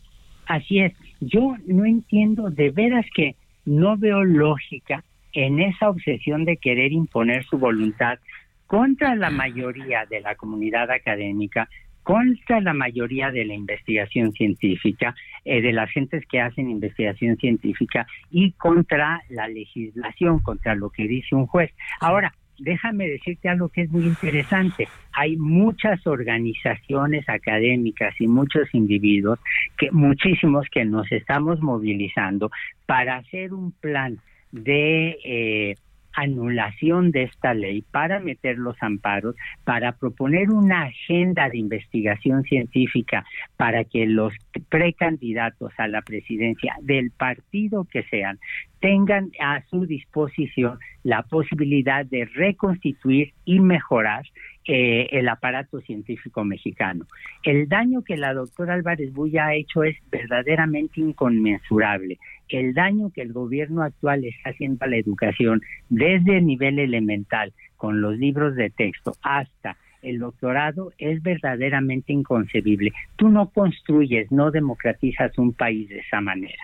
así 0.45 0.79
es. 0.79 0.93
Yo 1.19 1.55
no 1.67 1.85
entiendo, 1.85 2.49
de 2.49 2.69
veras 2.69 3.05
que 3.13 3.35
no 3.65 3.97
veo 3.97 4.23
lógica 4.23 5.03
en 5.33 5.59
esa 5.59 5.89
obsesión 5.89 6.45
de 6.45 6.57
querer 6.57 6.91
imponer 6.91 7.43
su 7.45 7.57
voluntad 7.57 8.19
contra 8.67 9.15
la 9.15 9.29
mayoría 9.29 10.05
de 10.05 10.21
la 10.21 10.35
comunidad 10.35 10.91
académica, 10.91 11.69
contra 12.03 12.61
la 12.61 12.73
mayoría 12.73 13.31
de 13.31 13.45
la 13.45 13.53
investigación 13.53 14.31
científica, 14.33 15.15
eh, 15.45 15.61
de 15.61 15.71
las 15.71 15.89
gentes 15.91 16.25
que 16.27 16.41
hacen 16.41 16.69
investigación 16.69 17.37
científica 17.37 18.05
y 18.29 18.51
contra 18.53 19.21
la 19.29 19.47
legislación, 19.47 20.39
contra 20.39 20.75
lo 20.75 20.89
que 20.89 21.07
dice 21.07 21.35
un 21.35 21.47
juez. 21.47 21.71
Ahora, 21.99 22.33
déjame 22.61 23.07
decirte 23.07 23.49
algo 23.49 23.69
que 23.69 23.81
es 23.81 23.91
muy 23.91 24.03
interesante. 24.03 24.87
Hay 25.13 25.35
muchas 25.35 26.05
organizaciones 26.05 27.27
académicas 27.27 28.13
y 28.19 28.27
muchos 28.27 28.73
individuos, 28.73 29.39
que 29.77 29.91
muchísimos 29.91 30.67
que 30.71 30.85
nos 30.85 31.11
estamos 31.11 31.59
movilizando 31.61 32.51
para 32.85 33.17
hacer 33.17 33.53
un 33.53 33.71
plan 33.71 34.19
de 34.51 35.17
eh, 35.23 35.75
anulación 36.13 37.11
de 37.11 37.23
esta 37.23 37.53
ley, 37.53 37.83
para 37.91 38.19
meter 38.19 38.57
los 38.57 38.75
amparos, 38.81 39.35
para 39.63 39.93
proponer 39.93 40.49
una 40.49 40.83
agenda 40.83 41.49
de 41.49 41.57
investigación 41.57 42.43
científica 42.43 43.25
para 43.57 43.83
que 43.83 44.05
los 44.05 44.33
precandidatos 44.69 45.71
a 45.77 45.87
la 45.87 46.01
presidencia 46.01 46.75
del 46.81 47.11
partido 47.11 47.85
que 47.85 48.03
sean 48.03 48.39
tengan 48.79 49.31
a 49.39 49.61
su 49.69 49.85
disposición 49.85 50.79
la 51.03 51.23
posibilidad 51.23 52.05
de 52.05 52.25
reconstituir 52.25 53.33
y 53.45 53.59
mejorar 53.59 54.23
eh, 54.65 55.09
el 55.11 55.27
aparato 55.27 55.81
científico 55.81 56.43
mexicano. 56.43 57.05
El 57.43 57.67
daño 57.67 58.03
que 58.03 58.17
la 58.17 58.33
doctora 58.33 58.75
Álvarez 58.75 59.11
Bulla 59.13 59.47
ha 59.47 59.55
hecho 59.55 59.83
es 59.83 59.97
verdaderamente 60.11 61.01
inconmensurable. 61.01 62.19
El 62.47 62.73
daño 62.73 63.11
que 63.11 63.21
el 63.21 63.33
gobierno 63.33 63.81
actual 63.81 64.25
está 64.25 64.51
haciendo 64.51 64.85
a 64.85 64.87
la 64.87 64.97
educación 64.97 65.61
desde 65.89 66.37
el 66.37 66.45
nivel 66.45 66.79
elemental, 66.79 67.53
con 67.77 68.01
los 68.01 68.17
libros 68.17 68.55
de 68.55 68.69
texto, 68.69 69.15
hasta 69.23 69.77
el 70.01 70.19
doctorado 70.19 70.93
es 70.97 71.21
verdaderamente 71.23 72.13
inconcebible. 72.13 72.91
Tú 73.15 73.29
no 73.29 73.49
construyes, 73.49 74.31
no 74.31 74.51
democratizas 74.51 75.35
un 75.37 75.53
país 75.53 75.89
de 75.89 75.99
esa 75.99 76.21
manera. 76.21 76.63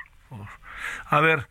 A 1.06 1.20
ver, 1.20 1.48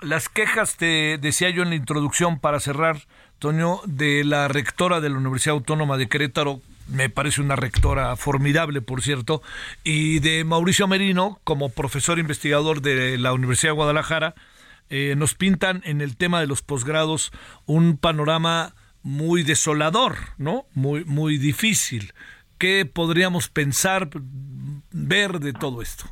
las 0.00 0.28
quejas, 0.28 0.76
te 0.76 1.18
decía 1.18 1.50
yo 1.50 1.62
en 1.62 1.70
la 1.70 1.76
introducción 1.76 2.38
para 2.38 2.60
cerrar, 2.60 2.96
Toño, 3.38 3.80
de 3.86 4.24
la 4.24 4.48
rectora 4.48 5.00
de 5.00 5.10
la 5.10 5.18
Universidad 5.18 5.54
Autónoma 5.54 5.96
de 5.96 6.08
Querétaro, 6.08 6.60
me 6.88 7.10
parece 7.10 7.40
una 7.40 7.56
rectora 7.56 8.16
formidable, 8.16 8.80
por 8.80 9.02
cierto, 9.02 9.42
y 9.84 10.20
de 10.20 10.44
Mauricio 10.44 10.86
Merino, 10.86 11.38
como 11.44 11.68
profesor 11.68 12.18
investigador 12.18 12.80
de 12.80 13.18
la 13.18 13.32
Universidad 13.32 13.72
de 13.72 13.76
Guadalajara, 13.76 14.34
eh, 14.88 15.14
nos 15.16 15.34
pintan 15.34 15.82
en 15.84 16.00
el 16.00 16.16
tema 16.16 16.40
de 16.40 16.46
los 16.46 16.62
posgrados 16.62 17.32
un 17.66 17.98
panorama 17.98 18.74
muy 19.02 19.42
desolador, 19.42 20.14
¿no? 20.38 20.66
Muy, 20.74 21.04
muy 21.04 21.38
difícil. 21.38 22.12
¿Qué 22.58 22.86
podríamos 22.86 23.48
pensar, 23.48 24.08
ver 24.92 25.40
de 25.40 25.52
todo 25.52 25.82
esto? 25.82 26.04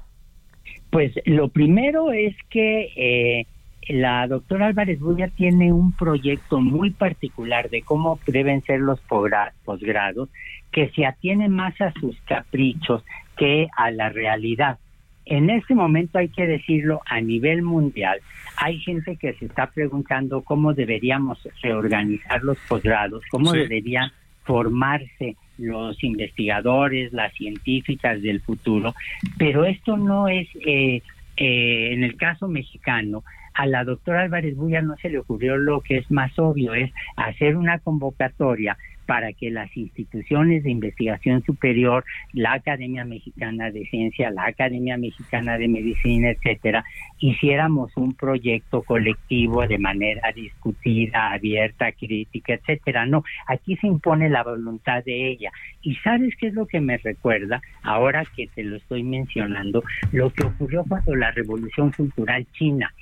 Pues 0.91 1.13
lo 1.25 1.49
primero 1.49 2.13
es 2.13 2.37
que 2.51 2.93
eh, 2.97 3.47
la 3.89 4.27
doctora 4.27 4.67
Álvarez 4.67 5.01
Bulla 5.01 5.29
tiene 5.29 5.73
un 5.73 5.93
proyecto 5.93 6.61
muy 6.61 6.91
particular 6.91 7.71
de 7.71 7.83
cómo 7.83 8.19
deben 8.27 8.63
ser 8.63 8.81
los 8.81 9.01
posgrados 9.01 10.29
que 10.73 10.91
se 10.91 11.07
atiene 11.07 11.49
más 11.49 11.81
a 11.81 11.93
sus 11.93 12.21
caprichos 12.23 13.05
que 13.37 13.69
a 13.77 13.91
la 13.91 14.09
realidad. 14.09 14.79
En 15.27 15.49
este 15.49 15.75
momento 15.75 16.19
hay 16.19 16.29
que 16.29 16.47
decirlo 16.47 17.01
a 17.07 17.21
nivel 17.21 17.63
mundial, 17.63 18.21
hay 18.57 18.79
gente 18.81 19.17
que 19.17 19.33
se 19.35 19.47
está 19.47 19.69
preguntando 19.69 20.43
cómo 20.43 20.75
deberíamos 20.75 21.39
reorganizar 21.63 22.43
los 22.43 22.59
posgrados, 22.69 23.23
cómo 23.31 23.53
deberían 23.53 24.11
formarse 24.45 25.37
los 25.59 26.03
investigadores, 26.05 27.13
las 27.13 27.33
científicas 27.35 28.21
del 28.21 28.41
futuro, 28.41 28.95
pero 29.39 29.65
esto 29.65 29.97
no 29.97 30.29
es, 30.29 30.49
eh, 30.67 31.03
eh, 31.37 31.93
en 31.93 32.05
el 32.05 32.17
caso 32.17 32.49
mexicano, 32.49 33.25
a 33.55 33.67
la 33.67 33.85
doctora 33.85 34.23
Álvarez 34.23 34.57
Bulla 34.57 34.83
no 34.83 34.97
se 34.97 35.09
le 35.09 35.19
ocurrió 35.19 35.57
lo 35.57 35.81
que 35.81 35.99
es 35.99 36.11
más 36.11 36.37
obvio, 36.39 36.75
es 36.75 36.93
hacer 37.17 37.57
una 37.57 37.79
convocatoria 37.79 38.77
para 39.07 39.33
que 39.33 39.51
las 39.51 39.75
instituciones 39.77 40.65
de 40.65 40.71
investigación 40.71 41.43
superior, 41.45 42.05
la 42.33 42.55
Academia 42.55 43.05
Mexicana 43.05 43.71
de 43.71 43.85
Ciencia, 43.87 44.31
la 44.31 44.47
Academia 44.47 44.97
Mexicana 44.97 45.59
de 45.59 45.69
Medicina, 45.69 46.31
etcétera, 46.31 46.85
hiciéramos 47.19 47.97
un 47.97 48.15
proyecto 48.15 48.83
colectivo 48.83 49.67
de 49.67 49.79
manera 49.79 50.33
discutida, 50.33 51.33
abierta, 51.33 51.93
crítica, 51.93 52.55
etcétera. 52.55 53.07
No, 53.07 53.25
aquí 53.47 53.77
se 53.77 53.87
impone 53.87 54.29
la 54.29 54.43
voluntad 54.43 55.05
de 55.05 55.31
ella. 55.31 55.51
Y 55.83 55.95
sabes 55.97 56.35
qué 56.39 56.49
es 56.49 56.55
lo 56.55 56.67
que 56.67 56.81
me 56.81 56.99
recuerda, 56.99 57.61
ahora 57.83 58.25
que 58.37 58.47
te 58.49 58.63
lo 58.63 58.77
estoy 58.77 59.03
mencionando, 59.03 59.83
lo 60.13 60.33
que 60.33 60.45
ocurrió 60.45 60.85
cuando 60.89 61.15
la 61.15 61.31
Revolución 61.31 61.93
Cultural 61.93 62.47
China. 62.53 62.93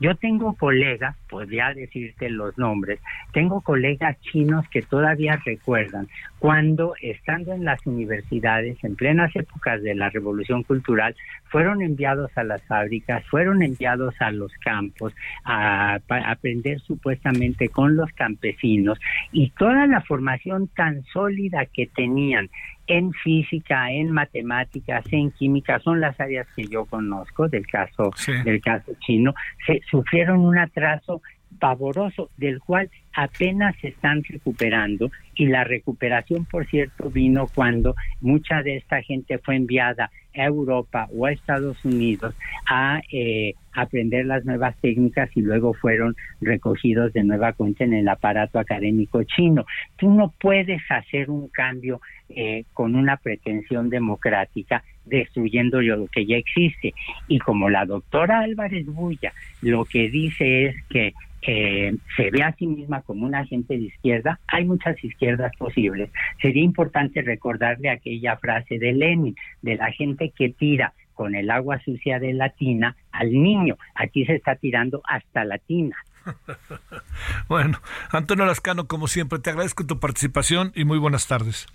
Yo 0.00 0.14
tengo 0.16 0.54
colegas, 0.54 1.16
podría 1.28 1.72
decirte 1.74 2.30
los 2.30 2.56
nombres, 2.58 3.00
tengo 3.32 3.60
colegas 3.60 4.20
chinos 4.20 4.68
que 4.68 4.82
todavía 4.82 5.40
recuerdan 5.52 6.08
cuando, 6.38 6.94
estando 7.00 7.52
en 7.52 7.64
las 7.64 7.86
universidades, 7.86 8.76
en 8.82 8.96
plenas 8.96 9.34
épocas 9.36 9.80
de 9.82 9.94
la 9.94 10.10
Revolución 10.10 10.64
Cultural, 10.64 11.14
fueron 11.44 11.82
enviados 11.82 12.30
a 12.36 12.42
las 12.42 12.62
fábricas, 12.62 13.24
fueron 13.26 13.62
enviados 13.62 14.14
a 14.20 14.30
los 14.32 14.52
campos 14.54 15.14
a, 15.44 16.00
a 16.08 16.30
aprender 16.30 16.80
supuestamente 16.80 17.68
con 17.68 17.96
los 17.96 18.10
campesinos 18.12 18.98
y 19.30 19.50
toda 19.50 19.86
la 19.86 20.00
formación 20.00 20.68
tan 20.68 21.04
sólida 21.04 21.66
que 21.66 21.86
tenían 21.86 22.50
en 22.86 23.12
física, 23.12 23.92
en 23.92 24.10
matemáticas, 24.10 25.04
en 25.12 25.30
química, 25.30 25.78
son 25.78 26.00
las 26.00 26.18
áreas 26.18 26.46
que 26.56 26.66
yo 26.66 26.84
conozco 26.86 27.48
del 27.48 27.66
caso 27.66 28.10
del 28.44 28.60
caso 28.60 28.92
chino, 29.00 29.34
se 29.66 29.80
sufrieron 29.90 30.40
un 30.40 30.58
atraso 30.58 31.22
pavoroso 31.58 32.30
del 32.36 32.60
cual 32.60 32.90
apenas 33.14 33.76
se 33.80 33.88
están 33.88 34.22
recuperando 34.24 35.10
y 35.34 35.46
la 35.46 35.64
recuperación, 35.64 36.44
por 36.44 36.66
cierto, 36.66 37.10
vino 37.10 37.46
cuando 37.54 37.94
mucha 38.20 38.62
de 38.62 38.76
esta 38.76 39.02
gente 39.02 39.38
fue 39.38 39.56
enviada 39.56 40.10
a 40.34 40.44
Europa 40.44 41.08
o 41.14 41.26
a 41.26 41.32
Estados 41.32 41.84
Unidos 41.84 42.34
a 42.66 43.00
eh, 43.12 43.54
aprender 43.72 44.26
las 44.26 44.44
nuevas 44.44 44.76
técnicas 44.80 45.30
y 45.34 45.42
luego 45.42 45.74
fueron 45.74 46.16
recogidos 46.40 47.12
de 47.12 47.24
nueva 47.24 47.52
cuenta 47.52 47.84
en 47.84 47.94
el 47.94 48.08
aparato 48.08 48.58
académico 48.58 49.22
chino. 49.24 49.66
Tú 49.96 50.10
no 50.10 50.32
puedes 50.40 50.80
hacer 50.90 51.30
un 51.30 51.48
cambio 51.48 52.00
eh, 52.28 52.64
con 52.72 52.94
una 52.94 53.16
pretensión 53.16 53.90
democrática 53.90 54.82
destruyendo 55.04 55.80
lo 55.80 56.06
que 56.06 56.26
ya 56.26 56.36
existe. 56.36 56.94
Y 57.28 57.38
como 57.38 57.70
la 57.70 57.84
doctora 57.84 58.40
Álvarez 58.40 58.86
Bulla 58.86 59.32
lo 59.60 59.84
que 59.84 60.08
dice 60.10 60.66
es 60.66 60.76
que 60.88 61.14
eh, 61.44 61.96
se 62.16 62.30
ve 62.30 62.42
a 62.42 62.54
sí 62.54 62.66
misma 62.66 63.02
como 63.02 63.26
una 63.26 63.40
agente 63.40 63.74
de 63.74 63.84
izquierda, 63.84 64.38
hay 64.46 64.64
muchas 64.64 65.02
izquierdas 65.02 65.52
posibles. 65.56 66.10
Sería 66.40 66.62
importante 66.62 67.20
recordarle 67.22 67.90
aquella 67.90 68.36
frase 68.36 68.78
de 68.78 68.92
Lenin, 68.92 69.34
de 69.60 69.76
la 69.76 69.90
gente 69.90 70.32
que 70.36 70.50
tira 70.50 70.92
con 71.14 71.34
el 71.34 71.50
agua 71.50 71.80
sucia 71.84 72.18
de 72.18 72.32
la 72.32 72.50
tina 72.50 72.96
al 73.10 73.32
niño. 73.32 73.76
Aquí 73.94 74.24
se 74.24 74.36
está 74.36 74.54
tirando 74.54 75.02
hasta 75.04 75.44
la 75.44 75.58
tina. 75.58 75.96
bueno, 77.48 77.78
Antonio 78.10 78.46
Lascano, 78.46 78.86
como 78.86 79.08
siempre, 79.08 79.40
te 79.40 79.50
agradezco 79.50 79.84
tu 79.84 79.98
participación 79.98 80.70
y 80.76 80.84
muy 80.84 80.98
buenas 80.98 81.26
tardes. 81.26 81.66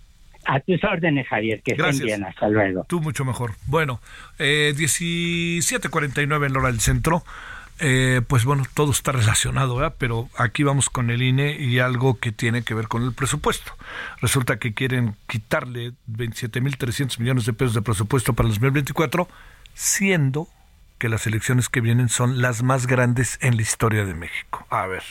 A 0.49 0.61
tus 0.61 0.81
órdenes, 0.85 1.27
Javier, 1.27 1.61
que 1.61 1.73
estén 1.73 1.99
bien, 1.99 2.23
hasta 2.23 2.47
luego. 2.47 2.85
Tú 2.87 3.01
mucho 3.01 3.25
mejor. 3.25 3.55
Bueno, 3.65 3.99
eh, 4.39 4.73
17.49 4.77 6.45
en 6.45 6.53
la 6.53 6.59
hora 6.59 6.69
del 6.69 6.79
centro. 6.79 7.23
Eh, 7.79 8.21
pues 8.25 8.45
bueno, 8.45 8.63
todo 8.73 8.91
está 8.91 9.11
relacionado, 9.11 9.75
¿verdad? 9.75 9.95
pero 9.99 10.29
aquí 10.35 10.63
vamos 10.63 10.89
con 10.89 11.11
el 11.11 11.21
INE 11.21 11.57
y 11.59 11.77
algo 11.77 12.17
que 12.17 12.31
tiene 12.31 12.63
que 12.63 12.73
ver 12.73 12.87
con 12.87 13.03
el 13.03 13.13
presupuesto. 13.13 13.73
Resulta 14.21 14.57
que 14.57 14.73
quieren 14.73 15.15
quitarle 15.27 15.91
27.300 16.09 17.19
millones 17.19 17.45
de 17.45 17.53
pesos 17.53 17.75
de 17.75 17.81
presupuesto 17.81 18.33
para 18.33 18.47
el 18.47 18.55
2024, 18.55 19.27
siendo 19.73 20.47
que 20.97 21.09
las 21.09 21.27
elecciones 21.27 21.69
que 21.69 21.81
vienen 21.81 22.09
son 22.09 22.41
las 22.41 22.63
más 22.63 22.87
grandes 22.87 23.37
en 23.41 23.55
la 23.55 23.61
historia 23.61 24.05
de 24.05 24.13
México. 24.13 24.65
A 24.69 24.87
ver, 24.87 25.03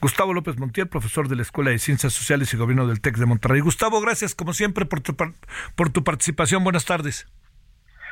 Gustavo 0.00 0.34
López 0.34 0.58
Montiel, 0.58 0.88
profesor 0.88 1.28
de 1.28 1.36
la 1.36 1.42
Escuela 1.42 1.70
de 1.70 1.78
Ciencias 1.78 2.12
Sociales 2.12 2.52
y 2.52 2.56
Gobierno 2.56 2.86
del 2.86 3.00
TEC 3.00 3.16
de 3.16 3.26
Monterrey. 3.26 3.60
Gustavo, 3.60 4.00
gracias 4.00 4.34
como 4.34 4.52
siempre 4.52 4.84
por 4.84 5.00
tu, 5.00 5.16
por 5.16 5.90
tu 5.90 6.04
participación. 6.04 6.64
Buenas 6.64 6.84
tardes. 6.84 7.26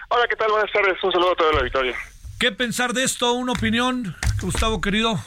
Hola, 0.09 0.27
¿qué 0.29 0.37
tal? 0.37 0.51
Buenas 0.51 0.73
tardes. 0.73 1.03
Un 1.03 1.13
saludo 1.13 1.33
a 1.33 1.37
toda 1.37 1.53
la 1.53 1.59
auditorio. 1.59 1.95
¿Qué 2.39 2.53
pensar 2.53 2.93
de 2.93 3.05
esto? 3.05 3.33
¿Una 3.33 3.53
opinión, 3.53 4.17
Gustavo, 4.41 4.81
querido? 4.81 5.19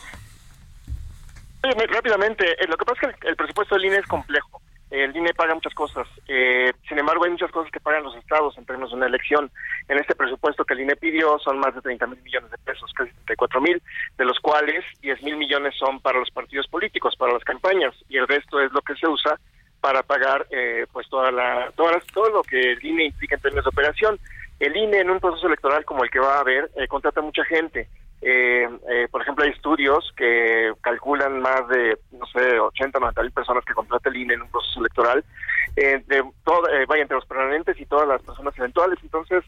rápidamente, 1.62 2.52
eh, 2.52 2.68
lo 2.68 2.78
que 2.78 2.86
pasa 2.86 3.08
es 3.08 3.16
que 3.18 3.28
el, 3.28 3.36
presupuesto 3.36 3.76
del 3.76 3.86
INE 3.86 3.98
es 3.98 4.08
complejo. 4.08 4.62
El 4.92 5.16
INE 5.16 5.34
paga 5.34 5.56
muchas 5.56 5.74
cosas. 5.74 6.06
Eh, 6.28 6.74
sin 6.88 7.00
embargo, 7.00 7.24
hay 7.24 7.32
muchas 7.32 7.50
cosas 7.50 7.72
que 7.72 7.80
pagan 7.80 8.04
los 8.04 8.16
estados 8.18 8.58
en 8.58 8.66
términos 8.66 8.92
de 8.92 8.98
una 8.98 9.08
elección. 9.08 9.50
En 9.88 9.98
este 9.98 10.16
presupuesto 10.16 10.66
que 10.66 10.74
el 10.74 10.82
INE 10.82 10.98
pidió 10.98 11.40
son 11.40 11.60
más 11.60 11.74
de 11.74 11.82
30 11.82 12.08
mil 12.08 12.22
millones 12.22 12.52
de 12.52 12.58
pesos, 12.58 12.92
casi 12.94 13.10
34 13.26 13.62
mil, 13.62 13.82
de 14.18 14.26
los 14.26 14.38
cuales 14.42 14.84
10 15.02 15.24
mil 15.24 15.38
millones 15.38 15.76
son 15.80 16.02
para 16.02 16.20
los 16.20 16.30
partidos 16.30 16.68
políticos, 16.68 17.16
para 17.16 17.32
las 17.32 17.44
campañas, 17.46 17.96
y 18.10 18.18
el 18.18 18.28
resto 18.28 18.60
es 18.60 18.72
lo 18.74 18.82
que 18.82 18.96
se 18.96 19.08
usa 19.08 19.40
para 19.80 20.04
pagar 20.04 20.46
eh, 20.52 20.86
pues 20.92 21.10
toda 21.10 21.32
la, 21.32 21.72
todo 21.76 22.30
lo 22.30 22.44
que 22.44 22.74
el 22.74 22.86
INE 22.86 23.06
implica 23.06 23.36
en 23.36 23.42
términos 23.42 23.64
de 23.64 23.70
operación. 23.70 24.20
El 24.60 24.76
INE 24.76 25.00
en 25.00 25.10
un 25.10 25.20
proceso 25.22 25.48
electoral 25.48 25.86
como 25.86 26.04
el 26.04 26.12
que 26.12 26.20
va 26.20 26.36
a 26.36 26.42
haber 26.42 26.70
eh, 26.76 26.88
contrata 26.88 27.22
mucha 27.22 27.46
gente. 27.46 27.88
Eh, 28.22 28.70
eh, 28.90 29.08
por 29.10 29.22
ejemplo, 29.22 29.44
hay 29.44 29.52
estudios 29.52 30.12
que 30.16 30.72
calculan 30.82 31.42
más 31.42 31.68
de, 31.70 31.98
no 32.12 32.26
sé, 32.28 32.60
80, 32.60 33.00
90 33.00 33.22
mil 33.24 33.32
personas 33.32 33.66
que 33.66 33.74
contrata 33.74 34.10
el 34.10 34.18
INE 34.18 34.36
en 34.36 34.44
un 34.44 34.52
proceso 34.52 34.80
electoral, 34.80 35.24
de 35.76 36.24
todo, 36.44 36.64
vaya, 36.88 37.02
entre 37.02 37.16
los 37.16 37.26
permanentes 37.26 37.80
y 37.80 37.86
todas 37.86 38.08
las 38.08 38.22
personas 38.22 38.58
eventuales. 38.58 39.00
Entonces, 39.02 39.44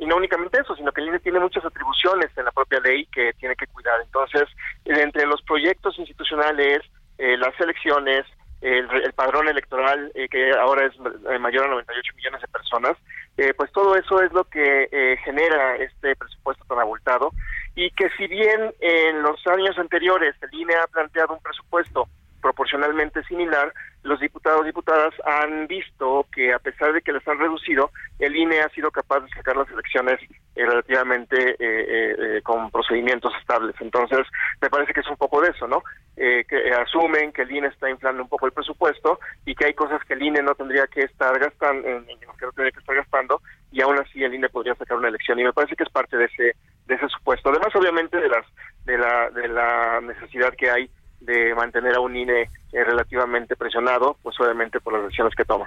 y 0.00 0.06
no 0.06 0.16
únicamente 0.16 0.60
eso, 0.60 0.74
sino 0.74 0.92
que 0.92 1.00
el 1.00 1.08
INE 1.08 1.20
tiene 1.20 1.38
muchas 1.38 1.64
atribuciones 1.64 2.36
en 2.36 2.44
la 2.44 2.50
propia 2.50 2.80
ley 2.80 3.06
que 3.06 3.32
tiene 3.34 3.54
que 3.54 3.68
cuidar. 3.68 4.00
Entonces, 4.02 4.48
entre 4.84 5.26
los 5.26 5.40
proyectos 5.42 5.98
institucionales, 5.98 6.80
las 7.18 7.58
elecciones, 7.60 8.26
el, 8.62 9.12
padrón 9.14 9.48
electoral, 9.48 10.10
eh, 10.14 10.28
que 10.28 10.52
ahora 10.52 10.86
es 10.86 10.94
eh, 10.94 11.38
mayor 11.38 11.64
a 11.64 11.68
98 11.68 12.12
millones 12.16 12.40
de 12.40 12.48
personas, 12.48 12.96
eh, 13.36 13.52
pues 13.54 13.72
todo 13.72 13.96
eso 13.96 14.22
es 14.22 14.32
lo 14.32 14.44
que 14.44 15.18
genera 15.24 15.76
este 15.76 16.14
presupuesto 16.16 16.64
tan 16.66 16.78
abultado 16.78 17.32
y 17.74 17.90
que 17.90 18.08
si 18.16 18.26
bien 18.26 18.72
en 18.80 19.22
los 19.22 19.46
años 19.46 19.78
anteriores 19.78 20.34
el 20.42 20.54
INE 20.54 20.74
ha 20.74 20.86
planteado 20.86 21.34
un 21.34 21.40
presupuesto 21.40 22.08
proporcionalmente 22.42 23.22
similar, 23.24 23.72
los 24.02 24.20
diputados 24.20 24.62
y 24.62 24.66
diputadas 24.66 25.14
han 25.24 25.66
visto 25.68 26.26
que 26.34 26.52
a 26.52 26.58
pesar 26.58 26.92
de 26.92 27.00
que 27.00 27.12
les 27.12 27.26
han 27.26 27.38
reducido, 27.38 27.90
el 28.18 28.34
INE 28.36 28.60
ha 28.60 28.68
sido 28.70 28.90
capaz 28.90 29.20
de 29.20 29.28
sacar 29.30 29.56
las 29.56 29.70
elecciones 29.70 30.20
eh, 30.54 30.66
relativamente 30.66 31.52
eh, 31.52 31.56
eh, 31.58 32.42
con 32.42 32.70
procedimientos 32.70 33.32
estables. 33.40 33.74
Entonces, 33.80 34.26
me 34.60 34.68
parece 34.68 34.92
que 34.92 35.00
es 35.00 35.08
un 35.08 35.16
poco 35.16 35.40
de 35.40 35.50
eso, 35.50 35.66
¿no? 35.66 35.82
que 36.14 36.70
asumen 36.74 37.32
que 37.32 37.42
el 37.42 37.50
INE 37.50 37.68
está 37.68 37.88
inflando 37.88 38.22
un 38.22 38.28
poco 38.28 38.46
el 38.46 38.52
presupuesto 38.52 39.18
y 39.46 39.54
que 39.54 39.66
hay 39.66 39.74
cosas 39.74 40.00
que 40.04 40.12
el 40.12 40.22
INE 40.22 40.42
no 40.42 40.54
tendría 40.54 40.86
que 40.86 41.00
estar 41.00 41.36
gastando, 41.38 41.82
que 41.82 42.46
no 42.46 42.52
tendría 42.52 42.70
que 42.70 42.80
estar 42.80 42.94
gastando, 42.94 43.40
y 43.72 43.80
aún 43.80 43.98
así 43.98 44.22
el 44.22 44.34
INE 44.34 44.48
podría 44.50 44.74
sacar 44.74 44.98
una 44.98 45.08
elección. 45.08 45.40
Y 45.40 45.44
me 45.44 45.52
parece 45.52 45.74
que 45.74 45.84
es 45.84 45.90
parte 45.90 46.16
de 46.16 46.26
ese 46.26 46.54
de 46.86 46.94
ese 46.94 47.08
supuesto. 47.08 47.48
Además, 47.48 47.74
obviamente, 47.74 48.18
de 48.18 48.28
las 48.28 48.46
de 48.84 48.98
la 48.98 49.30
de 49.30 49.48
la 49.48 50.00
necesidad 50.00 50.54
que 50.54 50.70
hay 50.70 50.90
de 51.24 51.54
mantener 51.54 51.94
a 51.94 52.00
un 52.00 52.16
INE 52.16 52.42
eh, 52.42 52.84
relativamente 52.84 53.56
presionado, 53.56 54.16
pues 54.22 54.38
obviamente 54.40 54.80
por 54.80 54.92
las 54.92 55.02
decisiones 55.04 55.34
que 55.34 55.44
toma. 55.44 55.66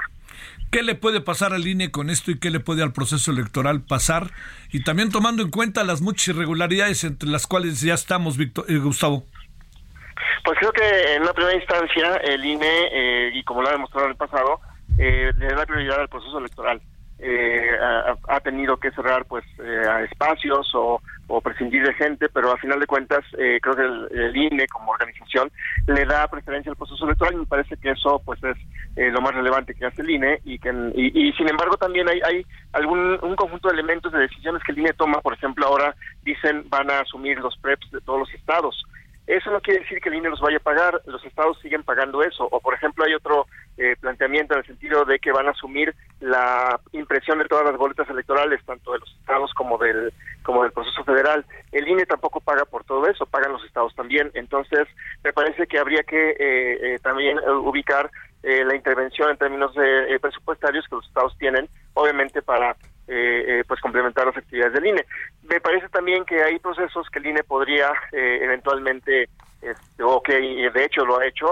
¿Qué 0.71 0.83
le 0.83 0.95
puede 0.95 1.21
pasar 1.21 1.53
al 1.53 1.65
INE 1.67 1.91
con 1.91 2.09
esto 2.09 2.31
y 2.31 2.39
qué 2.39 2.49
le 2.49 2.59
puede 2.59 2.83
al 2.83 2.93
proceso 2.93 3.31
electoral 3.31 3.81
pasar? 3.81 4.31
Y 4.71 4.83
también 4.83 5.11
tomando 5.11 5.43
en 5.43 5.51
cuenta 5.51 5.83
las 5.83 6.01
muchas 6.01 6.29
irregularidades 6.29 7.03
entre 7.03 7.29
las 7.29 7.47
cuales 7.47 7.81
ya 7.81 7.93
estamos, 7.93 8.37
Víctor, 8.37 8.65
eh, 8.67 8.77
Gustavo. 8.77 9.23
Pues 10.43 10.59
creo 10.59 10.71
que 10.71 11.15
en 11.15 11.23
una 11.23 11.33
primera 11.33 11.55
instancia 11.55 12.15
el 12.17 12.43
INE, 12.43 12.87
eh, 12.91 13.31
y 13.33 13.43
como 13.43 13.61
lo 13.61 13.69
ha 13.69 13.71
demostrado 13.71 14.05
en 14.05 14.11
el 14.11 14.17
pasado, 14.17 14.59
le 14.97 15.33
da 15.33 15.65
prioridad 15.65 15.99
al 15.99 16.09
proceso 16.09 16.37
electoral. 16.37 16.81
ha, 18.29 18.39
tenido 18.41 18.77
que 18.77 18.91
cerrar 18.91 19.25
pues 19.25 19.43
espacios 20.11 20.69
o 20.73 21.01
o 21.27 21.41
prescindir 21.41 21.83
de 21.83 21.93
gente, 21.93 22.29
pero 22.29 22.51
a 22.51 22.57
final 22.57 22.79
de 22.79 22.85
cuentas 22.85 23.23
eh, 23.37 23.59
creo 23.61 23.75
que 23.75 24.15
el, 24.15 24.35
INE 24.35 24.67
como 24.67 24.91
organización 24.91 25.51
le 25.87 26.05
da 26.05 26.27
preferencia 26.27 26.69
al 26.69 26.77
proceso 26.77 27.05
electoral 27.05 27.33
y 27.33 27.37
me 27.37 27.45
parece 27.45 27.77
que 27.77 27.91
eso 27.91 28.21
pues 28.23 28.43
es 28.43 28.57
eh, 28.95 29.09
lo 29.11 29.21
más 29.21 29.33
relevante 29.33 29.73
que 29.73 29.85
hace 29.85 30.01
el 30.01 30.09
INE 30.09 30.39
y 30.43 30.59
que 30.59 30.69
y, 30.95 31.31
sin 31.33 31.49
embargo 31.49 31.77
también 31.77 32.07
hay, 32.07 32.19
hay 32.25 32.45
algún 32.73 33.17
un 33.21 33.35
conjunto 33.35 33.69
de 33.69 33.75
elementos 33.75 34.11
de 34.11 34.19
decisiones 34.19 34.61
que 34.63 34.71
el 34.71 34.79
INE 34.79 34.93
toma, 34.93 35.21
por 35.21 35.33
ejemplo 35.33 35.65
ahora 35.65 35.95
dicen 36.23 36.65
van 36.69 36.89
a 36.91 36.99
asumir 36.99 37.39
los 37.39 37.57
PREPs 37.57 37.91
de 37.91 38.01
todos 38.01 38.19
los 38.19 38.33
estados 38.33 38.85
eso 39.27 39.49
no 39.49 39.59
quiere 39.59 39.79
decir 39.79 39.99
que 39.99 40.09
el 40.09 40.15
INE 40.15 40.29
los 40.29 40.39
vaya 40.39 40.57
a 40.57 40.59
pagar, 40.59 41.01
los 41.05 41.23
estados 41.25 41.57
siguen 41.59 41.83
pagando 41.83 42.21
eso. 42.21 42.47
O, 42.51 42.59
por 42.59 42.75
ejemplo, 42.75 43.05
hay 43.05 43.15
otro 43.15 43.47
eh, 43.77 43.95
planteamiento 43.99 44.53
en 44.53 44.59
el 44.59 44.65
sentido 44.65 45.03
de 45.03 45.17
que 45.17 45.31
van 45.31 45.47
a 45.47 45.51
asumir 45.51 45.95
la 46.19 46.79
impresión 46.91 47.39
de 47.39 47.45
todas 47.45 47.65
las 47.65 47.75
boletas 47.75 48.07
electorales, 48.09 48.63
tanto 48.65 48.93
de 48.93 48.99
los 48.99 49.15
estados 49.19 49.51
como 49.55 49.79
del, 49.79 50.13
como 50.43 50.61
del 50.61 50.71
proceso 50.71 51.03
federal. 51.03 51.43
El 51.71 51.87
INE 51.87 52.05
tampoco 52.05 52.39
paga 52.39 52.65
por 52.65 52.83
todo 52.83 53.07
eso, 53.07 53.25
pagan 53.25 53.53
los 53.53 53.65
estados 53.65 53.95
también. 53.95 54.29
Entonces, 54.35 54.87
me 55.23 55.33
parece 55.33 55.65
que 55.65 55.79
habría 55.79 56.03
que 56.03 56.29
eh, 56.31 56.37
eh, 56.93 56.99
también 57.01 57.39
ubicar 57.39 58.09
la 58.43 58.75
intervención 58.75 59.31
en 59.31 59.37
términos 59.37 59.73
de, 59.73 60.19
presupuestarios 60.19 60.85
que 60.87 60.97
los 60.97 61.07
estados 61.07 61.35
tienen, 61.39 61.67
obviamente 61.95 62.43
para 62.43 62.75
pues 63.05 63.79
complementar 63.81 64.25
las 64.25 64.37
actividades 64.37 64.73
del 64.73 64.87
INE. 64.87 65.05
Me 65.43 65.61
parece 65.61 65.87
también 65.89 66.25
que 66.25 66.41
hay 66.41 66.59
procesos 66.59 67.07
que 67.09 67.19
el 67.19 67.27
INE 67.27 67.43
podría 67.43 67.91
eventualmente 68.11 69.29
este, 69.61 70.03
o 70.03 70.21
que 70.21 70.33
de 70.33 70.83
hecho 70.83 71.05
lo 71.05 71.19
ha 71.19 71.25
hecho, 71.25 71.47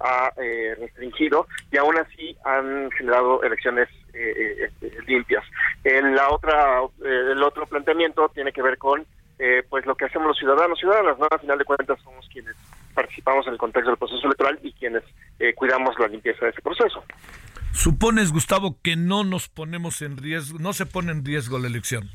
ha, 0.00 0.30
restringido 0.78 1.46
y 1.70 1.76
aún 1.76 1.96
así 1.98 2.36
han 2.44 2.90
generado 2.92 3.42
elecciones 3.42 3.88
este, 4.12 5.02
limpias. 5.06 5.44
la 5.84 6.30
otra, 6.30 6.80
el 7.02 7.42
otro 7.42 7.66
planteamiento 7.66 8.28
tiene 8.30 8.52
que 8.52 8.62
ver 8.62 8.78
con 8.78 9.06
eh, 9.38 9.64
pues 9.68 9.84
lo 9.84 9.96
que 9.96 10.04
hacemos 10.04 10.28
los 10.28 10.38
ciudadanos, 10.38 10.78
ciudadanas, 10.78 11.18
¿no? 11.18 11.26
Al 11.28 11.40
final 11.40 11.58
de 11.58 11.64
cuentas 11.64 11.98
somos 12.02 12.28
quienes 12.32 12.54
participamos 12.94 13.46
en 13.46 13.54
el 13.54 13.58
contexto 13.58 13.90
del 13.90 13.98
proceso 13.98 14.26
electoral 14.26 14.58
y 14.62 14.72
quienes 14.72 15.02
eh, 15.38 15.54
cuidamos 15.54 15.94
la 15.98 16.08
limpieza 16.08 16.44
de 16.44 16.52
ese 16.52 16.62
proceso. 16.62 17.04
Supones, 17.72 18.32
Gustavo, 18.32 18.76
que 18.82 18.96
no 18.96 19.24
nos 19.24 19.48
ponemos 19.48 20.00
en 20.02 20.16
riesgo, 20.16 20.58
no 20.58 20.72
se 20.72 20.86
pone 20.86 21.12
en 21.12 21.24
riesgo 21.24 21.58
la 21.58 21.66
elección. 21.66 22.08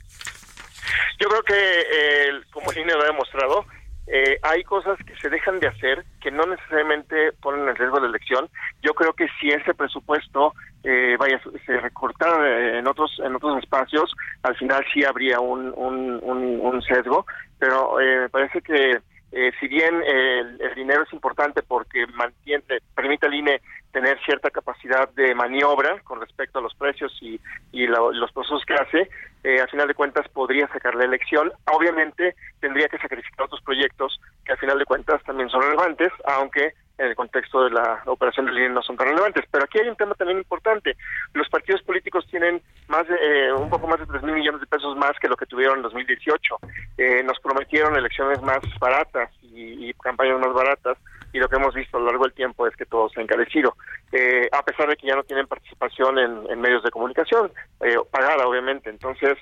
Yo 1.19 1.27
creo 1.27 1.43
que, 1.43 1.53
eh, 1.53 2.41
como 2.51 2.71
el 2.71 2.77
INE 2.79 2.93
lo 2.93 3.01
ha 3.01 3.07
demostrado, 3.07 3.65
eh, 4.11 4.39
hay 4.41 4.63
cosas 4.63 4.97
que 5.05 5.15
se 5.17 5.29
dejan 5.29 5.59
de 5.59 5.67
hacer 5.67 6.03
que 6.19 6.31
no 6.31 6.43
necesariamente 6.47 7.31
ponen 7.43 7.69
en 7.69 7.75
riesgo 7.75 7.99
la 7.99 8.07
elección. 8.07 8.49
Yo 8.81 8.95
creo 8.95 9.13
que 9.13 9.27
si 9.39 9.49
ese 9.49 9.75
presupuesto 9.75 10.55
eh, 10.83 11.15
vaya 11.19 11.39
se 11.63 11.79
recortara 11.79 12.79
en 12.79 12.87
otros 12.87 13.11
en 13.23 13.35
otros 13.35 13.61
espacios, 13.61 14.11
al 14.41 14.55
final 14.55 14.83
sí 14.91 15.03
habría 15.03 15.39
un, 15.39 15.71
un, 15.75 16.19
un, 16.23 16.81
sesgo, 16.81 17.27
pero 17.59 17.99
eh, 17.99 18.21
me 18.21 18.29
parece 18.29 18.61
que 18.61 18.99
eh, 19.31 19.51
si 19.59 19.67
bien 19.67 20.01
el, 20.03 20.59
el, 20.59 20.75
dinero 20.75 21.03
es 21.03 21.13
importante 21.13 21.61
porque 21.61 22.07
mantiene, 22.07 22.63
permite 22.95 23.27
al 23.27 23.33
INE 23.33 23.61
tener 23.91 24.19
cierta 24.25 24.49
capacidad 24.49 25.09
de 25.09 25.35
maniobra 25.35 25.99
con 26.01 26.19
respecto 26.19 26.59
a 26.59 26.61
los 26.61 26.73
precios 26.75 27.15
y, 27.21 27.39
y 27.71 27.87
los 27.87 28.31
procesos 28.31 28.63
que 28.65 28.73
hace, 28.73 29.09
eh, 29.43 29.61
al 29.61 29.69
final 29.69 29.87
de 29.87 29.93
cuentas 29.93 30.27
podría 30.29 30.67
sacar 30.67 30.95
la 30.95 31.05
elección. 31.05 31.51
Obviamente 31.71 32.35
tendría 32.59 32.87
que 32.89 32.97
sacrificar 32.97 33.45
otros 33.45 33.61
proyectos 33.61 34.19
que 34.45 34.51
al 34.51 34.57
final 34.57 34.79
de 34.79 34.85
cuentas 34.85 35.23
también 35.23 35.49
son 35.49 35.61
relevantes, 35.61 36.11
aunque 36.25 36.73
en 36.97 37.07
el 37.07 37.15
contexto 37.15 37.63
de 37.63 37.71
la 37.71 38.01
operación 38.07 38.45
de 38.45 38.51
línea 38.51 38.69
no 38.69 38.81
son 38.81 38.97
tan 38.97 39.07
relevantes. 39.07 39.45
Pero 39.49 39.63
aquí 39.63 39.79
hay 39.79 39.87
un 39.87 39.95
tema 39.95 40.13
también 40.15 40.39
importante. 40.39 40.97
Los 41.33 41.47
partidos 41.47 41.81
políticos 41.83 42.27
tienen 42.29 42.61
más 42.89 43.07
de, 43.07 43.15
eh, 43.15 43.53
un 43.53 43.69
poco 43.69 43.87
más 43.87 43.99
de 43.99 44.05
3 44.05 44.21
mil 44.23 44.35
millones 44.35 44.59
de 44.59 44.67
pesos 44.67 44.97
más 44.97 45.17
que 45.21 45.29
lo 45.29 45.37
que 45.37 45.45
tuvieron 45.45 45.77
en 45.77 45.83
2018. 45.83 46.57
Eh, 46.97 47.23
nos 47.23 47.39
prometieron 47.39 47.95
elecciones 47.95 48.41
más 48.41 48.59
baratas 48.79 49.31
y, 49.41 49.89
y 49.89 49.93
campañas 49.93 50.39
más 50.39 50.53
baratas 50.53 50.97
y 51.33 51.39
lo 51.39 51.47
que 51.47 51.55
hemos 51.55 51.73
visto 51.73 51.97
a 51.97 51.99
lo 51.99 52.07
largo 52.07 52.23
del 52.23 52.33
tiempo 52.33 52.67
es 52.67 52.75
que 52.75 52.85
todo 52.85 53.09
se 53.09 53.19
ha 53.19 53.23
encarecido, 53.23 53.75
eh, 54.11 54.49
a 54.51 54.63
pesar 54.63 54.87
de 54.87 54.95
que 54.95 55.07
ya 55.07 55.15
no 55.15 55.23
tienen 55.23 55.47
participación 55.47 56.17
en, 56.17 56.59
medios 56.59 56.83
de 56.83 56.91
comunicación, 56.91 57.51
eh, 57.81 57.97
pagada 58.11 58.47
obviamente. 58.47 58.89
Entonces, 58.89 59.37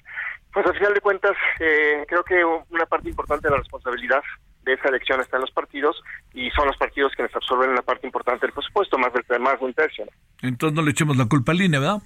pues 0.53 0.65
al 0.65 0.75
final 0.75 0.93
de 0.93 1.01
cuentas, 1.01 1.35
eh, 1.59 2.05
creo 2.07 2.23
que 2.23 2.43
una 2.43 2.85
parte 2.85 3.09
importante 3.09 3.47
de 3.47 3.51
la 3.51 3.57
responsabilidad 3.57 4.21
de 4.63 4.73
esa 4.73 4.89
elección 4.89 5.21
está 5.21 5.37
en 5.37 5.41
los 5.41 5.51
partidos 5.51 6.01
y 6.33 6.49
son 6.51 6.67
los 6.67 6.77
partidos 6.77 7.13
quienes 7.15 7.33
absorben 7.35 7.69
una 7.69 7.81
parte 7.81 8.05
importante 8.05 8.45
del 8.45 8.53
presupuesto, 8.53 8.97
más, 8.97 9.11
del, 9.13 9.39
más 9.39 9.59
de 9.59 9.65
un 9.65 9.73
tercio. 9.73 10.05
Entonces 10.41 10.75
no 10.75 10.81
le 10.81 10.91
echemos 10.91 11.15
la 11.15 11.25
culpa 11.25 11.53
al 11.53 11.61
INE, 11.61 11.79
¿verdad? 11.79 12.01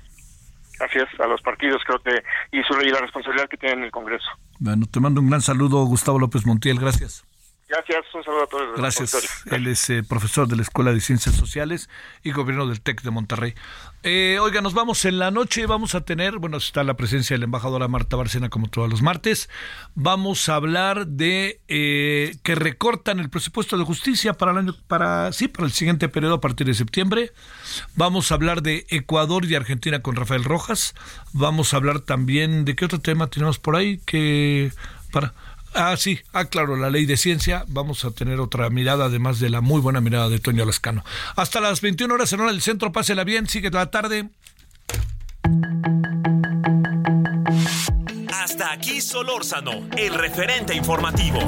Así 0.80 0.98
es, 0.98 1.20
a 1.20 1.28
los 1.28 1.42
partidos 1.42 1.82
creo 1.86 2.00
que 2.00 2.24
y, 2.52 2.60
y 2.60 2.90
la 2.90 3.00
responsabilidad 3.00 3.48
que 3.50 3.58
tienen 3.58 3.80
en 3.80 3.86
el 3.86 3.92
Congreso. 3.92 4.28
Bueno, 4.60 4.86
te 4.92 5.00
mando 5.00 5.22
un 5.22 5.30
gran 5.30 5.42
saludo, 5.42 5.84
Gustavo 5.86 6.20
López 6.20 6.46
Montiel, 6.46 6.80
gracias. 6.80 7.26
Gracias, 7.72 8.04
un 8.14 8.24
saludo 8.26 8.44
a 8.44 8.48
todos. 8.48 8.78
Gracias. 8.78 9.46
Él 9.46 9.66
es 9.68 9.90
eh, 9.90 10.04
profesor 10.04 10.46
de 10.46 10.58
la 10.58 10.62
Escuela 10.62 10.92
de 10.92 11.00
Ciencias 11.00 11.36
Sociales 11.36 11.90
y 12.22 12.32
gobierno 12.32 12.68
del 12.68 12.82
TEC 12.82 13.02
de 13.02 13.12
Monterrey. 13.12 13.56
Eh, 14.04 14.40
oiga, 14.42 14.60
nos 14.60 14.74
vamos 14.74 15.06
en 15.06 15.20
la 15.20 15.32
noche, 15.32 15.66
vamos 15.68 15.96
a 15.96 16.02
tener, 16.02 16.38
bueno, 16.38 16.58
está 16.58 16.84
la 16.84 16.96
presencia 16.96 17.36
de 17.36 17.38
la 17.38 17.46
embajadora 17.46 17.88
Marta 17.88 18.18
Barcena 18.18 18.50
como 18.50 18.68
todos 18.68 18.90
los 18.90 19.02
martes. 19.02 19.50
Vamos 19.96 20.50
a 20.50 20.56
hablar 20.56 21.08
de 21.08 21.62
eh, 21.70 22.36
que 22.44 22.56
recortan 22.56 23.20
el 23.20 23.30
presupuesto 23.30 23.78
de 23.78 23.86
justicia 23.86 24.34
para 24.34 24.52
el 24.52 24.58
año, 24.58 24.76
para, 24.90 25.32
sí, 25.32 25.48
para 25.48 25.66
el 25.66 25.72
siguiente 25.72 26.10
periodo 26.10 26.34
a 26.34 26.42
partir 26.42 26.68
de 26.68 26.74
septiembre. 26.74 27.32
Vamos 27.96 28.32
a 28.32 28.36
hablar 28.36 28.64
de 28.64 28.86
Ecuador 28.90 29.46
y 29.46 29.56
Argentina 29.56 30.02
con 30.02 30.18
Rafael 30.18 30.44
Rojas. 30.44 30.94
Vamos 31.32 31.74
a 31.74 31.78
hablar 31.78 32.02
también 32.02 32.66
de 32.66 32.76
qué 32.76 32.84
otro 32.84 33.00
tema 33.00 33.28
tenemos 33.28 33.60
por 33.60 33.78
ahí 33.78 34.02
que 34.06 34.74
para 35.14 35.34
Ah, 35.74 35.96
sí, 35.98 36.20
ah, 36.34 36.46
claro, 36.46 36.76
la 36.76 36.90
ley 36.90 37.06
de 37.06 37.16
ciencia. 37.16 37.64
Vamos 37.68 38.04
a 38.04 38.12
tener 38.12 38.40
otra 38.40 38.70
mirada, 38.70 39.06
además 39.06 39.40
de 39.40 39.50
la 39.50 39.62
muy 39.62 39.80
buena 39.80 40.02
mirada 40.02 40.28
de 40.28 40.40
Toño 40.40 40.66
Lascano. 40.66 41.04
Hasta 41.36 41.62
las 41.62 41.82
21 41.82 42.14
horas 42.14 42.34
en 42.34 42.42
hora 42.42 42.52
del 42.52 42.62
centro, 42.62 42.92
pásela 42.92 43.24
bien, 43.24 43.48
sigue 43.48 43.70
la 43.72 43.90
tarde. 43.90 44.30
Hasta 48.34 48.74
aquí 48.74 49.00
Solórzano, 49.00 49.88
el 49.98 50.14
referente 50.14 50.76
informativo. 50.76 51.40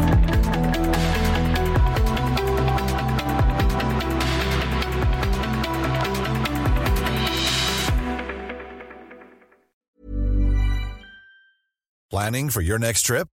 Planning 12.09 12.51
for 12.51 12.61
your 12.61 12.79
next 12.79 13.07
trip? 13.07 13.27